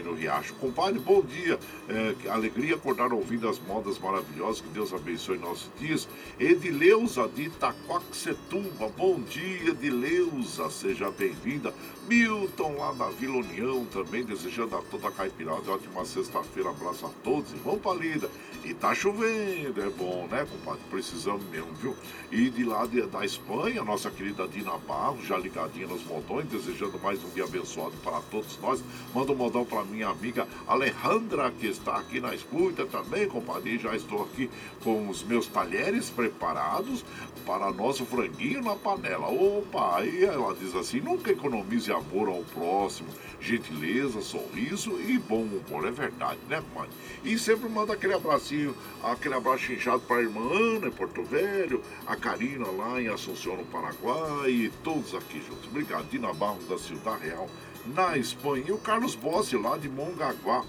no 0.03 0.13
Riacho. 0.13 0.55
Compadre, 0.55 0.99
bom 0.99 1.21
dia. 1.21 1.59
É, 1.87 2.29
alegria 2.29 2.75
acordar 2.75 3.13
ouvindo 3.13 3.47
as 3.47 3.59
modas 3.59 3.99
maravilhosas. 3.99 4.61
Que 4.61 4.69
Deus 4.69 4.91
abençoe 4.91 5.37
nossos 5.37 5.69
dias. 5.79 6.07
Edileuza 6.39 7.27
de 7.27 7.43
Itaquaquecetuba. 7.43 8.89
Bom 8.97 9.19
dia, 9.21 9.69
Edileuza. 9.69 10.69
Seja 10.71 11.11
bem-vinda. 11.11 11.73
Milton 12.07 12.75
lá 12.77 12.91
da 12.93 13.09
Vila 13.09 13.37
União 13.37 13.85
também, 13.85 14.23
desejando 14.23 14.75
a 14.75 14.81
toda 14.81 15.07
a 15.09 15.11
caipirada. 15.11 15.71
Ótima 15.71 16.05
sexta-feira. 16.05 16.69
Abraço 16.69 17.05
a 17.05 17.09
todos 17.23 17.51
e 17.51 17.55
vamos 17.57 17.81
pra 17.81 17.93
lida. 17.93 18.29
E 18.63 18.73
tá 18.73 18.95
chovendo, 18.95 19.79
é 19.79 19.89
bom, 19.91 20.27
né, 20.27 20.43
compadre? 20.49 20.81
Precisamos 20.89 21.45
mesmo, 21.49 21.71
viu? 21.75 21.95
E 22.31 22.49
de 22.49 22.63
lá 22.63 22.87
de, 22.87 23.03
da 23.03 23.23
Espanha, 23.23 23.83
nossa 23.83 24.09
querida 24.09 24.47
Dina 24.47 24.75
Barros, 24.79 25.23
já 25.27 25.37
ligadinha 25.37 25.85
nos 25.85 26.03
modões, 26.03 26.47
desejando 26.47 26.97
mais 26.97 27.23
um 27.23 27.29
dia 27.29 27.43
abençoado 27.43 27.95
para 28.03 28.19
todos 28.21 28.57
nós. 28.59 28.83
Manda 29.13 29.34
um 29.35 29.37
modão 29.37 29.65
para 29.65 29.83
minha 29.83 30.07
amiga 30.07 30.47
Alejandra, 30.65 31.51
que 31.51 31.67
está 31.67 31.97
aqui 31.97 32.19
na 32.19 32.33
escuta 32.33 32.85
também, 32.85 33.27
compadre. 33.27 33.77
Já 33.77 33.95
estou 33.95 34.23
aqui 34.23 34.49
com 34.83 35.09
os 35.09 35.23
meus 35.23 35.45
talheres 35.47 36.09
preparados 36.09 37.03
para 37.45 37.71
nosso 37.71 38.05
franguinho 38.05 38.63
na 38.63 38.75
panela. 38.75 39.27
Opa, 39.27 39.97
aí 39.97 40.23
ela 40.23 40.55
diz 40.55 40.73
assim: 40.75 41.01
nunca 41.01 41.31
economize 41.31 41.91
amor 41.91 42.29
ao 42.29 42.43
próximo, 42.43 43.09
gentileza, 43.39 44.21
sorriso 44.21 44.99
e 45.01 45.19
bom 45.19 45.43
humor. 45.43 45.85
É 45.85 45.91
verdade, 45.91 46.39
né, 46.49 46.63
compadre? 46.73 46.95
E 47.23 47.37
sempre 47.37 47.69
manda 47.69 47.93
aquele 47.93 48.13
abracinho 48.13 48.75
aquele 49.03 49.35
abraço 49.35 49.71
inchado 49.71 49.99
para 50.01 50.17
a 50.17 50.21
irmã 50.21 50.41
Ana 50.41 50.87
em 50.87 50.91
Porto 50.91 51.23
Velho, 51.23 51.81
a 52.07 52.15
Karina 52.15 52.67
lá 52.71 53.01
em 53.01 53.07
Assunção, 53.07 53.57
no 53.57 53.65
Paraguai 53.65 54.49
e 54.49 54.71
todos 54.83 55.13
aqui 55.13 55.41
juntos. 55.41 55.67
Obrigado, 55.67 56.09
Dina 56.09 56.33
Barros 56.33 56.67
da 56.67 56.77
Cidade 56.77 57.25
Real, 57.27 57.47
na 57.85 58.17
Espanha. 58.17 58.65
E 58.67 58.71
o 58.71 58.77
Carlos 58.77 59.15
Bossi 59.15 59.57
lá 59.57 59.77
de 59.77 59.89
Mongaguá. 59.89 60.63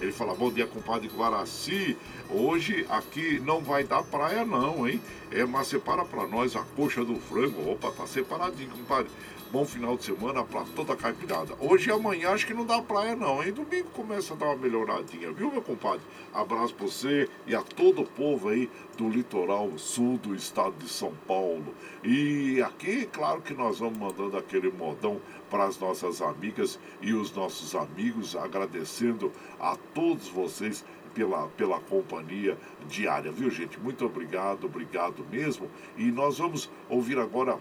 Ele 0.00 0.10
fala, 0.10 0.34
bom 0.34 0.50
dia, 0.50 0.66
compadre 0.66 1.08
Guaraci. 1.08 1.96
Hoje 2.28 2.84
aqui 2.88 3.38
não 3.40 3.60
vai 3.60 3.84
dar 3.84 4.02
praia 4.02 4.44
não, 4.44 4.88
hein? 4.88 5.00
É, 5.30 5.44
mas 5.44 5.68
separa 5.68 6.04
para 6.04 6.26
nós 6.26 6.56
a 6.56 6.64
coxa 6.74 7.04
do 7.04 7.14
frango. 7.16 7.70
Opa, 7.70 7.92
tá 7.92 8.06
separadinho, 8.06 8.70
compadre. 8.70 9.10
Bom 9.52 9.66
final 9.66 9.98
de 9.98 10.04
semana 10.04 10.42
para 10.42 10.64
toda 10.74 10.94
a 10.94 10.96
caipirada. 10.96 11.54
Hoje 11.60 11.90
e 11.90 11.92
amanhã 11.92 12.30
acho 12.30 12.46
que 12.46 12.54
não 12.54 12.64
dá 12.64 12.80
praia 12.80 13.14
não, 13.14 13.44
hein? 13.44 13.52
Domingo 13.52 13.90
começa 13.90 14.32
a 14.32 14.36
dar 14.38 14.46
uma 14.46 14.56
melhoradinha, 14.56 15.30
viu, 15.30 15.52
meu 15.52 15.60
compadre? 15.60 16.00
Abraço 16.32 16.74
pra 16.74 16.86
você 16.86 17.28
e 17.46 17.54
a 17.54 17.60
todo 17.60 18.00
o 18.00 18.06
povo 18.06 18.48
aí 18.48 18.70
do 18.96 19.10
litoral 19.10 19.70
sul 19.76 20.16
do 20.16 20.34
estado 20.34 20.74
de 20.78 20.88
São 20.88 21.12
Paulo. 21.28 21.74
E 22.02 22.62
aqui, 22.62 23.04
claro 23.04 23.42
que 23.42 23.52
nós 23.52 23.78
vamos 23.78 23.98
mandando 23.98 24.38
aquele 24.38 24.70
modão 24.70 25.20
para 25.50 25.64
as 25.64 25.78
nossas 25.78 26.22
amigas 26.22 26.78
e 27.02 27.12
os 27.12 27.30
nossos 27.34 27.74
amigos, 27.74 28.34
agradecendo 28.34 29.30
a 29.60 29.76
todos 29.92 30.28
vocês 30.28 30.82
pela, 31.12 31.46
pela 31.48 31.78
companhia 31.78 32.56
diária, 32.88 33.30
viu, 33.30 33.50
gente? 33.50 33.78
Muito 33.78 34.06
obrigado, 34.06 34.64
obrigado 34.64 35.22
mesmo. 35.30 35.70
E 35.96 36.04
nós 36.10 36.38
vamos 36.38 36.70
ouvir 36.88 37.18
agora 37.18 37.58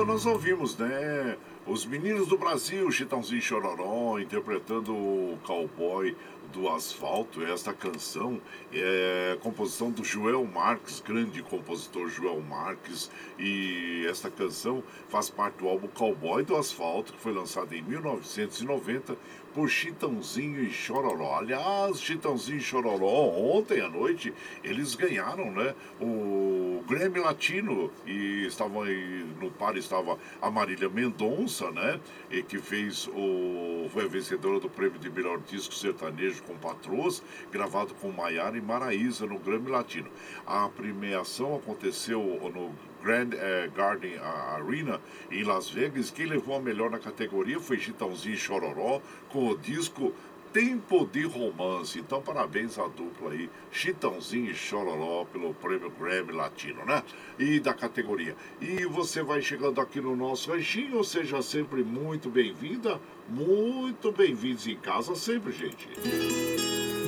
Então 0.03 0.15
nós 0.15 0.27
ouvimos, 0.27 0.77
né? 0.77 1.37
Os 1.65 1.87
meninos 1.87 2.27
do 2.27 2.37
Brasil, 2.37 2.91
Chitãozinho 2.91 3.41
Chororó, 3.41 4.19
interpretando 4.19 4.93
o 4.93 5.39
cowboy 5.45 6.17
do 6.63 6.69
asfalto. 6.69 7.43
Esta 7.45 7.75
canção 7.75 8.41
é 8.73 9.37
composição 9.41 9.91
do 9.91 10.05
Joel 10.05 10.45
Marques, 10.45 11.01
grande 11.01 11.43
compositor 11.43 12.09
Joel 12.09 12.41
Marques. 12.41 13.11
E 13.37 14.07
esta 14.09 14.31
canção 14.31 14.83
faz 15.09 15.29
parte 15.29 15.57
do 15.57 15.69
álbum 15.69 15.89
Cowboy 15.89 16.45
do 16.45 16.57
Asfalto, 16.57 17.13
que 17.13 17.19
foi 17.19 17.33
lançado 17.33 17.75
em 17.75 17.83
1990 17.83 19.17
por 19.55 19.69
Chitãozinho 19.69 20.63
e 20.63 20.71
Chororó. 20.71 21.39
Aliás, 21.39 22.01
Chitãozinho 22.01 22.59
e 22.59 22.61
Chororó, 22.61 23.29
ontem 23.57 23.81
à 23.81 23.89
noite, 23.89 24.33
eles 24.65 24.95
ganharam, 24.95 25.51
né? 25.51 25.75
O 26.01 26.83
Grammy 26.89 27.21
Latino 27.21 27.91
e 28.07 28.47
estavam 28.47 28.83
aí, 28.83 29.27
no 29.41 29.51
par 29.51 29.77
estava 29.77 30.19
a 30.41 30.51
Marília 30.51 30.89
Mendonça, 30.89 31.71
né? 31.71 32.01
E 32.31 32.43
que 32.43 32.59
fez 32.59 33.07
o. 33.09 33.89
foi 33.93 34.05
a 34.05 34.09
vencedora 34.09 34.59
do 34.59 34.69
prêmio 34.69 34.99
de 34.99 35.11
melhor 35.11 35.39
disco 35.41 35.75
sertanejo 35.75 36.43
com 36.53 36.59
patroas, 36.59 37.23
gravado 37.51 37.95
com 37.95 38.13
Maiara 38.13 38.57
e 38.57 38.61
Maraísa 38.61 39.27
no 39.27 39.39
Grammy 39.39 39.71
Latino. 39.71 40.09
A 40.47 40.69
premiação 40.69 41.57
aconteceu 41.57 42.21
no 42.55 42.73
Grand 43.03 43.31
eh, 43.33 43.69
Garden 43.75 44.19
Arena 44.19 45.01
em 45.31 45.43
Las 45.43 45.69
Vegas. 45.69 46.11
Quem 46.11 46.27
levou 46.27 46.57
a 46.57 46.61
melhor 46.61 46.91
na 46.91 46.99
categoria 46.99 47.59
foi 47.59 47.79
Chitãozinho 47.79 48.35
e 48.35 48.39
Chororó 48.39 49.01
com 49.29 49.49
o 49.49 49.59
disco 49.59 50.13
Tempo 50.53 51.07
de 51.07 51.25
Romance. 51.25 51.99
Então, 51.99 52.21
parabéns 52.21 52.79
à 52.79 52.87
dupla 52.87 53.31
aí, 53.31 53.49
Chitãozinho 53.71 54.51
e 54.51 54.55
Chororó, 54.55 55.25
pelo 55.25 55.55
prêmio 55.55 55.91
Grammy 55.91 56.33
Latino, 56.33 56.85
né? 56.85 57.03
E 57.39 57.59
da 57.59 57.73
categoria. 57.73 58.37
E 58.61 58.85
você 58.85 59.23
vai 59.23 59.41
chegando 59.41 59.81
aqui 59.81 60.01
no 60.01 60.15
nosso 60.15 60.51
ranchinho, 60.51 61.03
seja 61.03 61.41
sempre 61.41 61.83
muito 61.83 62.29
bem-vinda, 62.29 63.01
muito 63.29 64.13
bem-vindos 64.13 64.67
em 64.67 64.77
casa 64.77 65.15
sempre, 65.15 65.53
gente. 65.53 65.89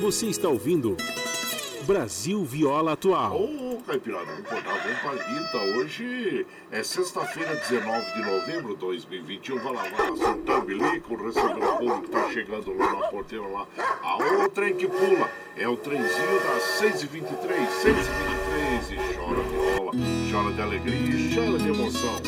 Você 0.01 0.25
está 0.25 0.49
ouvindo 0.49 0.97
Brasil 1.85 2.43
Viola 2.43 2.93
Atual. 2.93 3.39
Ô, 3.39 3.79
Caipirada, 3.85 4.25
vamos 4.25 4.39
acordar, 4.39 4.73
vamos 4.83 4.99
pra 4.99 5.13
lida. 5.13 5.77
Hoje 5.77 6.47
é 6.71 6.81
sexta-feira, 6.81 7.55
19 7.55 8.13
de 8.13 8.21
novembro 8.21 8.73
de 8.73 8.79
2021. 8.79 9.59
Vai 9.59 9.73
lá, 9.73 9.83
soltar 10.17 10.59
o 10.59 10.61
bilico, 10.63 11.15
receber 11.15 11.63
o 11.63 11.77
povo 11.77 12.01
que 12.01 12.09
tá 12.09 12.31
chegando 12.31 12.75
lá 12.75 12.91
na 12.91 13.07
porteira 13.09 13.45
lá. 13.47 13.67
A 14.01 14.15
outra 14.15 14.49
trem 14.49 14.75
que 14.75 14.87
pula 14.87 15.29
é 15.55 15.67
o 15.67 15.77
trenzinho 15.77 16.39
das 16.43 16.63
6h23, 16.81 17.67
6h23. 17.83 18.91
E 18.91 19.15
chora 19.15 19.41
viola, 19.43 19.91
chora 20.31 20.53
de 20.53 20.61
alegria 20.61 20.97
e 20.97 21.35
chora 21.35 21.59
de 21.59 21.69
emoção. 21.69 22.21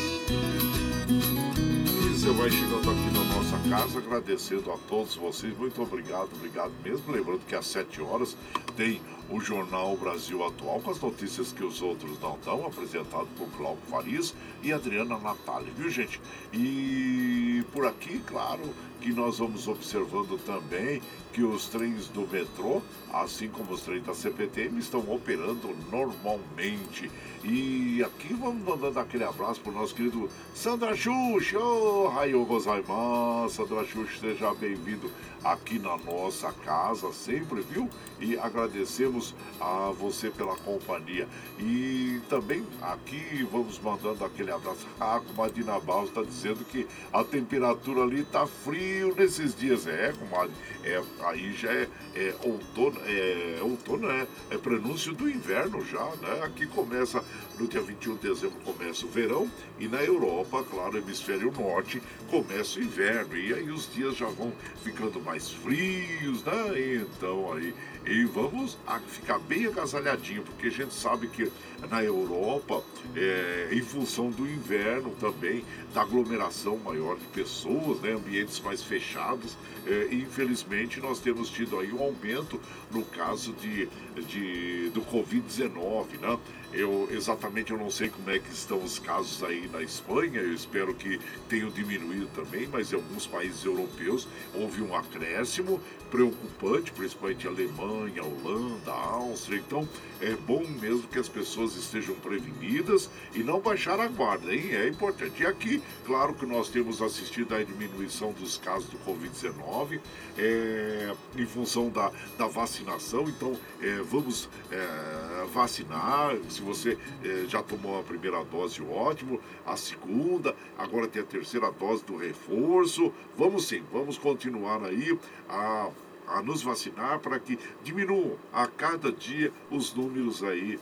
E 1.08 2.10
você 2.10 2.30
vai 2.32 2.51
chegando 2.51 2.91
aqui 2.91 3.12
na 3.12 3.24
nossa 3.34 3.58
casa, 3.70 3.97
agradecendo 3.97 4.72
a 4.72 4.78
todos 4.88 5.16
vocês. 5.16 5.58
Muito 5.58 5.82
obrigado, 5.82 6.30
obrigado 6.36 6.72
mesmo. 6.84 7.12
Lembrando 7.12 7.41
que 7.47 7.55
às 7.55 7.66
7 7.66 8.01
horas 8.01 8.38
tem 8.76 9.01
o 9.30 9.39
Jornal 9.39 9.95
Brasil 9.97 10.43
Atual 10.45 10.80
com 10.80 10.91
as 10.91 10.99
notícias 10.99 11.51
que 11.51 11.63
os 11.63 11.82
outros 11.82 12.19
não 12.19 12.38
dão, 12.43 12.65
apresentado 12.65 13.28
por 13.38 13.49
Cláudio 13.57 13.84
Farias 13.89 14.34
e 14.63 14.71
Adriana 14.71 15.17
Natália, 15.17 15.71
viu 15.75 15.89
gente? 15.89 16.19
E 16.53 17.63
por 17.73 17.86
aqui, 17.86 18.19
claro, 18.25 18.61
que 19.01 19.11
nós 19.13 19.38
vamos 19.39 19.67
observando 19.67 20.39
também 20.43 21.01
que 21.34 21.43
os 21.43 21.67
trens 21.67 22.07
do 22.07 22.21
metrô, 22.28 22.82
assim 23.13 23.47
como 23.47 23.73
os 23.73 23.82
trens 23.82 24.03
da 24.03 24.13
CPTM, 24.13 24.80
estão 24.80 25.01
operando 25.11 25.75
normalmente. 25.91 27.11
E 27.43 28.03
aqui 28.03 28.34
vamos 28.34 28.63
mandando 28.63 28.99
aquele 28.99 29.23
abraço 29.23 29.61
para 29.61 29.71
o 29.71 29.75
nosso 29.75 29.93
querido 29.93 30.30
Sandra 30.55 30.95
Xuxa. 30.95 31.59
Oh, 31.59 32.07
Raio 32.07 32.43
Gozaiman, 32.45 33.47
Sandra 33.49 33.86
Xuxa, 33.86 34.19
seja 34.19 34.53
bem-vindo 34.55 35.11
aqui 35.51 35.79
na 35.79 35.97
nossa 35.97 36.51
casa 36.51 37.11
sempre, 37.13 37.61
viu? 37.61 37.89
E 38.19 38.37
agradecemos 38.37 39.33
a 39.59 39.91
você 39.97 40.29
pela 40.29 40.55
companhia. 40.57 41.27
E 41.59 42.21
também 42.29 42.65
aqui 42.81 43.47
vamos 43.51 43.79
mandando 43.79 44.25
aquele 44.25 44.51
abraço. 44.51 44.87
Ah, 44.99 45.21
comadre 45.25 45.63
Barros 45.63 46.09
está 46.09 46.23
dizendo 46.23 46.65
que 46.65 46.87
a 47.13 47.23
temperatura 47.23 48.01
ali 48.01 48.21
está 48.21 48.45
frio 48.47 49.15
nesses 49.15 49.55
dias. 49.55 49.87
É, 49.87 50.13
comadre, 50.13 50.53
é, 50.83 51.01
aí 51.25 51.53
já 51.53 51.71
é, 51.71 51.87
é 52.15 52.35
outono, 52.43 52.99
é, 53.05 53.59
outono 53.61 54.09
é, 54.09 54.27
é 54.51 54.57
prenúncio 54.57 55.13
do 55.13 55.29
inverno 55.29 55.83
já, 55.85 56.05
né? 56.21 56.43
Aqui 56.43 56.65
começa, 56.67 57.23
no 57.60 57.68
dia 57.68 57.82
21 57.82 58.16
de 58.16 58.30
dezembro 58.30 58.58
começa 58.64 59.05
o 59.05 59.10
verão 59.10 59.49
e 59.80 59.88
na 59.88 60.03
Europa, 60.03 60.64
claro, 60.64 60.97
hemisfério 60.97 61.51
norte, 61.51 62.01
começa 62.30 62.80
o 62.80 62.84
inverno. 62.84 63.36
E 63.36 63.53
aí 63.53 63.70
os 63.70 63.91
dias 63.93 64.16
já 64.16 64.28
vão 64.28 64.51
ficando 64.84 65.20
mais 65.20 65.49
frios, 65.49 66.43
né? 66.43 67.01
Então 67.03 67.53
aí 67.53 67.74
e 68.10 68.24
vamos 68.24 68.78
ficar 69.10 69.38
bem 69.38 69.66
agasalhadinho, 69.66 70.41
porque 70.41 70.68
a 70.68 70.72
gente 70.72 70.93
sabe 70.93 71.28
que 71.28 71.51
na 71.89 72.01
Europa, 72.01 72.82
é, 73.14 73.68
em 73.72 73.82
função 73.82 74.30
do 74.30 74.47
inverno 74.47 75.12
também, 75.20 75.66
da 75.93 76.03
aglomeração 76.03 76.78
maior 76.78 77.18
de 77.18 77.26
pessoas, 77.26 77.99
né, 77.99 78.14
ambientes 78.14 78.62
mais 78.62 78.82
fechados, 78.82 79.58
é, 79.86 80.08
infelizmente 80.14 81.01
nós 81.01 81.20
temos 81.20 81.49
tido 81.49 81.78
aí 81.80 81.91
um 81.91 82.01
aumento 82.01 82.62
no 82.91 83.03
caso 83.03 83.51
de, 83.53 83.89
de 84.26 84.89
do 84.91 85.01
Covid-19, 85.01 86.20
né? 86.22 86.39
Eu 86.78 87.09
exatamente 87.09 87.71
eu 87.71 87.78
não 87.78 87.89
sei 87.89 88.07
como 88.07 88.30
é 88.30 88.38
que 88.38 88.53
estão 88.53 88.78
os 88.84 88.99
casos 88.99 89.43
aí 89.43 89.67
na 89.73 89.82
Espanha, 89.82 90.39
eu 90.39 90.53
espero 90.53 90.93
que 90.93 91.19
tenham 91.49 91.71
diminuído 91.71 92.30
também, 92.36 92.67
mas 92.67 92.93
em 92.93 92.95
alguns 92.97 93.25
países 93.25 93.65
europeus 93.65 94.28
houve 94.53 94.84
um 94.84 94.95
acréscimo 94.95 95.82
preocupante, 96.11 96.91
principalmente 96.91 97.47
Alemanha, 97.47 98.23
Holanda, 98.23 98.91
Áustria. 98.91 99.57
Então 99.57 99.89
é 100.22 100.36
bom 100.36 100.65
mesmo 100.82 101.07
que 101.07 101.20
as 101.20 101.30
pessoas 101.30 101.76
estejam 101.76 102.15
prevenidas 102.15 103.09
e 103.34 103.39
não 103.43 103.59
baixar 103.59 103.99
a 103.99 104.07
guarda, 104.07 104.53
hein? 104.53 104.74
É 104.74 104.88
importante. 104.88 105.43
E 105.43 105.45
aqui, 105.45 105.82
claro 106.05 106.34
que 106.34 106.45
nós 106.45 106.70
temos 106.70 107.01
assistido 107.01 107.53
à 107.53 107.63
diminuição 107.63 108.32
dos 108.32 108.57
casos 108.57 108.89
do 108.89 108.97
Covid-19 108.99 109.99
é, 110.38 111.13
em 111.36 111.45
função 111.45 111.89
da, 111.89 112.11
da 112.38 112.47
vacinação. 112.47 113.28
Então 113.30 113.57
é, 113.82 113.97
vamos 114.03 114.49
é, 114.72 115.45
vacinar. 115.53 116.36
Se 116.49 116.61
você 116.61 116.97
é, 117.24 117.45
já 117.47 117.61
tomou 117.61 117.99
a 117.99 118.03
primeira 118.03 118.43
dose, 118.43 118.82
ótimo. 118.82 119.39
A 119.65 119.76
segunda, 119.76 120.55
agora 120.78 121.07
tem 121.07 121.22
a 121.22 121.26
terceira 121.26 121.72
dose 121.72 122.03
do 122.03 122.18
reforço. 122.18 123.13
Vamos 123.38 123.68
sim, 123.68 123.84
vamos 123.91 124.18
continuar 124.18 124.84
aí 124.84 125.18
a 125.49 125.89
a 126.28 126.41
nos 126.41 126.61
vacinar 126.61 127.19
para 127.19 127.39
que 127.39 127.57
diminuam 127.84 128.38
a 128.51 128.67
cada 128.67 129.11
dia 129.11 129.51
os 129.71 129.93
números 129.93 130.43
aí 130.43 130.80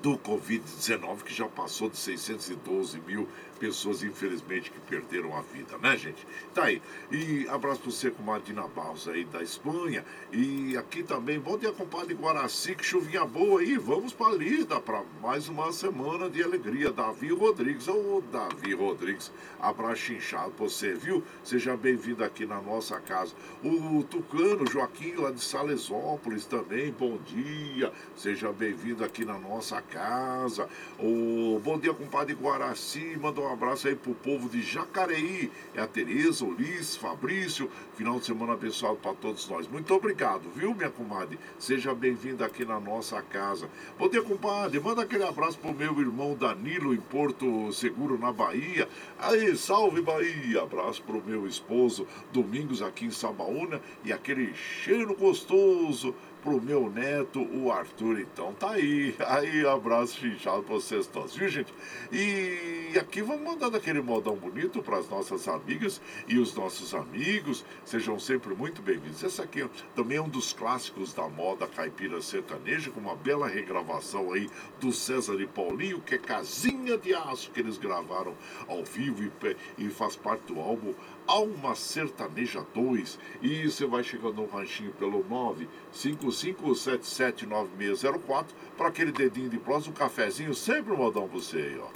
do 0.00 0.16
Covid-19, 0.18 1.22
que 1.22 1.34
já 1.34 1.46
passou 1.46 1.90
de 1.90 1.96
612 1.96 3.00
mil 3.00 3.28
pessoas, 3.62 4.02
infelizmente, 4.02 4.72
que 4.72 4.80
perderam 4.80 5.36
a 5.36 5.40
vida, 5.40 5.78
né, 5.78 5.96
gente? 5.96 6.26
Tá 6.52 6.64
aí. 6.64 6.82
E 7.12 7.46
abraço 7.48 7.80
para 7.80 7.92
você, 7.92 8.10
com 8.10 8.20
Madina 8.20 8.66
Barros 8.66 9.06
aí 9.06 9.24
da 9.24 9.40
Espanha. 9.40 10.04
E 10.32 10.76
aqui 10.76 11.04
também, 11.04 11.38
bom 11.38 11.56
dia, 11.56 11.70
compadre 11.70 12.12
Guaraci, 12.12 12.74
que 12.74 12.84
chuvinha 12.84 13.24
boa 13.24 13.60
aí. 13.60 13.78
Vamos 13.78 14.12
para 14.12 14.34
Lida 14.34 14.80
para 14.80 15.04
mais 15.22 15.48
uma 15.48 15.70
semana 15.72 16.28
de 16.28 16.42
alegria. 16.42 16.90
Davi 16.90 17.32
Rodrigues, 17.32 17.86
ô 17.86 18.20
Davi 18.32 18.74
Rodrigues, 18.74 19.30
abraço 19.60 20.12
inchado 20.12 20.50
pra 20.50 20.64
você, 20.64 20.94
viu? 20.94 21.22
Seja 21.44 21.76
bem-vindo 21.76 22.24
aqui 22.24 22.44
na 22.44 22.60
nossa 22.60 22.98
casa. 22.98 23.32
O 23.62 24.02
Tucano 24.02 24.68
Joaquim, 24.68 25.12
lá 25.12 25.30
de 25.30 25.40
Salesópolis 25.40 26.46
também, 26.46 26.90
bom 26.90 27.16
dia. 27.18 27.92
Seja 28.16 28.50
bem-vindo 28.50 29.04
aqui 29.04 29.24
na 29.24 29.38
nossa 29.38 29.80
casa. 29.80 30.68
O 30.98 31.60
bom 31.62 31.78
dia, 31.78 31.94
compadre 31.94 32.34
Guaraci. 32.34 33.16
Manda 33.20 33.51
abraço 33.52 33.86
aí 33.86 33.94
pro 33.94 34.14
povo 34.14 34.48
de 34.48 34.62
Jacareí. 34.62 35.50
É 35.74 35.80
a 35.80 35.86
Tereza, 35.86 36.44
Liz, 36.46 36.96
Fabrício. 36.96 37.70
Final 37.94 38.18
de 38.18 38.26
semana 38.26 38.54
abençoado 38.54 38.96
para 38.96 39.14
todos 39.14 39.48
nós. 39.48 39.68
Muito 39.68 39.94
obrigado, 39.94 40.50
viu, 40.54 40.74
minha 40.74 40.90
comadre? 40.90 41.38
Seja 41.58 41.94
bem-vinda 41.94 42.46
aqui 42.46 42.64
na 42.64 42.80
nossa 42.80 43.20
casa. 43.22 43.68
Bom 43.98 44.08
dia, 44.08 44.22
compadre. 44.22 44.80
Manda 44.80 45.02
aquele 45.02 45.24
abraço 45.24 45.58
pro 45.58 45.72
meu 45.74 46.00
irmão 46.00 46.34
Danilo 46.34 46.94
em 46.94 47.00
Porto 47.00 47.72
Seguro, 47.72 48.18
na 48.18 48.32
Bahia. 48.32 48.88
Aí, 49.18 49.56
salve 49.56 50.00
Bahia. 50.00 50.62
Abraço 50.62 51.02
pro 51.02 51.22
meu 51.22 51.46
esposo 51.46 52.06
Domingos 52.32 52.82
aqui 52.82 53.06
em 53.06 53.10
Sabaúna 53.10 53.80
e 54.04 54.12
aquele 54.12 54.54
cheiro 54.54 55.14
gostoso 55.14 56.14
pro 56.42 56.60
meu 56.60 56.90
neto, 56.90 57.40
o 57.40 57.70
Arthur. 57.70 58.20
Então 58.20 58.52
tá 58.52 58.72
aí. 58.72 59.14
Aí, 59.26 59.66
abraço 59.66 60.18
chinchado 60.18 60.62
pra 60.62 60.74
vocês 60.74 61.06
todos, 61.06 61.34
viu, 61.34 61.48
gente? 61.48 61.72
E 62.10 62.98
aqui 62.98 63.22
vamos 63.22 63.42
mandando 63.42 63.76
aquele 63.76 64.02
modão 64.02 64.34
bonito 64.34 64.82
para 64.82 64.98
as 64.98 65.08
nossas 65.08 65.46
amigas 65.48 66.00
e 66.26 66.38
os 66.38 66.54
nossos 66.54 66.92
amigos. 66.94 67.64
Sejam 67.84 68.18
sempre 68.18 68.54
muito 68.54 68.82
bem-vindos. 68.82 69.22
Esse 69.22 69.40
aqui 69.40 69.68
também 69.94 70.18
é 70.18 70.22
um 70.22 70.28
dos 70.28 70.52
clássicos 70.52 71.12
da 71.12 71.28
moda 71.28 71.66
caipira 71.66 72.20
sertaneja, 72.20 72.90
com 72.90 73.00
uma 73.00 73.14
bela 73.14 73.46
regravação 73.46 74.32
aí 74.32 74.50
do 74.80 74.92
César 74.92 75.40
e 75.40 75.46
Paulinho, 75.46 76.00
que 76.00 76.16
é 76.16 76.18
Casinha 76.18 76.98
de 76.98 77.14
Aço, 77.14 77.50
que 77.50 77.60
eles 77.60 77.78
gravaram 77.78 78.34
ao 78.66 78.84
vivo 78.84 79.22
e, 79.22 79.56
e 79.78 79.88
faz 79.88 80.16
parte 80.16 80.52
do 80.52 80.60
álbum 80.60 80.92
Alma 81.26 81.74
Sertaneja 81.74 82.64
2. 82.74 83.18
E 83.40 83.70
você 83.70 83.86
vai 83.86 84.02
chegando 84.04 84.42
no 84.42 84.46
ranchinho 84.46 84.92
pelo 84.92 85.24
955779604 85.94 88.46
para 88.76 88.88
aquele 88.88 89.12
dedinho 89.12 89.48
de 89.48 89.58
prosa, 89.58 89.88
um 89.90 89.92
cafezinho, 89.92 90.54
sempre 90.54 90.92
um 90.92 90.96
modão 90.96 91.28
pra 91.28 91.38
você 91.38 91.56
aí, 91.58 91.78
ó. 91.78 91.88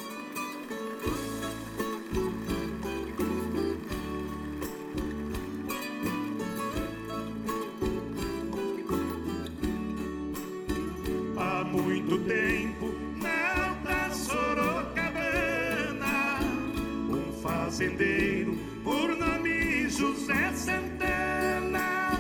Há 11.39 11.65
muito 11.65 12.19
tempo 12.25 12.87
na 13.17 13.75
da 13.85 14.11
Sorocabana, 14.11 16.39
um 17.11 17.31
fazendeiro 17.43 18.57
por 18.87 19.17
nome 19.17 19.91
José 19.91 20.53
Santana. 20.55 22.13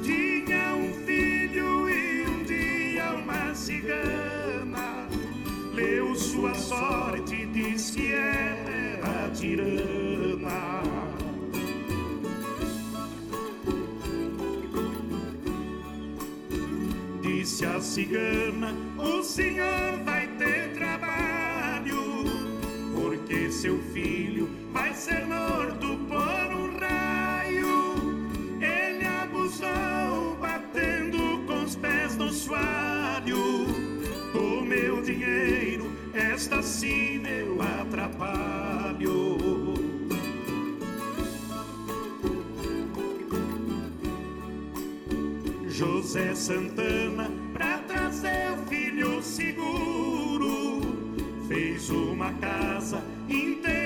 Tinha 0.00 0.72
um 0.76 0.92
filho 1.04 1.90
e 1.90 2.24
um 2.28 2.44
dia 2.44 3.10
uma 3.14 3.52
cigana. 3.52 5.08
Leu 5.74 6.14
sua 6.14 6.54
sorte 6.54 7.34
e 7.34 7.46
disse 7.46 7.94
que 7.94 8.12
era 8.12 9.28
tirana. 9.34 10.82
Disse 17.22 17.66
a 17.66 17.80
cigana: 17.80 18.72
O 18.96 19.20
senhor 19.24 19.98
vai 20.04 20.28
ter 20.38 20.74
trabalho, 20.74 22.24
porque 22.94 23.50
seu 23.50 23.80
filho 23.92 24.63
vai 24.74 24.92
ser 24.92 25.24
morto 25.24 25.96
por 26.08 26.46
um 26.60 26.76
raio. 26.78 27.94
Ele 28.60 29.06
abusou, 29.06 30.36
batendo 30.40 31.46
com 31.46 31.62
os 31.62 31.76
pés 31.76 32.16
no 32.16 32.30
soalho. 32.30 33.38
O 34.34 34.62
meu 34.62 35.00
dinheiro, 35.00 35.90
esta 36.12 36.60
sim 36.60 37.22
eu 37.24 37.62
atrapalho. 37.62 39.38
José 45.68 46.34
Santana, 46.34 47.30
pra 47.52 47.78
trazer 47.78 48.52
o 48.52 48.68
filho 48.68 49.22
seguro, 49.22 50.82
fez 51.48 51.90
uma 51.90 52.32
casa 52.34 53.02
inteira 53.28 53.83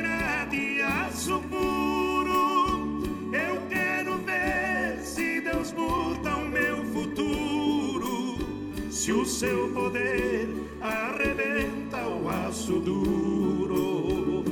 se 9.08 9.12
o 9.12 9.24
seu 9.24 9.68
poder 9.68 10.50
arrebenta 10.82 12.06
o 12.06 12.28
aço 12.28 12.78
duro. 12.78 14.44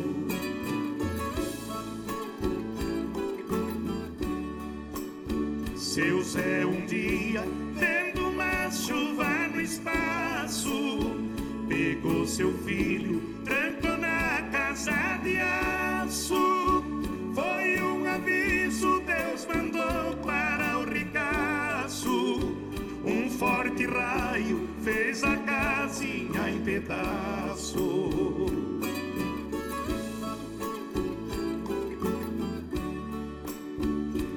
Seu 5.76 6.22
Zé 6.22 6.64
um 6.64 6.86
dia, 6.86 7.44
vendo 7.74 8.30
uma 8.30 8.70
chuva 8.70 9.28
no 9.48 9.60
espaço, 9.60 10.70
pegou 11.68 12.26
seu 12.26 12.50
filho, 12.64 13.35
fez 24.86 25.24
a 25.24 25.36
casinha 25.38 26.48
em 26.48 26.60
pedaço. 26.62 28.46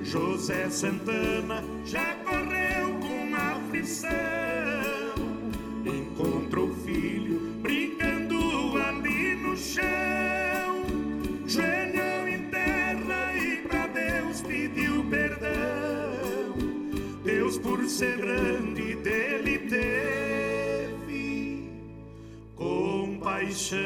José 0.02 0.68
Santana 0.72 1.64
já 1.86 2.16
correu 2.26 2.98
com 3.00 3.36
aflição. 3.36 4.10
Encontrou 5.86 6.70
o 6.70 6.76
filho 6.78 7.40
brincando 7.62 8.76
ali 8.80 9.36
no 9.36 9.56
chão. 9.56 10.84
Joelhou 11.46 12.28
em 12.28 12.50
terra 12.50 13.36
e 13.36 13.58
pra 13.68 13.86
Deus 13.86 14.42
pediu 14.42 15.04
perdão. 15.12 16.58
Deus, 17.24 17.56
por 17.60 17.86
ser 17.86 18.18
grande, 18.18 18.96
dele 18.96 19.39
compaixão. 23.40 23.80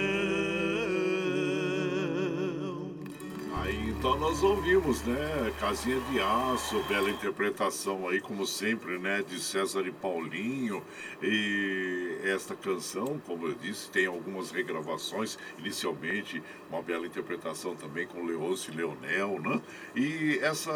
Aí 3.62 3.90
então 3.90 4.18
nós 4.18 4.42
ouvimos, 4.44 5.02
né? 5.04 5.54
Casinha 5.60 6.00
de 6.12 6.20
Aço, 6.20 6.84
bela 6.90 7.10
interpretação 7.10 8.08
aí, 8.10 8.20
como 8.20 8.46
sempre, 8.46 8.98
né? 8.98 9.24
De 9.26 9.40
César 9.40 9.88
e 9.88 9.92
Paulinho. 9.92 10.84
E 11.22 12.18
esta 12.24 12.56
canção, 12.56 13.22
como 13.26 13.48
eu 13.48 13.54
disse, 13.54 13.90
tem 13.90 14.06
algumas 14.08 14.52
regravações. 14.52 15.38
Inicialmente, 15.60 16.44
uma 16.70 16.82
bela 16.82 17.06
interpretação 17.06 17.76
também 17.76 18.06
com 18.06 18.26
Leôncio 18.26 18.74
e 18.74 18.78
Leonel, 18.78 19.40
né? 19.40 19.62
E 19.96 20.40
essa 20.42 20.72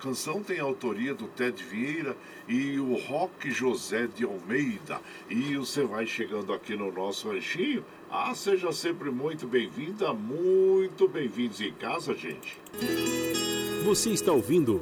canção 0.00 0.42
tem 0.42 0.58
a 0.58 0.64
autoria 0.64 1.14
do 1.14 1.28
Ted 1.28 1.62
Vieira 1.62 2.16
e 2.48 2.80
o 2.80 2.94
Roque 2.94 3.50
José 3.50 4.08
de 4.08 4.24
Almeida. 4.24 5.00
E 5.28 5.56
você 5.56 5.84
vai 5.84 6.06
chegando 6.06 6.52
aqui 6.52 6.74
no 6.74 6.90
nosso 6.90 7.28
ranchinho. 7.28 7.84
Ah, 8.16 8.32
seja 8.32 8.70
sempre 8.70 9.10
muito 9.10 9.44
bem-vinda, 9.44 10.12
muito 10.12 11.08
bem-vindos 11.08 11.60
em 11.60 11.72
casa, 11.72 12.14
gente. 12.14 12.56
Você 13.84 14.10
está 14.10 14.30
ouvindo 14.30 14.80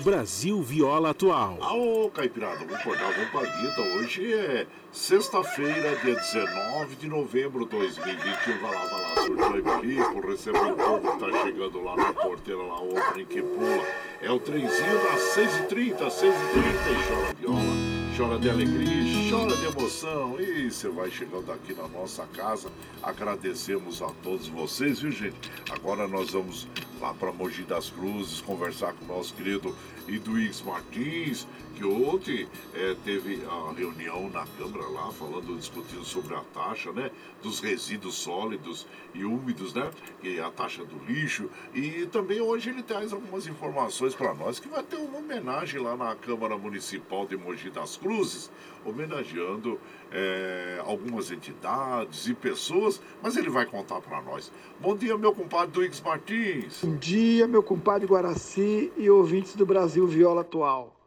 Brasil 0.00 0.62
Viola 0.62 1.10
Atual. 1.10 1.58
Aô, 1.60 2.10
Caipirada, 2.10 2.60
vamos 2.60 2.72
acordar, 2.76 3.12
vamos 3.12 3.28
pra 3.28 3.40
vida. 3.42 3.82
Hoje 3.98 4.32
é 4.32 4.66
sexta-feira, 4.90 5.94
dia 5.96 6.14
19 6.14 6.96
de 6.96 7.06
novembro 7.06 7.66
de 7.66 7.76
2021. 7.76 8.58
Vai 8.60 8.74
lá, 8.74 8.84
vai 8.86 9.02
lá, 9.02 9.14
surgiu 9.26 9.58
Ibirico, 9.58 10.26
recebeu 10.26 10.72
o 10.72 10.74
povo 10.74 11.12
que 11.12 11.18
tá 11.18 11.42
chegando 11.42 11.84
lá 11.84 11.96
na 11.96 12.12
porteira, 12.14 12.62
lá, 12.62 12.80
o 12.80 12.94
homem 12.94 13.26
que 13.26 13.42
pula. 13.42 13.84
É 14.22 14.30
o 14.30 14.40
trenzinho 14.40 15.02
das 15.02 15.20
6h30, 15.36 15.98
6h30 15.98 16.32
e 16.32 17.08
chora 17.08 17.34
viola 17.34 17.87
chora 18.18 18.36
de 18.36 18.50
alegria, 18.50 19.30
chora 19.30 19.56
de 19.56 19.64
emoção. 19.66 20.40
E 20.40 20.68
você 20.68 20.88
vai 20.88 21.08
chegando 21.08 21.52
aqui 21.52 21.72
na 21.72 21.86
nossa 21.86 22.26
casa. 22.34 22.68
Agradecemos 23.00 24.02
a 24.02 24.08
todos 24.24 24.48
vocês, 24.48 24.98
viu, 24.98 25.12
gente? 25.12 25.36
Agora 25.70 26.08
nós 26.08 26.32
vamos 26.32 26.66
lá 27.00 27.14
para 27.14 27.30
Mogi 27.30 27.62
das 27.62 27.90
Cruzes, 27.90 28.40
conversar 28.40 28.92
com 28.94 29.04
o 29.04 29.16
nosso 29.16 29.32
querido 29.34 29.72
Iduíx 30.08 30.62
Martins, 30.62 31.46
que 31.78 31.84
ontem 31.84 32.48
é, 32.74 32.96
teve 33.04 33.40
a 33.46 33.72
reunião 33.72 34.28
na 34.30 34.44
Câmara 34.58 34.88
lá, 34.88 35.12
falando, 35.12 35.56
discutindo 35.56 36.04
sobre 36.04 36.34
a 36.34 36.40
taxa, 36.52 36.90
né? 36.90 37.08
Dos 37.40 37.60
resíduos 37.60 38.16
sólidos 38.16 38.84
e 39.14 39.24
úmidos, 39.24 39.72
né? 39.72 39.88
Que 40.20 40.40
é 40.40 40.42
a 40.42 40.50
taxa 40.50 40.84
do 40.84 40.98
lixo. 41.06 41.48
E 41.72 42.04
também 42.06 42.40
hoje 42.40 42.70
ele 42.70 42.82
traz 42.82 43.12
algumas 43.12 43.46
informações 43.46 44.12
para 44.12 44.34
nós 44.34 44.58
que 44.58 44.68
vai 44.68 44.82
ter 44.82 44.96
uma 44.96 45.18
homenagem 45.18 45.80
lá 45.80 45.96
na 45.96 46.16
Câmara 46.16 46.58
Municipal 46.58 47.24
de 47.26 47.36
Mogi 47.36 47.70
das 47.70 47.96
Cruzes, 47.96 48.50
homenageando 48.84 49.78
é, 50.10 50.82
algumas 50.84 51.30
entidades 51.30 52.26
e 52.26 52.34
pessoas, 52.34 53.00
mas 53.22 53.36
ele 53.36 53.50
vai 53.50 53.66
contar 53.66 54.00
para 54.00 54.20
nós. 54.20 54.50
Bom 54.80 54.96
dia, 54.96 55.16
meu 55.16 55.32
compadre 55.32 55.70
Duíx 55.70 56.00
Martins. 56.00 56.80
Bom 56.82 56.96
dia, 56.96 57.46
meu 57.46 57.62
compadre 57.62 58.08
Guaraci 58.08 58.90
e 58.96 59.08
ouvintes 59.08 59.54
do 59.54 59.64
Brasil 59.64 60.08
Viola 60.08 60.40
Atual 60.40 60.97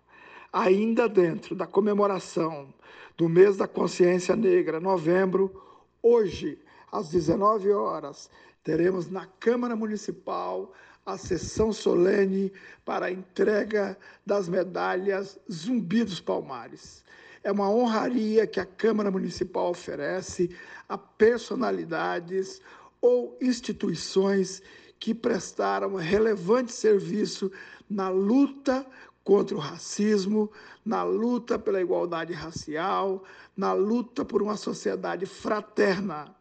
ainda 0.51 1.07
dentro 1.07 1.55
da 1.55 1.65
comemoração 1.65 2.73
do 3.17 3.29
mês 3.29 3.57
da 3.57 3.67
consciência 3.67 4.35
negra, 4.35 4.79
novembro, 4.79 5.61
hoje, 6.01 6.59
às 6.91 7.09
19 7.09 7.71
horas, 7.71 8.29
teremos 8.63 9.09
na 9.09 9.25
Câmara 9.39 9.75
Municipal 9.75 10.73
a 11.05 11.17
sessão 11.17 11.73
solene 11.73 12.51
para 12.85 13.07
a 13.07 13.11
entrega 13.11 13.97
das 14.25 14.47
medalhas 14.47 15.39
Zumbi 15.51 16.03
dos 16.03 16.19
Palmares. 16.19 17.03
É 17.43 17.51
uma 17.51 17.69
honraria 17.69 18.45
que 18.45 18.59
a 18.59 18.65
Câmara 18.65 19.09
Municipal 19.09 19.71
oferece 19.71 20.55
a 20.87 20.97
personalidades 20.97 22.61
ou 23.01 23.35
instituições 23.41 24.61
que 24.99 25.15
prestaram 25.15 25.95
relevante 25.95 26.71
serviço 26.71 27.51
na 27.89 28.09
luta 28.09 28.85
contra 29.23 29.55
o 29.55 29.59
racismo, 29.59 30.51
na 30.83 31.03
luta 31.03 31.59
pela 31.59 31.81
igualdade 31.81 32.33
racial, 32.33 33.23
na 33.55 33.73
luta 33.73 34.25
por 34.25 34.41
uma 34.41 34.57
sociedade 34.57 35.25
fraterna. 35.25 36.35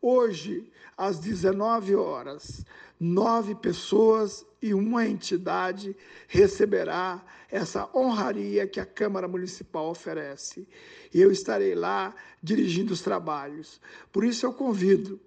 Hoje, 0.00 0.70
às 0.96 1.18
19 1.18 1.94
horas, 1.94 2.64
nove 3.00 3.54
pessoas 3.54 4.44
e 4.60 4.74
uma 4.74 5.06
entidade 5.06 5.96
receberá 6.26 7.24
essa 7.50 7.88
honraria 7.94 8.66
que 8.66 8.80
a 8.80 8.86
Câmara 8.86 9.26
Municipal 9.26 9.88
oferece. 9.88 10.68
E 11.14 11.20
eu 11.20 11.30
estarei 11.30 11.74
lá 11.74 12.14
dirigindo 12.42 12.92
os 12.92 13.00
trabalhos. 13.00 13.80
Por 14.12 14.24
isso 14.24 14.44
eu 14.44 14.52
convido 14.52 15.18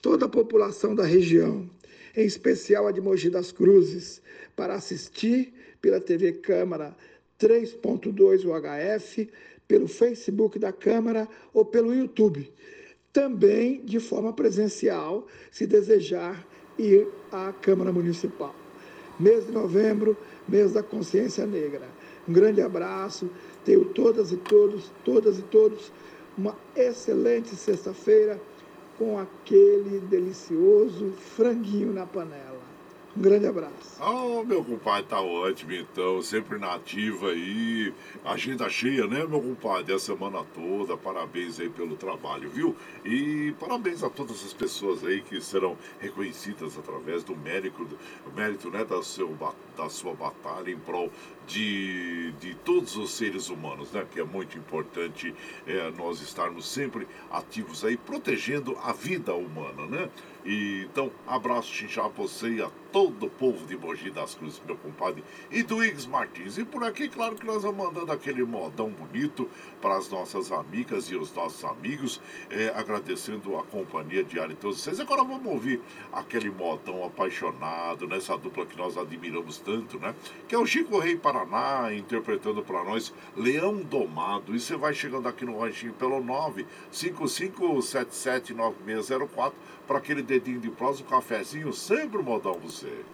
toda 0.00 0.26
a 0.26 0.28
população 0.28 0.94
da 0.94 1.04
região, 1.04 1.68
em 2.14 2.26
especial 2.26 2.86
a 2.86 2.92
de 2.92 3.00
Mogi 3.00 3.30
das 3.30 3.52
Cruzes, 3.52 4.20
para 4.54 4.74
assistir 4.74 5.54
pela 5.82 6.00
TV 6.00 6.32
Câmara 6.34 6.96
3.2 7.38 8.44
UHF, 8.44 9.28
pelo 9.66 9.88
Facebook 9.88 10.58
da 10.58 10.72
Câmara 10.72 11.28
ou 11.52 11.64
pelo 11.64 11.94
YouTube. 11.94 12.50
Também 13.12 13.84
de 13.84 14.00
forma 14.00 14.32
presencial, 14.32 15.26
se 15.50 15.66
desejar 15.66 16.46
ir 16.78 17.06
à 17.30 17.52
Câmara 17.52 17.92
Municipal. 17.92 18.54
Mês 19.20 19.46
de 19.46 19.52
novembro, 19.52 20.16
mês 20.48 20.72
da 20.72 20.82
consciência 20.82 21.44
negra. 21.44 21.86
Um 22.26 22.32
grande 22.32 22.62
abraço, 22.62 23.28
tenho 23.64 23.84
todas 23.86 24.32
e 24.32 24.36
todos, 24.36 24.90
todas 25.04 25.38
e 25.38 25.42
todos, 25.42 25.92
uma 26.38 26.56
excelente 26.74 27.54
sexta-feira 27.56 28.40
com 28.96 29.18
aquele 29.18 30.00
delicioso 30.00 31.10
franguinho 31.12 31.92
na 31.92 32.06
panela. 32.06 32.51
Um 33.14 33.20
grande 33.20 33.46
abraço. 33.46 34.00
Oh, 34.00 34.42
meu 34.42 34.64
compadre 34.64 35.04
tá 35.04 35.20
ótimo, 35.20 35.72
então, 35.74 36.22
sempre 36.22 36.58
na 36.58 36.74
ativa 36.74 37.28
aí, 37.28 37.92
agenda 38.24 38.68
cheia, 38.70 39.06
né, 39.06 39.26
meu 39.26 39.40
compadre, 39.40 39.92
a 39.92 39.98
semana 39.98 40.42
toda, 40.54 40.96
parabéns 40.96 41.60
aí 41.60 41.68
pelo 41.68 41.94
trabalho, 41.94 42.48
viu? 42.48 42.74
E 43.04 43.54
parabéns 43.60 44.02
a 44.02 44.08
todas 44.08 44.42
as 44.42 44.54
pessoas 44.54 45.04
aí 45.04 45.20
que 45.20 45.38
serão 45.42 45.76
reconhecidas 46.00 46.78
através 46.78 47.22
do 47.22 47.36
mérito, 47.36 47.86
mérito, 48.34 48.70
né, 48.70 48.82
da, 48.82 49.02
seu, 49.02 49.36
da 49.76 49.90
sua 49.90 50.14
batalha 50.14 50.70
em 50.70 50.78
prol 50.78 51.10
de, 51.46 52.32
de 52.40 52.54
todos 52.64 52.96
os 52.96 53.10
seres 53.12 53.50
humanos, 53.50 53.92
né, 53.92 54.06
que 54.10 54.20
é 54.20 54.24
muito 54.24 54.56
importante 54.56 55.34
é, 55.66 55.90
nós 55.90 56.22
estarmos 56.22 56.66
sempre 56.66 57.06
ativos 57.30 57.84
aí, 57.84 57.98
protegendo 57.98 58.76
a 58.82 58.92
vida 58.92 59.34
humana, 59.34 59.86
né? 59.86 60.08
E, 60.44 60.86
então, 60.90 61.10
abraço 61.26 61.72
xinchá 61.72 62.04
a 62.04 62.08
você 62.08 62.48
e 62.48 62.62
a 62.62 62.70
todo 62.92 63.26
o 63.26 63.30
povo 63.30 63.66
de 63.66 63.76
Mogi 63.76 64.10
das 64.10 64.34
Cruzes, 64.34 64.60
meu 64.66 64.76
compadre, 64.76 65.24
e 65.50 65.62
do 65.62 65.82
Iggs 65.82 66.06
Martins. 66.06 66.58
E 66.58 66.64
por 66.64 66.84
aqui, 66.84 67.08
claro 67.08 67.36
que 67.36 67.46
nós 67.46 67.62
vamos 67.62 67.86
mandando 67.86 68.12
aquele 68.12 68.44
modão 68.44 68.90
bonito 68.90 69.48
para 69.80 69.96
as 69.96 70.10
nossas 70.10 70.52
amigas 70.52 71.06
e 71.06 71.16
os 71.16 71.34
nossos 71.34 71.64
amigos, 71.64 72.20
é, 72.50 72.70
agradecendo 72.74 73.56
a 73.56 73.62
companhia 73.64 74.22
diária 74.22 74.54
de 74.54 74.60
todos 74.60 74.82
vocês. 74.82 75.00
Agora 75.00 75.24
vamos 75.24 75.50
ouvir 75.50 75.80
aquele 76.12 76.50
modão 76.50 77.02
apaixonado, 77.04 78.06
nessa 78.06 78.36
dupla 78.36 78.66
que 78.66 78.76
nós 78.76 78.98
admiramos 78.98 79.56
tanto, 79.58 79.98
né? 79.98 80.14
Que 80.46 80.54
é 80.54 80.58
o 80.58 80.66
Chico 80.66 80.98
Rei 80.98 81.16
Paraná, 81.16 81.94
interpretando 81.94 82.62
para 82.62 82.84
nós 82.84 83.14
Leão 83.34 83.76
Domado. 83.76 84.54
E 84.54 84.60
você 84.60 84.76
vai 84.76 84.92
chegando 84.92 85.26
aqui 85.28 85.46
no 85.46 85.58
ranchinho 85.58 85.94
pelo 85.94 86.22
955779604 86.92 89.52
para 89.86 89.98
aquele 89.98 90.22
dedinho 90.22 90.60
de 90.60 90.70
prosa, 90.70 91.02
um 91.02 91.06
cafezinho, 91.06 91.72
sempre 91.72 92.22
modão 92.22 92.58
você. 92.58 93.04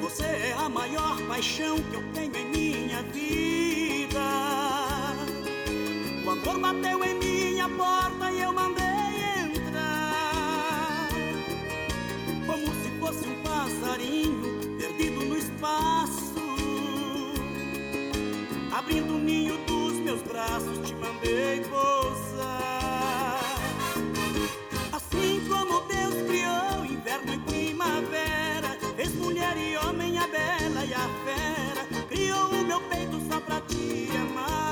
Você 0.00 0.24
é 0.24 0.54
a 0.58 0.68
maior 0.68 1.20
paixão 1.26 1.76
que 1.76 1.96
eu 1.96 2.02
tenho 2.12 2.36
em 2.36 2.44
minha 2.46 3.02
vida. 3.04 4.20
O 6.24 6.30
amor 6.30 6.58
bateu 6.58 7.04
em 7.04 7.14
minha 7.14 7.21
mandei 21.22 21.60
pousar. 21.60 23.40
Assim 24.92 25.40
como 25.48 25.80
Deus 25.82 26.14
criou 26.26 26.84
inverno 26.84 27.34
e 27.34 27.38
primavera, 27.38 28.76
fez 28.96 29.14
mulher 29.14 29.56
e 29.56 29.76
homem 29.76 30.18
a 30.18 30.26
bela 30.26 30.84
e 30.84 30.92
a 30.92 31.08
fera, 31.24 31.86
criou 32.08 32.48
o 32.48 32.64
meu 32.64 32.80
peito 32.82 33.20
só 33.30 33.40
pra 33.40 33.60
te 33.60 34.10
amar. 34.16 34.62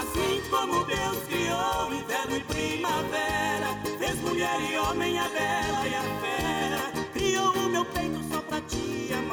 Assim 0.00 0.42
como 0.50 0.84
Deus 0.84 1.18
criou 1.28 1.94
inverno 1.94 2.36
e 2.36 2.40
primavera, 2.40 3.80
fez 3.98 4.20
mulher 4.20 4.60
e 4.60 4.76
homem 4.76 5.18
a 5.18 5.28
bela 5.28 5.86
e 5.86 5.94
a 5.94 6.02
fera, 6.20 6.92
criou 7.12 7.52
o 7.52 7.68
meu 7.68 7.84
peito 7.84 8.22
só 8.30 8.40
pra 8.40 8.60
te 8.60 9.12
amar. 9.12 9.27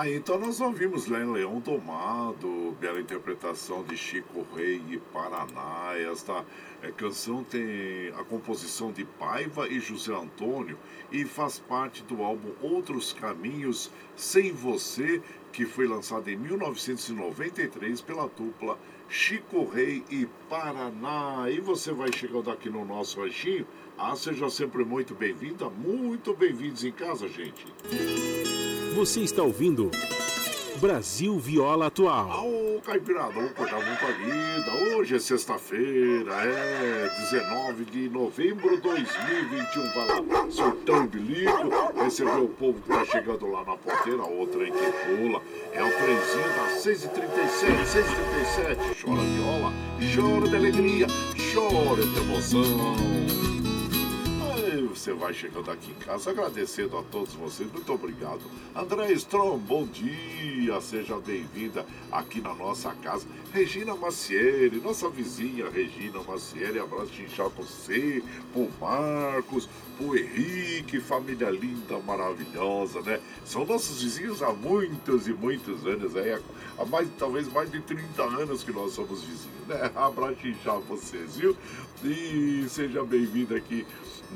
Ah, 0.00 0.08
então 0.08 0.38
nós 0.38 0.62
ouvimos 0.62 1.08
Leão 1.08 1.60
Domado, 1.60 2.74
bela 2.80 2.98
interpretação 2.98 3.84
de 3.84 3.98
Chico 3.98 4.46
Rei 4.56 4.80
e 4.88 4.96
Paraná. 4.96 5.92
Esta 5.94 6.42
é, 6.82 6.90
canção 6.90 7.44
tem 7.44 8.08
a 8.18 8.24
composição 8.24 8.90
de 8.90 9.04
Paiva 9.04 9.68
e 9.68 9.78
José 9.78 10.14
Antônio 10.14 10.78
e 11.12 11.26
faz 11.26 11.58
parte 11.58 12.02
do 12.02 12.22
álbum 12.22 12.48
Outros 12.62 13.12
Caminhos 13.12 13.90
Sem 14.16 14.52
Você, 14.52 15.20
que 15.52 15.66
foi 15.66 15.86
lançado 15.86 16.30
em 16.30 16.36
1993 16.38 18.00
pela 18.00 18.26
dupla 18.26 18.78
Chico 19.06 19.68
Rei 19.68 20.02
e 20.08 20.26
Paraná. 20.48 21.44
E 21.50 21.60
você 21.60 21.92
vai 21.92 22.10
chegando 22.10 22.50
aqui 22.50 22.70
no 22.70 22.86
nosso 22.86 23.20
ranchinho. 23.20 23.66
Ah, 23.98 24.16
seja 24.16 24.48
sempre 24.48 24.82
muito 24.82 25.14
bem-vinda, 25.14 25.68
muito 25.68 26.32
bem-vindos 26.32 26.84
em 26.84 26.92
casa, 26.92 27.28
gente. 27.28 27.66
Você 29.00 29.20
está 29.20 29.42
ouvindo 29.42 29.90
Brasil 30.78 31.38
Viola 31.38 31.86
Atual. 31.86 32.46
Ô, 32.46 32.82
Caipirada, 32.82 33.32
vamos 33.32 33.52
cortar 33.52 33.76
muito 33.76 34.04
a 34.04 34.12
vida. 34.12 34.94
Hoje 34.94 35.16
é 35.16 35.18
sexta-feira, 35.18 36.34
é 36.34 37.08
19 37.18 37.86
de 37.86 38.10
novembro 38.10 38.76
de 38.76 38.82
2021. 38.82 39.82
Vai 39.94 40.06
lá, 40.06 40.50
surtão 40.50 41.04
e 41.04 41.08
bilico, 41.08 41.94
recebeu 41.96 42.44
o 42.44 42.48
povo 42.50 42.78
que 42.82 42.88
tá 42.88 43.02
chegando 43.06 43.50
lá 43.50 43.64
na 43.64 43.74
porteira, 43.78 44.22
outra 44.22 44.68
em 44.68 44.70
que 44.70 44.92
pula. 45.06 45.40
É 45.72 45.82
o 45.82 45.90
trenzinho 45.90 46.54
das 46.56 46.84
6h37, 46.84 47.80
6h37. 47.86 49.02
Chora 49.02 49.22
viola, 49.22 49.72
chora 50.14 50.46
de 50.46 50.56
alegria, 50.56 51.06
chora 51.54 52.02
de 52.04 52.18
emoção 52.18 53.29
você 55.00 55.14
vai 55.14 55.32
chegando 55.32 55.70
aqui 55.70 55.92
em 55.92 55.94
casa, 55.94 56.30
agradecendo 56.30 56.98
a 56.98 57.02
todos 57.02 57.32
vocês, 57.32 57.72
muito 57.72 57.90
obrigado. 57.90 58.42
André 58.76 59.10
Strom, 59.12 59.56
bom 59.56 59.86
dia, 59.86 60.78
seja 60.82 61.18
bem-vinda 61.18 61.86
aqui 62.12 62.38
na 62.38 62.54
nossa 62.54 62.92
casa. 62.96 63.26
Regina 63.52 63.96
Macieri, 63.96 64.80
nossa 64.80 65.08
vizinha 65.08 65.68
Regina 65.68 66.22
Macieri, 66.22 66.78
abraço 66.78 67.20
inchado 67.20 67.50
para 67.50 67.64
você, 67.64 68.22
pro 68.52 68.68
Marcos, 68.80 69.68
pro 69.96 70.16
Henrique, 70.16 71.00
família 71.00 71.50
linda, 71.50 71.98
maravilhosa, 71.98 73.00
né? 73.00 73.20
São 73.44 73.64
nossos 73.64 74.02
vizinhos 74.02 74.40
há 74.40 74.52
muitos 74.52 75.26
e 75.26 75.32
muitos 75.32 75.84
anos, 75.84 76.14
aí, 76.14 76.40
há 76.78 76.84
mais, 76.84 77.08
talvez 77.18 77.52
mais 77.52 77.68
de 77.72 77.80
30 77.80 78.22
anos 78.22 78.62
que 78.62 78.70
nós 78.70 78.92
somos 78.92 79.24
vizinhos, 79.24 79.66
né? 79.66 79.90
Abraço 79.96 80.46
inchado 80.46 80.82
para 80.82 80.94
vocês, 80.96 81.36
viu? 81.36 81.56
E 82.04 82.66
seja 82.68 83.04
bem-vindo 83.04 83.56
aqui 83.56 83.84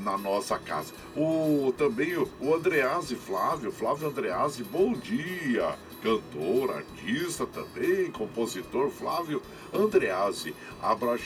na 0.03 0.17
nossa 0.17 0.59
casa. 0.59 0.93
O, 1.15 1.73
também 1.77 2.17
o, 2.17 2.29
o 2.41 2.53
Andreazzi 2.53 3.15
Flávio, 3.15 3.71
Flávio 3.71 4.09
Andreazzi, 4.09 4.61
bom 4.63 4.91
dia. 4.91 5.73
Cantor, 6.05 6.69
artista 6.69 7.47
também, 7.47 8.11
compositor 8.11 8.91
Flávio 8.91 9.41
Andreazzi. 9.75 10.55
Pra 10.85 11.17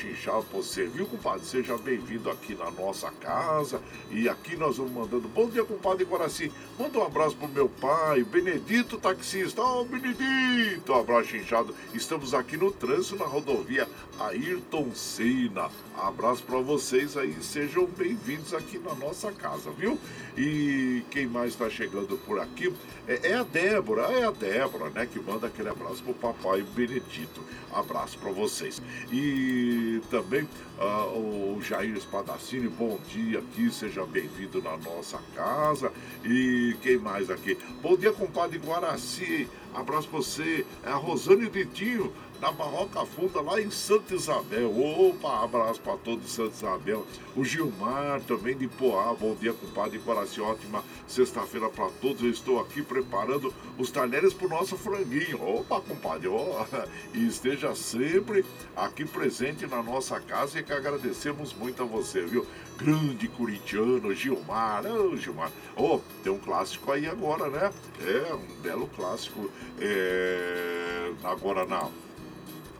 você, 0.53 0.85
viu, 0.85 1.05
compadre? 1.05 1.45
Seja 1.45 1.77
bem-vindo 1.77 2.29
aqui 2.29 2.55
na 2.55 2.71
nossa 2.71 3.11
casa. 3.11 3.81
E 4.09 4.29
aqui 4.29 4.55
nós 4.55 4.77
vamos 4.77 4.93
mandando. 4.93 5.27
Bom 5.27 5.49
dia, 5.49 5.65
compadre 5.65 6.05
Guaraci. 6.05 6.49
Manda 6.77 6.97
um 6.97 7.03
abraço 7.03 7.35
pro 7.35 7.47
meu 7.49 7.67
pai, 7.67 8.23
Benedito 8.23 8.97
Taxista. 8.97 9.61
Ô, 9.61 9.81
oh, 9.81 9.83
Benedito! 9.83 10.93
Abraço 10.93 11.35
inchado. 11.35 11.75
Estamos 11.93 12.33
aqui 12.33 12.55
no 12.55 12.71
trânsito 12.71 13.17
na 13.17 13.25
rodovia 13.25 13.87
Ayrton 14.17 14.91
Senna. 14.95 15.69
Abraço 15.97 16.43
para 16.43 16.59
vocês 16.59 17.17
aí. 17.17 17.35
Sejam 17.41 17.85
bem-vindos 17.85 18.53
aqui 18.53 18.77
na 18.77 18.95
nossa 18.95 19.31
casa, 19.33 19.69
viu? 19.71 19.99
E 20.37 21.03
quem 21.11 21.27
mais 21.27 21.49
está 21.49 21.69
chegando 21.69 22.17
por 22.19 22.39
aqui 22.39 22.73
é, 23.07 23.31
é, 23.31 23.35
a 23.35 23.43
Débora. 23.43 24.03
É 24.03 24.25
a 24.25 24.31
Débora, 24.31 24.89
né? 24.89 25.05
Que 25.05 25.19
manda 25.19 25.47
aquele 25.47 25.67
abraço 25.67 26.01
pro 26.01 26.13
papai 26.13 26.61
Benedito. 26.61 27.43
Abraço 27.73 28.17
para 28.17 28.31
vocês. 28.39 28.81
E 29.11 30.01
também 30.09 30.47
uh, 30.79 31.57
o 31.57 31.61
Jair 31.61 31.95
Espadacini, 31.95 32.69
bom 32.69 32.97
dia 33.09 33.39
aqui, 33.39 33.69
seja 33.69 34.05
bem-vindo 34.05 34.61
na 34.61 34.77
nossa 34.77 35.19
casa. 35.35 35.91
E 36.23 36.75
quem 36.81 36.97
mais 36.97 37.29
aqui? 37.29 37.57
Bom 37.81 37.97
dia, 37.97 38.13
compadre 38.13 38.57
Guaraci. 38.57 39.47
Abraço 39.73 40.07
pra 40.07 40.19
você. 40.19 40.65
É 40.83 40.89
a 40.89 40.95
Rosane 40.95 41.49
Ditinho 41.49 42.13
na 42.41 42.51
Barroca 42.51 43.05
Funda, 43.05 43.41
lá 43.41 43.59
em 43.59 43.69
Santa 43.69 44.15
Isabel. 44.15 44.71
Opa, 44.71 45.43
abraço 45.43 45.81
para 45.81 45.97
todos 45.97 46.25
de 46.25 46.31
Santa 46.31 46.55
Isabel. 46.55 47.05
O 47.35 47.43
Gilmar 47.43 48.21
também 48.21 48.55
de 48.57 48.67
Poá. 48.67 49.13
Bom 49.13 49.35
dia, 49.35 49.53
compadre 49.53 49.99
Coraci. 49.99 50.39
Ótima 50.39 50.83
sexta-feira 51.07 51.69
para 51.69 51.89
todos. 52.01 52.23
Eu 52.23 52.29
estou 52.29 52.59
aqui 52.59 52.81
preparando 52.81 53.53
os 53.77 53.91
talheres 53.91 54.33
para 54.33 54.47
o 54.47 54.49
nosso 54.49 54.77
franguinho. 54.77 55.41
Opa, 55.41 55.81
compadre. 55.81 56.29
Oh, 56.29 56.65
e 57.13 57.27
esteja 57.27 57.75
sempre 57.75 58.45
aqui 58.75 59.05
presente 59.05 59.67
na 59.67 59.83
nossa 59.83 60.19
casa 60.19 60.59
e 60.59 60.63
que 60.63 60.71
agradecemos 60.71 61.53
muito 61.53 61.83
a 61.83 61.85
você, 61.85 62.21
viu? 62.21 62.47
Grande 62.77 63.27
corintiano, 63.27 64.13
Gilmar. 64.15 64.85
Ô, 64.85 65.11
oh, 65.11 65.17
Gilmar. 65.17 65.51
Oh, 65.75 65.99
tem 66.23 66.31
um 66.31 66.39
clássico 66.39 66.91
aí 66.91 67.05
agora, 67.05 67.49
né? 67.49 67.71
É, 68.01 68.33
um 68.33 68.61
belo 68.61 68.87
clássico. 68.95 69.49
É, 69.79 71.11
agora 71.23 71.65
na 71.65 71.89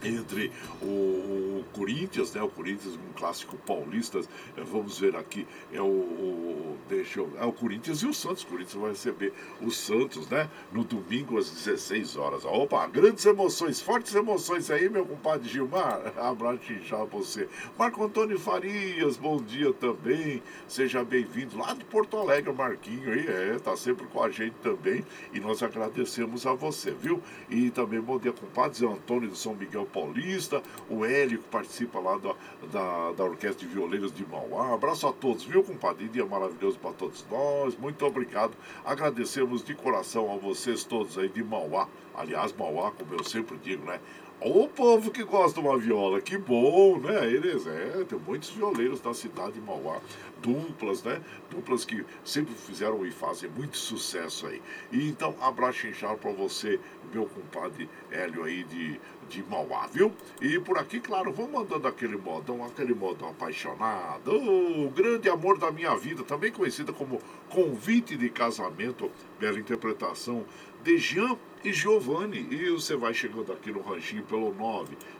entre 0.02 0.52
o, 0.82 1.64
Corinthians, 1.72 2.32
né? 2.34 2.42
O 2.42 2.48
Corinthians, 2.48 2.94
um 2.94 3.12
clássico 3.14 3.56
paulista. 3.58 4.20
Eh, 4.56 4.62
vamos 4.64 4.98
ver 4.98 5.16
aqui, 5.16 5.46
é 5.72 5.80
o, 5.80 5.86
o, 5.86 6.78
deixa 6.88 7.20
eu, 7.20 7.32
é 7.38 7.44
o 7.44 7.52
Corinthians 7.52 8.02
e 8.02 8.06
o 8.06 8.14
Santos. 8.14 8.42
O 8.42 8.46
Corinthians 8.46 8.80
vai 8.80 8.90
receber 8.90 9.32
o 9.60 9.70
Santos, 9.70 10.28
né? 10.28 10.48
No 10.72 10.84
domingo 10.84 11.38
às 11.38 11.50
16 11.50 12.16
horas. 12.16 12.44
Opa, 12.44 12.86
grandes 12.86 13.24
emoções, 13.24 13.80
fortes 13.80 14.14
emoções 14.14 14.70
aí, 14.70 14.88
meu 14.88 15.04
compadre 15.06 15.48
Gilmar. 15.48 16.00
Abraço 16.18 16.50
já 16.84 17.04
você. 17.04 17.48
Marco 17.78 18.02
Antônio 18.02 18.38
Farias, 18.38 19.16
bom 19.16 19.40
dia 19.40 19.72
também. 19.72 20.42
Seja 20.66 21.04
bem-vindo 21.04 21.56
lá 21.58 21.74
de 21.74 21.84
Porto 21.84 22.16
Alegre, 22.16 22.52
Marquinho 22.52 23.12
aí, 23.12 23.26
é, 23.26 23.58
tá 23.58 23.76
sempre 23.76 24.06
com 24.06 24.22
a 24.22 24.30
gente 24.30 24.54
também. 24.62 25.04
E 25.32 25.40
nós 25.40 25.62
agradecemos 25.62 26.46
a 26.46 26.54
você, 26.54 26.90
viu? 26.90 27.22
E 27.48 27.70
também 27.70 28.00
bom 28.00 28.18
dia, 28.18 28.32
compadre 28.32 28.78
Zé 28.78 28.86
Antônio 28.86 29.28
do 29.28 29.36
São 29.36 29.54
Miguel 29.54 29.86
Paulista, 29.92 30.62
o 30.88 31.04
Hélio 31.04 31.38
que 31.38 31.48
participa 31.48 31.98
lá 31.98 32.16
da, 32.16 32.34
da, 32.72 33.12
da 33.12 33.24
Orquestra 33.24 33.66
de 33.66 33.72
Violeiros 33.72 34.12
de 34.12 34.26
Mauá. 34.26 34.74
Abraço 34.74 35.06
a 35.06 35.12
todos, 35.12 35.44
viu, 35.44 35.62
compadre? 35.62 36.08
Dia 36.08 36.24
maravilhoso 36.24 36.78
para 36.78 36.92
todos 36.92 37.24
nós. 37.30 37.76
Muito 37.76 38.04
obrigado. 38.06 38.52
Agradecemos 38.84 39.64
de 39.64 39.74
coração 39.74 40.32
a 40.32 40.36
vocês 40.36 40.84
todos 40.84 41.18
aí 41.18 41.28
de 41.28 41.42
Mauá. 41.42 41.88
Aliás, 42.14 42.52
Mauá, 42.52 42.90
como 42.90 43.14
eu 43.14 43.24
sempre 43.24 43.56
digo, 43.58 43.84
né? 43.84 44.00
O 44.42 44.66
povo 44.68 45.10
que 45.10 45.22
gosta 45.22 45.60
de 45.60 45.66
uma 45.66 45.76
viola, 45.76 46.18
que 46.18 46.38
bom, 46.38 46.98
né? 46.98 47.26
Eles, 47.26 47.66
é, 47.66 48.06
tem 48.08 48.18
muitos 48.18 48.48
violeiros 48.48 48.98
da 48.98 49.12
cidade 49.12 49.52
de 49.52 49.60
Mauá, 49.60 50.00
duplas, 50.40 51.02
né? 51.02 51.20
Duplas 51.50 51.84
que 51.84 52.06
sempre 52.24 52.54
fizeram 52.54 53.04
e 53.04 53.10
fazem 53.10 53.50
muito 53.50 53.76
sucesso 53.76 54.46
aí. 54.46 54.62
E 54.90 55.06
então, 55.10 55.34
abraço 55.42 55.86
inchado 55.86 56.16
para 56.16 56.32
você, 56.32 56.80
meu 57.12 57.26
compadre 57.26 57.86
Hélio 58.10 58.44
aí 58.44 58.64
de 58.64 58.98
de 59.30 59.42
Mauá, 59.44 59.86
viu? 59.86 60.12
E 60.40 60.58
por 60.58 60.76
aqui, 60.76 60.98
claro, 61.00 61.32
vou 61.32 61.48
mandando 61.48 61.86
aquele 61.86 62.16
modão, 62.16 62.64
aquele 62.64 62.92
modão 62.92 63.30
apaixonado, 63.30 64.34
o 64.34 64.90
grande 64.90 65.28
amor 65.28 65.56
da 65.58 65.70
minha 65.70 65.94
vida, 65.96 66.24
também 66.24 66.50
conhecida 66.50 66.92
como 66.92 67.22
Convite 67.48 68.16
de 68.16 68.28
Casamento, 68.28 69.08
bela 69.38 69.58
interpretação 69.58 70.44
de 70.82 70.98
Jean 70.98 71.38
e 71.62 71.72
Giovanni. 71.72 72.48
E 72.50 72.70
você 72.70 72.96
vai 72.96 73.14
chegando 73.14 73.52
aqui 73.52 73.70
no 73.70 73.80
ranchinho 73.80 74.24
pelo 74.24 74.52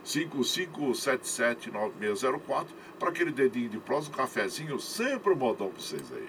955779604 0.05 2.66
para 2.99 3.11
aquele 3.11 3.31
dedinho 3.31 3.69
de 3.69 3.78
próximo, 3.78 4.16
cafezinho, 4.16 4.81
sempre 4.81 5.32
um 5.32 5.37
modão 5.37 5.69
para 5.69 5.81
vocês 5.81 6.12
aí. 6.12 6.28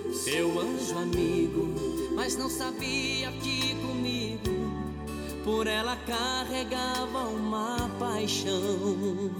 seu 0.13 0.59
anjo 0.59 0.97
amigo, 0.97 1.67
mas 2.15 2.35
não 2.35 2.49
sabia 2.49 3.31
que 3.41 3.75
comigo 3.75 4.51
por 5.43 5.67
ela 5.67 5.95
carregava 5.95 7.27
uma 7.27 7.89
paixão. 7.97 9.31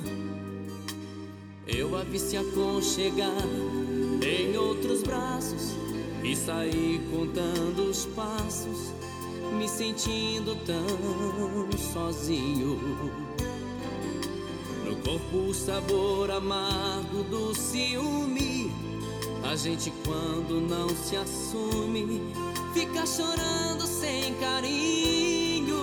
Eu 1.68 1.95
a 1.95 2.03
vi 2.03 2.19
se 2.19 2.38
aconchegar 2.38 3.45
em 4.22 4.57
outros 4.57 5.03
braços 5.03 5.76
e 6.23 6.35
saí 6.35 7.02
contando 7.11 7.89
os 7.89 8.06
passos, 8.07 8.91
me 9.57 9.68
sentindo 9.68 10.56
tão 10.65 11.69
sozinho. 11.77 12.80
No 14.85 14.95
corpo 14.98 15.49
o 15.49 15.53
sabor 15.53 16.31
amargo 16.31 17.23
do 17.23 17.56
ciúme. 17.56 18.70
A 19.43 19.55
gente 19.55 19.91
quando 20.05 20.61
não 20.61 20.89
se 20.89 21.15
assume, 21.18 22.34
fica 22.73 23.05
chorando 23.05 23.85
sem 23.85 24.34
carinho. 24.35 25.76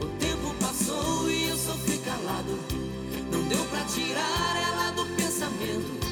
O 0.00 0.06
tempo 0.18 0.54
passou 0.60 1.28
e 1.28 1.48
eu 1.48 1.56
sofri 1.56 1.98
calado. 1.98 2.58
Não 3.30 3.42
deu 3.48 3.62
pra 3.66 3.84
tirar 3.84 4.56
ela 4.68 4.90
do 4.92 5.04
pensamento. 5.16 6.06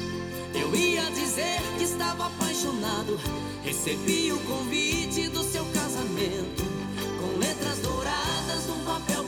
Eu 0.53 0.75
ia 0.75 1.09
dizer 1.11 1.59
que 1.77 1.85
estava 1.85 2.27
apaixonado. 2.27 3.19
Recebi 3.63 4.31
o 4.31 4.39
convite 4.41 5.27
do 5.29 5.43
seu 5.43 5.65
casamento. 5.65 6.63
Com 7.19 7.39
letras 7.39 7.79
douradas 7.79 8.67
num 8.67 8.83
papel 8.85 9.23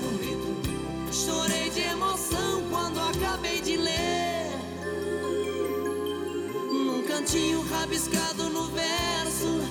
rabiscado 7.87 8.49
no 8.49 8.65
verso. 8.67 9.61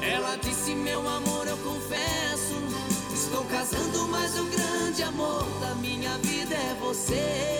Ela 0.00 0.36
disse: 0.36 0.74
Meu 0.74 1.06
amor, 1.06 1.46
eu 1.46 1.56
confesso. 1.58 2.54
Estou 3.12 3.44
casando, 3.44 4.08
mas 4.08 4.38
o 4.38 4.44
grande 4.44 5.02
amor 5.02 5.44
da 5.60 5.74
minha 5.74 6.16
vida 6.18 6.54
é 6.54 6.74
você. 6.80 7.58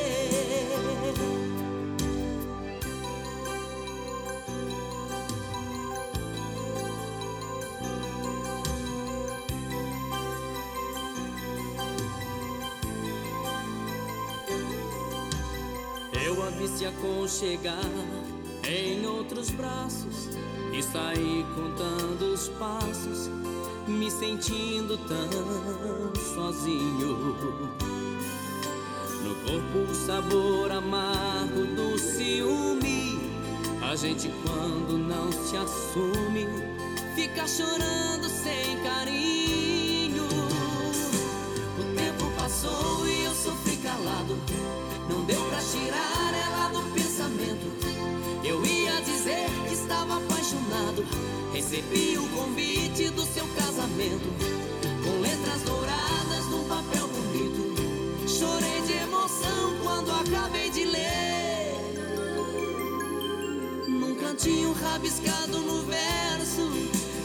se 16.78 16.86
aconchegar 16.86 17.76
em 18.68 19.06
outros 19.06 19.50
braços 19.50 20.28
e 20.72 20.82
sair 20.82 21.44
contando 21.54 22.34
os 22.34 22.48
passos, 22.50 23.30
me 23.86 24.10
sentindo 24.10 24.98
tão 24.98 26.14
sozinho. 26.34 27.36
No 29.24 29.34
corpo 29.36 29.90
o 29.90 29.94
sabor 29.94 30.70
amargo 30.70 31.64
do 31.74 31.98
ciúme. 31.98 33.18
A 33.82 33.96
gente 33.96 34.30
quando 34.44 34.98
não 34.98 35.32
se 35.32 35.56
assume, 35.56 36.46
fica 37.14 37.46
chorando 37.48 38.28
sem 38.28 38.78
carinho. 38.82 39.37
Recebi 51.78 52.18
o 52.18 52.28
convite 52.30 53.08
do 53.10 53.24
seu 53.24 53.46
casamento. 53.54 54.28
Com 55.04 55.20
letras 55.20 55.62
douradas 55.62 56.44
num 56.50 56.64
papel 56.64 57.06
bonito. 57.06 58.28
Chorei 58.28 58.80
de 58.82 58.94
emoção 58.94 59.76
quando 59.80 60.10
acabei 60.10 60.70
de 60.70 60.84
ler. 60.84 61.76
Num 63.86 64.16
cantinho 64.16 64.72
rabiscado 64.72 65.60
no 65.60 65.86
verso. 65.86 66.68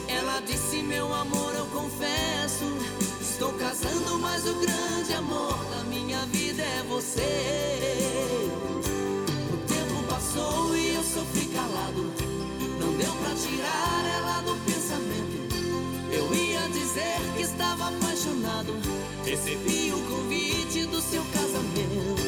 Ela 0.08 0.40
disse: 0.42 0.84
Meu 0.84 1.12
amor, 1.12 1.56
eu 1.56 1.66
confesso. 1.66 2.66
Estou 3.22 3.54
casando, 3.54 4.20
mas 4.20 4.48
o 4.48 4.54
grande 4.54 5.14
amor 5.16 5.58
da 5.72 5.84
minha 5.86 6.24
vida 6.28 6.62
é 6.62 6.84
você. 6.88 8.52
O 9.52 9.58
tempo 9.68 10.04
passou 10.08 10.78
e 10.78 10.94
eu 10.94 11.04
sofri 11.04 11.48
calado. 11.48 12.14
Não 12.80 12.94
deu 12.98 13.14
pra 13.16 13.34
tirar 13.34 14.12
Recebi 19.34 19.91
o 19.91 19.97
convite 19.97 20.85
do 20.85 21.01
seu 21.01 21.26
casamento. 21.34 22.22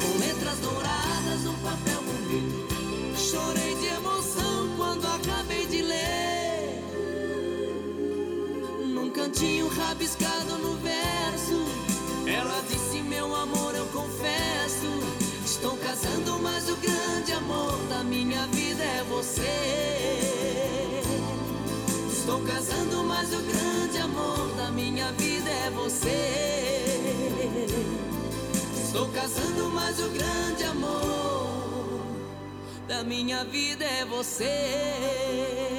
Com 0.00 0.18
letras 0.20 0.56
douradas 0.60 1.42
no 1.42 1.52
papel 1.54 2.00
bonito. 2.00 3.18
Chorei 3.18 3.74
de 3.74 3.86
emoção 3.86 4.68
quando 4.76 5.04
acabei 5.04 5.66
de 5.66 5.82
ler. 5.82 6.80
Num 8.86 9.10
cantinho 9.10 9.66
rabiscado 9.66 10.56
no 10.58 10.76
verso. 10.76 11.64
Ela 12.24 12.62
disse: 12.68 13.02
Meu 13.02 13.34
amor, 13.34 13.74
eu 13.74 13.86
confesso. 13.86 14.86
Estou 15.44 15.76
casando, 15.78 16.38
mas 16.38 16.68
o 16.70 16.76
grande 16.76 17.32
amor 17.32 17.76
da 17.88 18.04
minha 18.04 18.46
vida 18.46 18.84
é 18.84 19.02
você. 19.08 20.33
Estou 22.24 22.40
casando, 22.40 23.04
mas 23.04 23.34
o 23.34 23.42
grande 23.42 23.98
amor 23.98 24.56
da 24.56 24.70
minha 24.70 25.12
vida 25.12 25.50
é 25.50 25.68
você. 25.68 26.08
Estou 28.82 29.06
casando, 29.08 29.68
mas 29.68 30.00
o 30.00 30.08
grande 30.08 30.64
amor 30.64 32.00
da 32.88 33.04
minha 33.04 33.44
vida 33.44 33.84
é 33.84 34.06
você. 34.06 35.73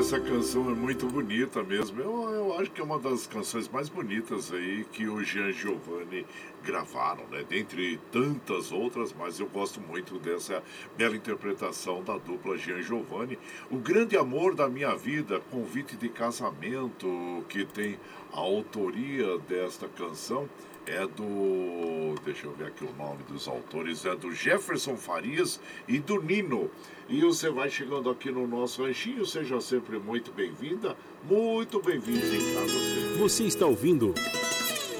Essa 0.00 0.18
canção 0.18 0.70
é 0.70 0.74
muito 0.74 1.06
bonita 1.06 1.62
mesmo. 1.62 2.00
Eu, 2.00 2.30
eu 2.30 2.58
acho 2.58 2.70
que 2.70 2.80
é 2.80 2.84
uma 2.84 2.98
das 2.98 3.26
canções 3.26 3.68
mais 3.68 3.90
bonitas 3.90 4.50
aí 4.50 4.86
que 4.90 5.06
o 5.06 5.22
Jean 5.22 5.52
Giovanni 5.52 6.26
gravaram, 6.64 7.26
né? 7.30 7.44
Dentre 7.46 8.00
tantas 8.10 8.72
outras, 8.72 9.12
mas 9.12 9.38
eu 9.38 9.46
gosto 9.46 9.78
muito 9.78 10.18
dessa 10.18 10.62
bela 10.96 11.14
interpretação 11.14 12.02
da 12.02 12.16
dupla 12.16 12.56
Jean 12.56 12.80
Giovanni. 12.80 13.38
O 13.70 13.76
grande 13.76 14.16
amor 14.16 14.54
da 14.54 14.70
minha 14.70 14.96
vida, 14.96 15.38
convite 15.50 15.96
de 15.96 16.08
casamento, 16.08 17.44
que 17.46 17.66
tem 17.66 18.00
a 18.32 18.40
autoria 18.40 19.36
desta 19.40 19.86
canção 19.86 20.48
é 20.90 21.06
do. 21.06 22.14
Deixa 22.24 22.46
eu 22.46 22.52
ver 22.52 22.66
aqui 22.66 22.84
o 22.84 22.92
nome 22.98 23.22
dos 23.28 23.46
autores. 23.46 24.04
É 24.04 24.14
do 24.16 24.32
Jefferson 24.32 24.96
Farias 24.96 25.60
e 25.86 25.98
do 25.98 26.20
Nino. 26.20 26.70
E 27.08 27.20
você 27.20 27.48
vai 27.48 27.70
chegando 27.70 28.10
aqui 28.10 28.30
no 28.30 28.46
nosso 28.46 28.84
ranchinho, 28.84 29.24
seja 29.24 29.60
sempre 29.60 29.98
muito 29.98 30.32
bem-vinda, 30.32 30.96
muito 31.24 31.80
bem-vindos 31.80 32.32
em 32.32 32.54
casa 32.54 32.68
sempre. 32.68 33.18
Você 33.18 33.44
está 33.44 33.66
ouvindo 33.66 34.14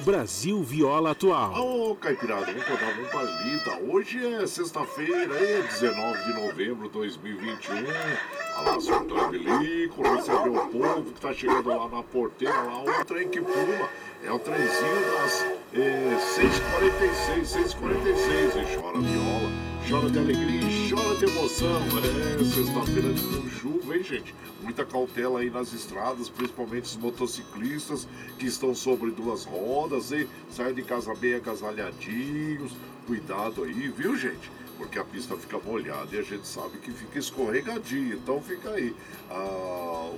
Brasil 0.01 0.61
Viola 0.63 1.11
Atual. 1.11 1.53
Ô, 1.53 1.91
oh, 1.91 1.95
Caipirada, 1.95 2.47
vamos 2.47 2.65
dar 2.65 2.99
uma 2.99 3.07
palida. 3.09 3.93
Hoje 3.93 4.25
é 4.25 4.47
sexta-feira, 4.47 5.35
é 5.35 5.61
19 5.61 6.23
de 6.23 6.33
novembro 6.33 6.87
de 6.87 6.93
2021. 6.93 7.75
Olha 7.77 8.71
lá, 8.71 8.81
soltando 8.81 9.29
bilico, 9.29 10.01
recebeu 10.01 10.55
o 10.55 10.67
povo 10.67 11.11
que 11.13 11.21
tá 11.21 11.33
chegando 11.33 11.69
lá 11.69 11.87
na 11.87 12.03
porteira, 12.03 12.61
lá 12.63 12.81
o 12.81 13.05
trem 13.05 13.29
que 13.29 13.39
pula. 13.39 13.89
É 14.23 14.31
o 14.31 14.39
trenzinho 14.39 15.01
das 15.13 15.60
é, 15.73 16.17
6h46, 16.35 17.75
6h46. 17.75 18.55
E 18.55 18.75
chora 18.75 18.99
viola, 18.99 19.49
chora 19.89 20.09
de 20.09 20.19
alegria, 20.19 20.61
chora 20.89 21.15
de 21.17 21.25
emoção. 21.25 21.81
É, 21.99 22.43
sexta-feira 22.43 23.09
com 23.09 23.49
chuva, 23.49 23.95
hein, 23.95 24.03
gente? 24.03 24.35
Muita 24.61 24.85
cautela 24.85 25.39
aí 25.39 25.49
nas 25.49 25.73
estradas, 25.73 26.29
principalmente 26.29 26.85
os 26.85 26.97
motociclistas 26.97 28.07
que 28.37 28.47
estão 28.47 28.75
sobre 28.75 29.11
duas 29.11 29.45
rodas, 29.45 30.11
hein? 30.11 30.27
Saiam 30.51 30.73
de 30.73 30.83
casa 30.83 31.13
bem 31.15 31.35
agasalhadinhos. 31.35 32.73
Cuidado 33.07 33.63
aí, 33.63 33.93
viu, 33.95 34.15
gente? 34.15 34.51
Porque 34.81 34.97
a 34.97 35.03
pista 35.03 35.37
fica 35.37 35.59
molhada 35.59 36.15
e 36.15 36.17
a 36.17 36.23
gente 36.23 36.47
sabe 36.47 36.79
que 36.79 36.91
fica 36.91 37.19
escorregadia. 37.19 38.15
Então 38.15 38.41
fica 38.41 38.71
aí 38.71 38.95
ah, 39.29 40.09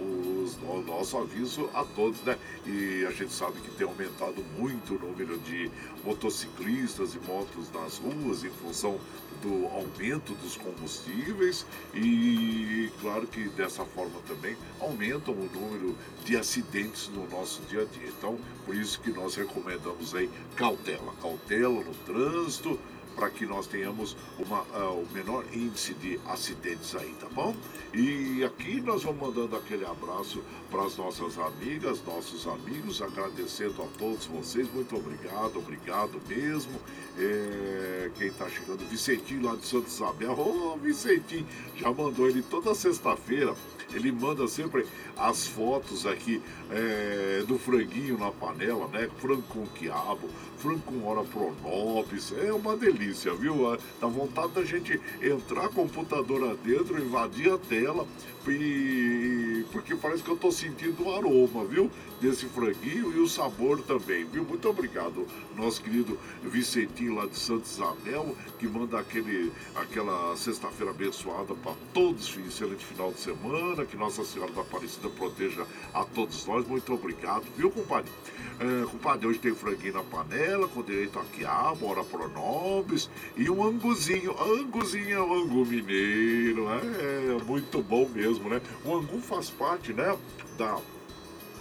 os, 0.41 0.57
o 0.63 0.81
nosso 0.87 1.17
aviso 1.17 1.69
a 1.73 1.83
todos, 1.83 2.21
né? 2.21 2.37
E 2.65 3.05
a 3.05 3.11
gente 3.11 3.33
sabe 3.33 3.59
que 3.59 3.69
tem 3.71 3.85
aumentado 3.85 4.41
muito 4.57 4.95
o 4.95 4.99
número 4.99 5.37
de 5.39 5.69
motociclistas 6.05 7.13
e 7.13 7.19
motos 7.29 7.69
nas 7.73 7.97
ruas 7.97 8.45
em 8.45 8.49
função 8.51 8.97
do 9.41 9.67
aumento 9.67 10.33
dos 10.35 10.55
combustíveis 10.55 11.65
e 11.93 12.89
claro 13.01 13.27
que 13.27 13.49
dessa 13.49 13.83
forma 13.83 14.21
também 14.25 14.55
aumentam 14.79 15.33
o 15.33 15.49
número 15.53 15.93
de 16.23 16.37
acidentes 16.37 17.09
no 17.09 17.29
nosso 17.29 17.61
dia 17.63 17.81
a 17.81 17.85
dia. 17.85 18.07
Então, 18.07 18.37
por 18.65 18.73
isso 18.73 19.01
que 19.01 19.11
nós 19.11 19.35
recomendamos 19.35 20.15
aí 20.15 20.29
cautela, 20.55 21.13
cautela 21.21 21.83
no 21.83 21.93
trânsito, 22.05 22.79
para 23.15 23.29
que 23.29 23.45
nós 23.45 23.67
tenhamos 23.67 24.15
uma, 24.39 24.61
uh, 24.61 25.01
o 25.01 25.07
menor 25.13 25.45
índice 25.53 25.93
de 25.93 26.19
acidentes 26.27 26.95
aí, 26.95 27.13
tá 27.19 27.27
bom? 27.29 27.55
E 27.93 28.43
aqui 28.43 28.81
nós 28.81 29.03
vamos 29.03 29.21
mandando 29.21 29.55
aquele 29.55 29.85
abraço 29.85 30.43
para 30.69 30.83
as 30.83 30.97
nossas 30.97 31.37
amigas, 31.37 32.03
nossos 32.05 32.47
amigos, 32.47 33.01
agradecendo 33.01 33.81
a 33.83 33.87
todos 33.97 34.25
vocês, 34.25 34.71
muito 34.73 34.95
obrigado, 34.95 35.57
obrigado 35.57 36.21
mesmo. 36.27 36.73
É, 37.17 38.09
quem 38.17 38.27
está 38.27 38.49
chegando, 38.49 38.87
Vicentinho 38.89 39.43
lá 39.43 39.55
de 39.55 39.65
Santa 39.65 39.87
Isabel, 39.87 40.33
ô 40.33 40.73
oh, 40.73 40.77
Vicentinho, 40.77 41.45
já 41.75 41.91
mandou 41.91 42.27
ele 42.27 42.41
toda 42.41 42.73
sexta-feira 42.73 43.55
ele 43.93 44.11
manda 44.11 44.47
sempre 44.47 44.85
as 45.15 45.47
fotos 45.47 46.05
aqui 46.05 46.41
é, 46.71 47.43
do 47.47 47.57
franguinho 47.57 48.17
na 48.17 48.31
panela, 48.31 48.87
né? 48.87 49.09
Frango 49.19 49.43
com 49.43 49.65
quiabo, 49.67 50.29
frango 50.63 50.79
com 50.79 51.05
hora 51.05 51.23
pronobis. 51.25 52.31
É 52.31 52.53
uma 52.53 52.77
delícia, 52.77 53.33
viu? 53.33 53.77
Dá 53.99 54.07
vontade 54.07 54.53
da 54.53 54.63
gente 54.63 54.99
entrar 55.21 55.67
computadora 55.67 56.55
dentro, 56.55 56.97
invadir 56.97 57.51
a 57.51 57.57
tela 57.57 58.07
e 58.47 59.65
porque 59.71 59.95
parece 59.95 60.21
que 60.21 60.29
eu 60.29 60.35
estou 60.35 60.51
sentindo 60.51 61.03
o 61.03 61.15
aroma, 61.15 61.65
viu? 61.65 61.89
Desse 62.21 62.45
franguinho 62.45 63.11
e 63.13 63.19
o 63.19 63.27
sabor 63.27 63.81
também, 63.81 64.23
viu? 64.25 64.43
Muito 64.45 64.69
obrigado, 64.69 65.27
nosso 65.55 65.81
querido 65.81 66.17
Vicentinho 66.43 67.15
lá 67.15 67.25
de 67.25 67.37
Santa 67.37 67.65
Isabel, 67.65 68.35
que 68.59 68.67
manda 68.67 68.99
aquele, 68.99 69.51
aquela 69.75 70.35
sexta-feira 70.37 70.91
abençoada 70.91 71.53
para 71.55 71.73
todos, 71.93 72.37
excelente 72.47 72.85
final 72.85 73.11
de 73.11 73.19
semana, 73.19 73.85
que 73.85 73.97
Nossa 73.97 74.23
Senhora 74.23 74.51
da 74.51 74.61
Aparecida 74.61 75.09
proteja 75.09 75.65
a 75.93 76.05
todos 76.05 76.45
nós. 76.45 76.67
Muito 76.67 76.93
obrigado, 76.93 77.43
viu, 77.57 77.69
compadre? 77.71 78.11
É, 78.59 78.85
compadre, 78.85 79.27
hoje 79.27 79.39
tem 79.39 79.53
franguinho 79.53 79.93
na 79.93 80.03
panela, 80.03 80.67
com 80.67 80.83
direito 80.83 81.17
a 81.19 81.23
quiabo, 81.23 81.87
ora 81.87 82.03
pronobis 82.03 83.09
e 83.35 83.49
um 83.49 83.63
anguzinho. 83.63 84.35
Anguzinho 84.39 85.17
é 85.17 85.21
um 85.21 85.33
angu 85.33 85.65
mineiro, 85.65 86.67
é, 86.69 87.35
é 87.35 87.43
muito 87.43 87.81
bom 87.81 88.07
mesmo, 88.07 88.49
né? 88.49 88.61
O 88.85 88.95
angu 88.95 89.19
faz 89.19 89.49
parte, 89.49 89.93
né, 89.93 90.17
da 90.57 90.79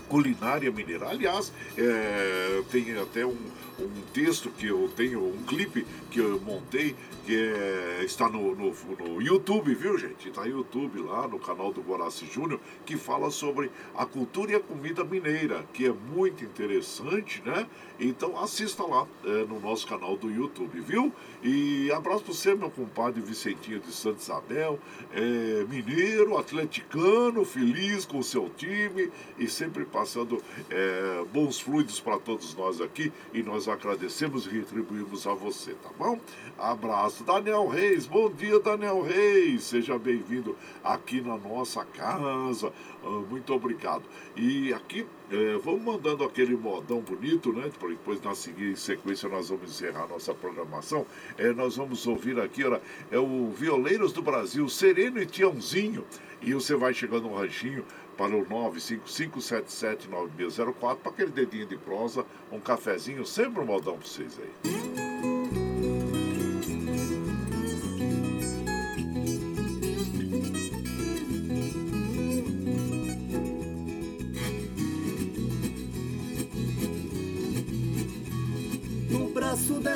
culinária 0.09 0.71
mineira. 0.71 1.09
Aliás, 1.09 1.53
é, 1.79 2.63
tem 2.71 2.97
até 2.99 3.25
um, 3.25 3.37
um 3.79 4.03
texto 4.13 4.51
que 4.51 4.67
eu 4.67 4.91
tenho, 4.95 5.25
um 5.25 5.43
clipe 5.45 5.87
que 6.11 6.19
eu 6.19 6.39
montei 6.41 6.95
que 7.25 7.37
é, 7.37 8.05
está 8.05 8.29
no, 8.29 8.55
no, 8.55 8.75
no, 8.99 9.23
YouTube, 9.23 9.75
viu 9.75 9.97
gente? 9.97 10.29
Está 10.29 10.43
no 10.43 10.49
YouTube 10.49 11.01
lá, 11.01 11.29
no 11.29 11.39
canal 11.39 11.73
do 11.73 11.81
Guaraci 11.81 12.27
Júnior, 12.27 12.59
que 12.85 12.97
fala 12.97 13.31
sobre 13.31 13.71
a 13.95 14.05
cultura 14.05 14.53
e 14.53 14.55
a 14.57 14.61
comida 14.61 15.05
mineira, 15.05 15.65
que 15.73 15.87
é 15.87 15.93
muito 15.93 16.45
interessante, 16.45 17.43
né? 17.45 17.67
Então 18.01 18.39
assista 18.39 18.83
lá 18.85 19.07
é, 19.25 19.45
no 19.45 19.61
nosso 19.61 19.87
canal 19.87 20.17
do 20.17 20.31
YouTube, 20.31 20.81
viu? 20.81 21.13
E 21.43 21.91
abraço 21.93 22.25
para 22.25 22.35
você, 22.35 22.55
meu 22.55 22.71
compadre 22.71 23.21
Vicentinho 23.21 23.79
de 23.79 23.93
Santa 23.93 24.21
Isabel, 24.21 24.79
é, 25.13 25.65
mineiro, 25.69 26.37
atleticano, 26.37 27.45
feliz 27.45 28.05
com 28.05 28.19
o 28.19 28.25
seu 28.25 28.49
time 28.51 29.11
e 29.39 29.47
sempre 29.47 29.85
passando 29.85 30.43
é, 30.69 31.25
bons 31.33 31.61
fluidos 31.61 32.01
para 32.01 32.19
todos 32.19 32.55
nós 32.55 32.81
aqui. 32.81 33.13
E 33.33 33.43
nós 33.43 33.69
agradecemos 33.69 34.47
e 34.47 34.51
retribuímos 34.51 35.27
a 35.27 35.35
você, 35.35 35.73
tá 35.75 35.91
bom? 35.97 36.19
Abraço. 36.59 37.12
Daniel 37.21 37.67
Reis, 37.67 38.07
bom 38.07 38.31
dia, 38.31 38.59
Daniel 38.59 39.03
Reis. 39.03 39.65
Seja 39.65 39.99
bem-vindo 39.99 40.57
aqui 40.83 41.21
na 41.21 41.37
nossa 41.37 41.85
casa. 41.85 42.73
Ah, 43.05 43.23
muito 43.29 43.53
obrigado. 43.53 44.03
E 44.35 44.73
aqui, 44.73 45.07
é, 45.31 45.59
vamos 45.59 45.83
mandando 45.83 46.25
aquele 46.25 46.57
modão 46.57 47.01
bonito, 47.01 47.53
né? 47.53 47.71
Depois, 47.81 48.23
na 48.23 48.35
seguinte 48.35 48.81
sequência, 48.81 49.29
nós 49.29 49.51
vamos 49.51 49.71
encerrar 49.71 50.09
nossa 50.09 50.33
programação. 50.33 51.05
É, 51.37 51.53
nós 51.53 51.77
vamos 51.77 52.07
ouvir 52.07 52.41
aqui, 52.41 52.65
olha, 52.65 52.81
é 53.11 53.19
o 53.19 53.51
Violeiros 53.51 54.13
do 54.13 54.23
Brasil, 54.23 54.67
Sereno 54.69 55.21
e 55.21 55.27
Tiãozinho. 55.27 56.07
E 56.41 56.55
você 56.55 56.75
vai 56.75 56.95
chegando 56.95 57.29
no 57.29 57.37
ranchinho 57.37 57.85
para 58.17 58.35
o 58.35 58.47
955779604 58.47 60.97
para 60.97 61.13
aquele 61.13 61.31
dedinho 61.31 61.67
de 61.67 61.77
prosa, 61.77 62.25
um 62.51 62.59
cafezinho, 62.59 63.27
sempre 63.27 63.61
um 63.61 63.67
modão 63.67 63.99
para 63.99 64.07
vocês 64.07 64.39
aí. 64.39 65.12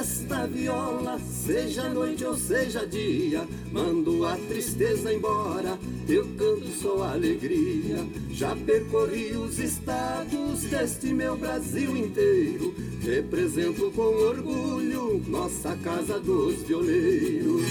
Desta 0.07 0.47
viola, 0.47 1.19
seja 1.19 1.89
noite 1.89 2.25
ou 2.25 2.37
seja 2.37 2.87
dia, 2.87 3.45
mando 3.73 4.25
a 4.25 4.37
tristeza 4.37 5.13
embora, 5.13 5.77
eu 6.09 6.25
canto 6.39 6.69
só 6.81 7.03
alegria. 7.03 8.07
Já 8.31 8.55
percorri 8.55 9.37
os 9.37 9.59
estados 9.59 10.63
deste 10.63 11.13
meu 11.13 11.37
Brasil 11.37 11.97
inteiro, 11.97 12.73
represento 13.03 13.91
com 13.91 14.03
orgulho 14.03 15.23
nossa 15.27 15.77
casa 15.77 16.21
dos 16.21 16.63
violeiros. 16.63 17.67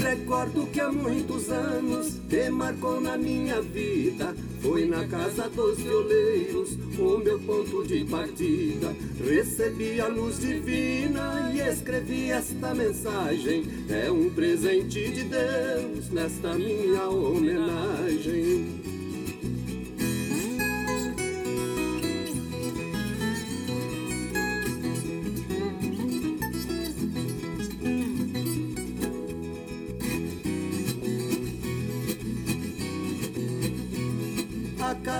Recordo 0.00 0.66
que 0.66 0.80
há 0.80 0.92
muitos 0.92 1.50
anos 1.50 2.20
que 2.28 2.48
marcou 2.50 3.00
na 3.00 3.16
minha 3.16 3.60
vida 3.60 4.34
foi 4.64 4.86
na 4.86 5.06
casa 5.06 5.46
dos 5.50 5.78
violeiros 5.78 6.70
o 6.98 7.18
meu 7.18 7.38
ponto 7.40 7.86
de 7.86 8.02
partida. 8.06 8.96
Recebi 9.22 10.00
a 10.00 10.06
luz 10.08 10.40
divina 10.40 11.52
e 11.54 11.60
escrevi 11.60 12.30
esta 12.30 12.74
mensagem. 12.74 13.64
É 13.90 14.10
um 14.10 14.30
presente 14.30 15.10
de 15.10 15.24
Deus 15.24 16.10
nesta 16.10 16.54
minha 16.54 17.06
homenagem. 17.10 18.93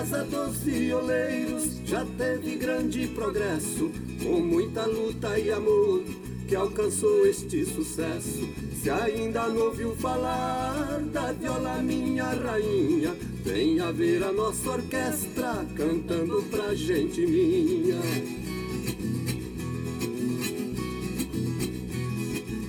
Casa 0.04 0.22
dos 0.24 0.58
Violeiros 0.58 1.80
já 1.86 2.04
teve 2.18 2.56
grande 2.56 3.06
progresso, 3.06 3.90
com 4.22 4.38
muita 4.38 4.84
luta 4.84 5.38
e 5.38 5.50
amor 5.50 6.04
que 6.46 6.54
alcançou 6.54 7.26
este 7.26 7.64
sucesso. 7.64 8.46
Se 8.82 8.90
ainda 8.90 9.48
não 9.48 9.68
ouviu 9.68 9.96
falar 9.96 11.00
da 11.10 11.32
viola 11.32 11.78
minha 11.78 12.26
rainha, 12.26 13.14
vem 13.42 13.80
a 13.80 13.90
ver 13.92 14.22
a 14.22 14.30
nossa 14.30 14.72
orquestra 14.72 15.64
cantando 15.74 16.42
pra 16.50 16.74
gente 16.74 17.26
minha. 17.26 17.98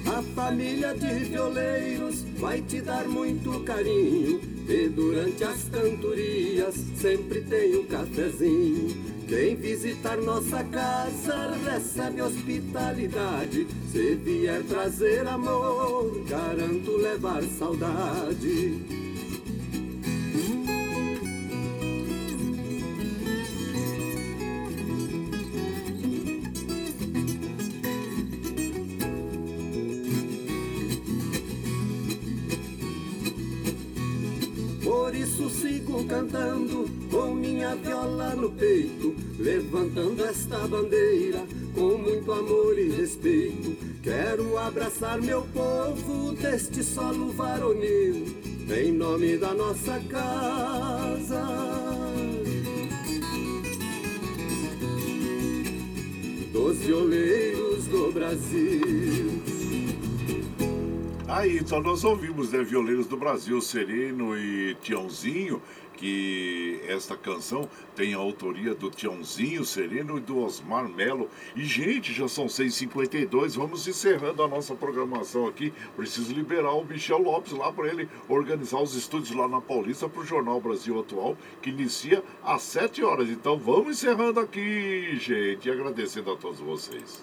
A 0.05 0.23
família 0.33 0.93
de 0.93 1.25
violeiros 1.25 2.21
vai 2.39 2.61
te 2.61 2.79
dar 2.79 3.05
muito 3.09 3.59
carinho 3.65 4.54
e 4.67 4.89
durante 4.89 5.43
as 5.43 5.63
cantorias 5.69 6.75
sempre 6.99 7.41
tem 7.41 7.77
um 7.77 7.85
cafezinho. 7.85 9.15
Quem 9.27 9.55
visitar 9.55 10.17
nossa 10.17 10.63
casa 10.63 11.51
recebe 11.65 12.21
hospitalidade. 12.21 13.67
Se 13.91 14.15
vier 14.15 14.63
trazer 14.63 15.27
amor, 15.27 16.23
garanto 16.27 16.97
levar 16.97 17.43
saudade. 17.43 19.04
Cantando 36.03 36.89
com 37.09 37.33
minha 37.33 37.75
viola 37.75 38.35
no 38.35 38.51
peito, 38.51 39.15
levantando 39.39 40.25
esta 40.25 40.57
bandeira 40.67 41.45
com 41.73 41.97
muito 41.97 42.31
amor 42.31 42.77
e 42.77 42.89
respeito. 42.89 43.75
Quero 44.01 44.57
abraçar 44.57 45.21
meu 45.21 45.43
povo 45.53 46.33
deste 46.33 46.83
solo 46.83 47.31
varonil, 47.31 48.25
em 48.69 48.91
nome 48.91 49.37
da 49.37 49.53
nossa 49.53 49.99
casa. 50.09 51.43
Dos 56.51 56.77
violeiros 56.77 57.85
do 57.85 58.11
Brasil. 58.11 59.64
Aí, 61.35 61.57
então 61.57 61.81
nós 61.81 62.05
ouvimos, 62.05 62.53
né, 62.53 62.63
Violeiros 62.63 63.07
do 63.07 63.17
Brasil, 63.17 63.59
Sereno 63.59 64.37
e 64.37 64.73
Tiãozinho, 64.75 65.61
que 65.97 66.79
esta 66.87 67.17
canção 67.17 67.69
tem 67.93 68.13
a 68.13 68.17
autoria 68.17 68.73
do 68.73 68.89
Tiãozinho 68.89 69.65
Sereno 69.65 70.17
e 70.17 70.21
do 70.21 70.37
Osmar 70.37 70.87
Melo. 70.87 71.29
E, 71.53 71.65
gente, 71.65 72.13
já 72.13 72.29
são 72.29 72.45
6h52, 72.45 73.57
vamos 73.57 73.85
encerrando 73.85 74.43
a 74.43 74.47
nossa 74.47 74.75
programação 74.75 75.45
aqui. 75.45 75.73
Preciso 75.97 76.33
liberar 76.33 76.71
o 76.71 76.85
Michel 76.85 77.17
Lopes 77.17 77.51
lá 77.51 77.69
para 77.69 77.89
ele 77.89 78.07
organizar 78.29 78.81
os 78.81 78.95
estúdios 78.95 79.35
lá 79.35 79.45
na 79.45 79.59
Paulista 79.59 80.07
para 80.07 80.21
o 80.21 80.25
Jornal 80.25 80.61
Brasil 80.61 80.97
Atual, 80.97 81.37
que 81.61 81.69
inicia 81.69 82.23
às 82.45 82.61
7 82.61 83.03
horas. 83.03 83.29
Então 83.29 83.59
vamos 83.59 83.97
encerrando 83.97 84.39
aqui, 84.39 85.17
gente, 85.17 85.67
e 85.67 85.71
agradecendo 85.71 86.31
a 86.31 86.37
todos 86.37 86.61
vocês. 86.61 87.21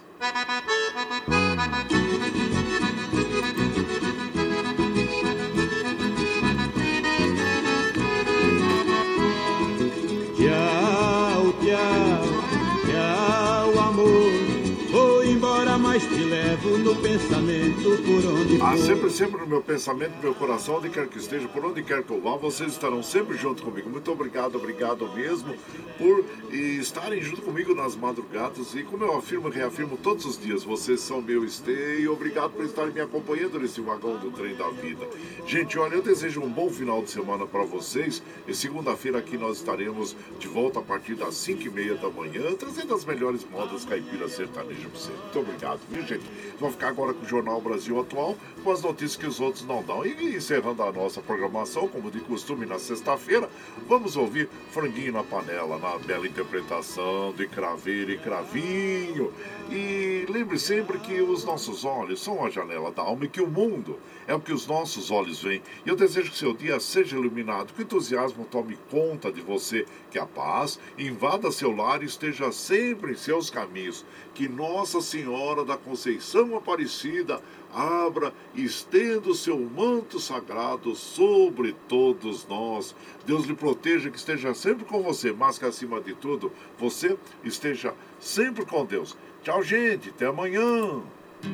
Por 18.02 18.26
onde 18.26 18.58
for. 18.58 18.66
Ah, 18.66 18.76
sempre, 18.76 19.10
sempre 19.10 19.40
no 19.40 19.46
meu 19.46 19.62
pensamento, 19.62 20.16
no 20.16 20.22
meu 20.22 20.34
coração, 20.34 20.76
onde 20.76 20.90
quer 20.90 21.06
que 21.08 21.18
esteja, 21.18 21.48
por 21.48 21.64
onde 21.64 21.82
quer 21.82 22.02
que 22.02 22.10
eu 22.10 22.20
vá, 22.20 22.36
vocês 22.36 22.72
estarão 22.72 23.02
sempre 23.02 23.36
junto 23.36 23.62
comigo. 23.62 23.88
Muito 23.88 24.10
obrigado, 24.10 24.56
obrigado 24.56 25.08
mesmo 25.14 25.54
por 25.98 26.24
estarem 26.52 27.22
junto 27.22 27.42
comigo 27.42 27.74
nas 27.74 27.94
madrugadas. 27.94 28.74
E 28.74 28.82
como 28.82 29.04
eu 29.04 29.16
afirmo 29.16 29.48
e 29.48 29.52
reafirmo 29.52 29.96
todos 29.96 30.24
os 30.24 30.40
dias, 30.40 30.64
vocês 30.64 31.00
são 31.00 31.22
meu 31.22 31.44
esteio. 31.44 32.12
Obrigado 32.12 32.52
por 32.52 32.64
estarem 32.64 32.92
me 32.92 33.00
acompanhando 33.00 33.58
nesse 33.58 33.80
vagão 33.80 34.16
do 34.16 34.30
trem 34.30 34.54
da 34.56 34.68
vida. 34.70 35.06
Gente, 35.46 35.78
olha, 35.78 35.94
eu 35.94 36.02
desejo 36.02 36.40
um 36.40 36.50
bom 36.50 36.68
final 36.68 37.02
de 37.02 37.10
semana 37.10 37.46
para 37.46 37.64
vocês. 37.64 38.22
E 38.46 38.54
segunda-feira 38.54 39.18
aqui 39.18 39.38
nós 39.38 39.58
estaremos 39.58 40.16
de 40.38 40.48
volta 40.48 40.80
a 40.80 40.82
partir 40.82 41.14
das 41.14 41.34
5 41.34 41.62
e 41.62 41.70
meia 41.70 41.94
da 41.94 42.10
manhã, 42.10 42.52
trazendo 42.58 42.94
as 42.94 43.04
melhores 43.04 43.46
modas 43.50 43.84
caipiras 43.84 44.32
sertanejas 44.32 44.82
para 44.82 45.00
você. 45.00 45.10
Muito 45.10 45.38
obrigado, 45.38 45.80
viu, 45.88 46.02
gente? 46.02 46.24
Vamos 46.58 46.74
ficar 46.74 46.88
agora 46.88 47.14
com 47.14 47.24
o 47.24 47.28
Jornal 47.28 47.60
Brasil 47.60 47.91
Atual, 48.00 48.36
com 48.62 48.70
as 48.70 48.82
notícias 48.82 49.16
que 49.16 49.26
os 49.26 49.40
outros 49.40 49.64
não 49.64 49.82
dão. 49.82 50.04
E 50.04 50.36
encerrando 50.36 50.82
a 50.82 50.92
nossa 50.92 51.20
programação, 51.20 51.88
como 51.88 52.10
de 52.10 52.20
costume, 52.20 52.66
na 52.66 52.78
sexta-feira, 52.78 53.48
vamos 53.88 54.16
ouvir 54.16 54.48
Franguinho 54.70 55.12
na 55.12 55.22
Panela, 55.22 55.78
na 55.78 55.98
bela 55.98 56.26
interpretação 56.26 57.32
de 57.32 57.46
Craveiro 57.46 58.12
e 58.12 58.18
Cravinho. 58.18 59.32
E 59.70 60.26
lembre 60.28 60.58
sempre 60.58 60.98
que 60.98 61.20
os 61.22 61.44
nossos 61.44 61.84
olhos 61.84 62.22
são 62.22 62.44
a 62.44 62.50
janela 62.50 62.90
da 62.90 63.02
alma 63.02 63.24
e 63.24 63.28
que 63.28 63.40
o 63.40 63.46
mundo 63.46 63.98
é 64.26 64.34
o 64.34 64.40
que 64.40 64.52
os 64.52 64.66
nossos 64.66 65.10
olhos 65.10 65.42
veem. 65.42 65.62
E 65.84 65.88
eu 65.88 65.96
desejo 65.96 66.30
que 66.30 66.38
seu 66.38 66.52
dia 66.52 66.78
seja 66.78 67.16
iluminado, 67.16 67.72
que 67.72 67.80
o 67.80 67.82
entusiasmo 67.82 68.44
tome 68.44 68.78
conta 68.90 69.32
de 69.32 69.40
você, 69.40 69.86
que 70.10 70.18
a 70.18 70.26
paz 70.26 70.78
invada 70.98 71.50
seu 71.50 71.74
lar 71.74 72.02
e 72.02 72.06
esteja 72.06 72.52
sempre 72.52 73.12
em 73.12 73.16
seus 73.16 73.50
caminhos. 73.50 74.04
Que 74.34 74.48
Nossa 74.48 75.00
Senhora 75.00 75.64
da 75.64 75.76
Conceição 75.76 76.56
Aparecida 76.56 77.40
abra 77.72 78.32
e 78.54 78.64
estenda 78.64 79.30
o 79.30 79.34
seu 79.34 79.58
manto 79.58 80.20
sagrado 80.20 80.94
sobre 80.94 81.74
todos 81.88 82.46
nós. 82.46 82.94
Deus 83.26 83.46
lhe 83.46 83.54
proteja, 83.54 84.10
que 84.10 84.18
esteja 84.18 84.54
sempre 84.54 84.84
com 84.84 85.02
você, 85.02 85.32
mas 85.32 85.58
que 85.58 85.64
acima 85.64 86.00
de 86.00 86.14
tudo, 86.14 86.52
você 86.78 87.16
esteja 87.42 87.94
sempre 88.20 88.64
com 88.64 88.84
Deus. 88.84 89.16
Tchau, 89.42 89.62
gente. 89.62 90.10
Até 90.10 90.26
amanhã. 90.26 91.02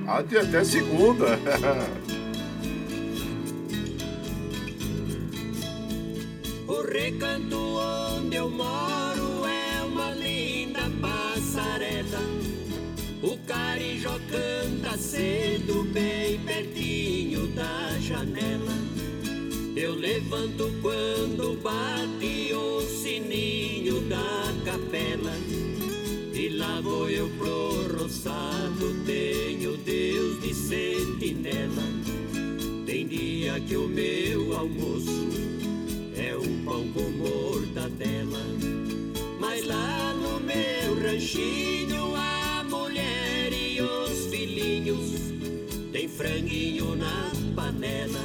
Até, 0.07 0.41
até 0.41 0.65
segunda. 0.65 1.27
O 6.69 6.83
recanto 6.83 7.57
onde 7.57 8.37
eu 8.37 8.51
moro 8.51 9.47
é 9.47 9.83
uma 9.85 10.11
linda 10.11 10.83
passarela. 11.01 12.58
O 13.21 13.37
carijó 13.47 14.17
canta 14.31 14.97
cedo, 14.97 15.83
bem 15.93 16.39
pertinho 16.41 17.49
da 17.49 17.99
janela. 17.99 18.79
Eu 19.75 19.95
levanto 19.95 20.73
quando 20.81 21.61
bate 21.61 22.53
o 22.55 22.81
sininho 22.81 24.03
da 24.03 24.55
capela. 24.65 25.35
E 26.33 26.49
lá 26.51 26.81
vou 26.81 27.11
eu 27.11 27.29
pro 27.31 27.99
roçado, 27.99 28.95
tenho 29.05 29.77
Deus 29.79 30.41
de 30.41 30.55
sentinela. 30.55 31.83
Tem 32.87 33.05
dia 33.07 33.59
que 33.61 33.77
o 33.77 33.89
meu 33.89 34.57
almoço 34.57 35.29
é 36.17 36.37
um 36.37 36.65
pão 36.65 36.87
com 36.93 37.11
mortadela. 37.11 38.45
Mas 39.41 39.65
lá 39.67 40.15
no 40.15 40.39
meu 40.39 41.03
ranchinho, 41.03 41.98
franguinho 46.19 46.97
na 46.97 47.31
panela. 47.55 48.19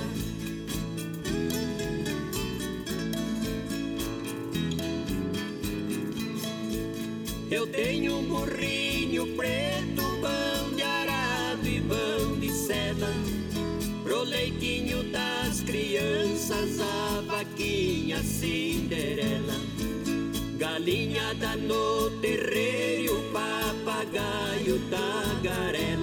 Eu 7.52 7.68
tenho 7.68 8.18
um 8.18 8.24
burrinho 8.24 9.28
preto, 9.36 10.02
pão 10.20 10.76
de 10.76 10.82
arado 10.82 11.68
e 11.68 11.82
pão 11.82 12.40
de 12.40 12.52
seda. 12.52 13.14
Pro 14.02 14.24
leitinho 14.24 15.04
das 15.12 15.62
crianças, 15.62 16.80
a 16.80 17.22
vaquinha 17.28 18.24
Cinderela. 18.24 19.54
Galinhada 20.58 21.56
no 21.58 22.10
terreiro, 22.22 23.24
papagaio 23.32 24.82
tagarela. 24.90 26.03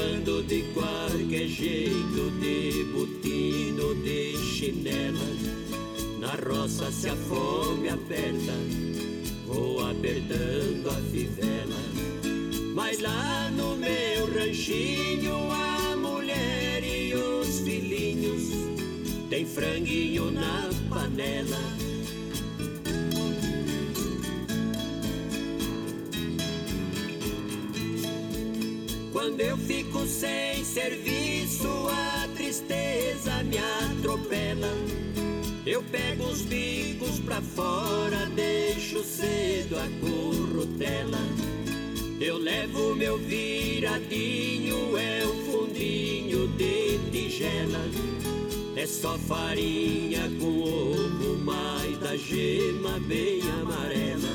ando 0.00 0.42
de 0.42 0.62
qualquer 0.74 1.46
jeito, 1.46 2.30
de 2.40 2.84
botino, 2.92 3.94
de 4.02 4.36
chinela. 4.38 5.28
Na 6.18 6.32
roça 6.34 6.90
se 6.90 7.08
a 7.08 7.16
fome 7.16 7.88
aperta, 7.88 8.52
vou 9.46 9.80
apertando 9.86 10.88
a 10.88 11.00
fivela. 11.10 11.80
Mas 12.74 13.00
lá 13.00 13.50
no 13.50 13.76
meu 13.76 14.26
ranchinho, 14.32 15.50
a 15.52 15.96
mulher 15.96 16.82
e 16.82 17.14
os 17.14 17.60
filhinhos 17.60 18.42
tem 19.28 19.44
franguinho 19.44 20.30
na 20.30 20.70
panela. 20.88 21.58
Quando 29.12 29.40
eu 29.40 29.56
fico 29.58 29.89
sem 30.10 30.64
serviço, 30.64 31.68
a 31.88 32.28
tristeza 32.34 33.42
me 33.44 33.58
atropela. 33.58 34.68
Eu 35.64 35.82
pego 35.84 36.24
os 36.24 36.42
bicos 36.42 37.20
pra 37.20 37.40
fora, 37.40 38.26
deixo 38.34 39.04
cedo 39.04 39.76
a 39.76 39.86
currutela. 40.00 41.18
Eu 42.20 42.38
levo 42.38 42.94
meu 42.94 43.18
viradinho, 43.18 44.96
é 44.96 45.24
o 45.24 45.34
fundinho 45.50 46.48
de 46.48 46.98
tigela. 47.10 47.80
É 48.76 48.86
só 48.86 49.16
farinha 49.18 50.30
com 50.40 50.62
ovo, 50.62 51.38
mais 51.44 51.98
da 52.00 52.16
gema 52.16 52.98
bem 53.00 53.40
amarela. 53.60 54.28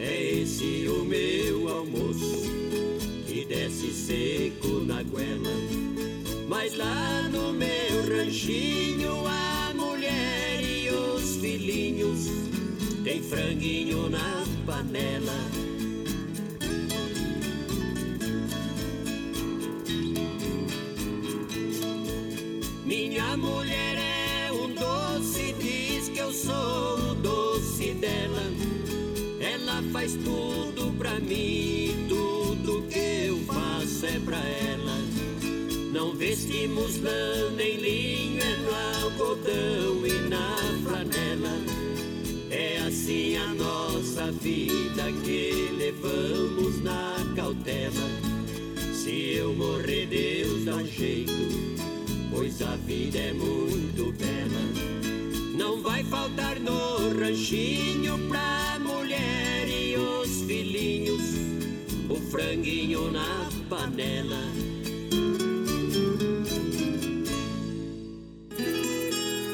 É 0.00 0.40
esse 0.40 0.88
o 0.88 1.04
meu 1.04 1.68
almoço, 1.68 2.42
que 3.26 3.44
desce 3.44 3.92
seco 3.92 4.71
ranchinho, 8.42 9.24
a 9.26 9.72
mulher 9.74 10.60
e 10.62 10.90
os 10.90 11.36
filhinhos 11.36 12.26
tem 13.04 13.22
franguinho 13.22 14.10
na 14.10 14.44
panela. 14.66 15.38
Minha 22.84 23.36
mulher 23.36 23.98
é 23.98 24.52
um 24.52 24.74
doce, 24.74 25.54
diz 25.60 26.08
que 26.08 26.18
eu 26.18 26.32
sou 26.32 27.10
o 27.10 27.14
doce 27.14 27.92
dela. 27.94 28.42
Ela 29.40 29.82
faz 29.92 30.14
tudo 30.14 30.92
pra 30.98 31.20
mim, 31.20 32.06
tudo 32.08 32.82
que 32.88 32.98
é 34.04 34.18
pra 34.24 34.38
ela. 34.38 34.98
Não 35.92 36.14
vestimos 36.14 36.98
lã 37.00 37.50
nem 37.56 37.76
linho, 37.76 38.11
vida 44.42 45.04
que 45.24 45.70
levamos 45.78 46.82
na 46.82 47.14
cautela. 47.36 48.08
Se 48.92 49.36
eu 49.36 49.54
morrer, 49.54 50.06
Deus 50.06 50.64
dá 50.64 50.82
jeito, 50.82 51.32
pois 52.32 52.60
a 52.60 52.74
vida 52.76 53.18
é 53.18 53.32
muito 53.32 54.12
bela. 54.18 55.56
Não 55.56 55.80
vai 55.80 56.02
faltar 56.04 56.58
no 56.58 57.16
ranchinho 57.16 58.18
pra 58.28 58.78
mulher 58.80 59.68
e 59.68 59.96
os 59.96 60.42
filhinhos, 60.42 61.22
o 62.10 62.16
franguinho 62.30 63.12
na 63.12 63.48
panela. 63.68 64.42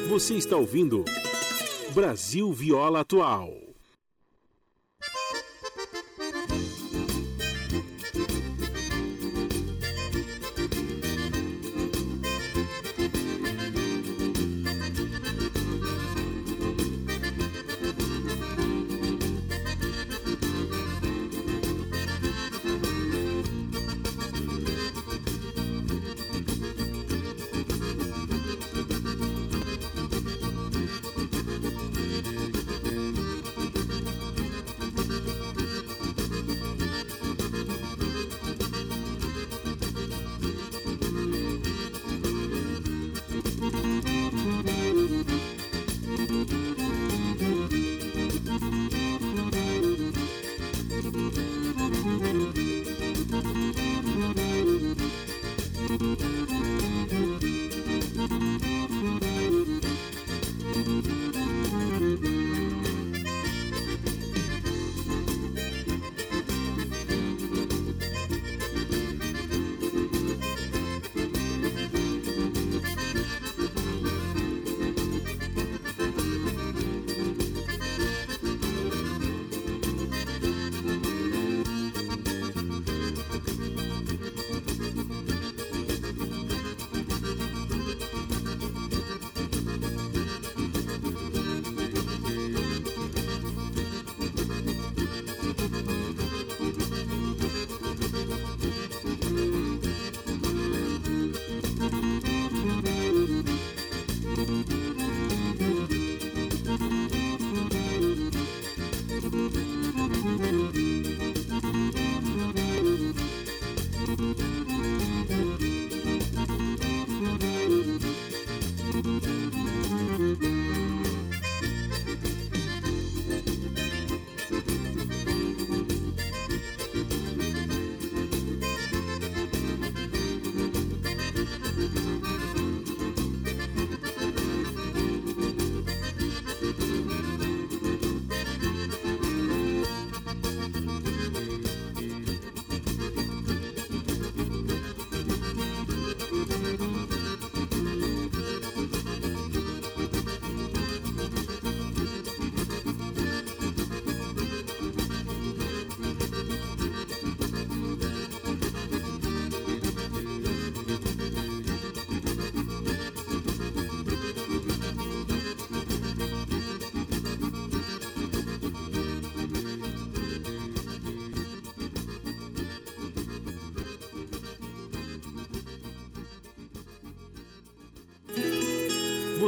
Você 0.09 0.33
está 0.33 0.57
ouvindo 0.57 1.05
Brasil 1.93 2.51
Viola 2.51 3.01
Atual. 3.01 3.68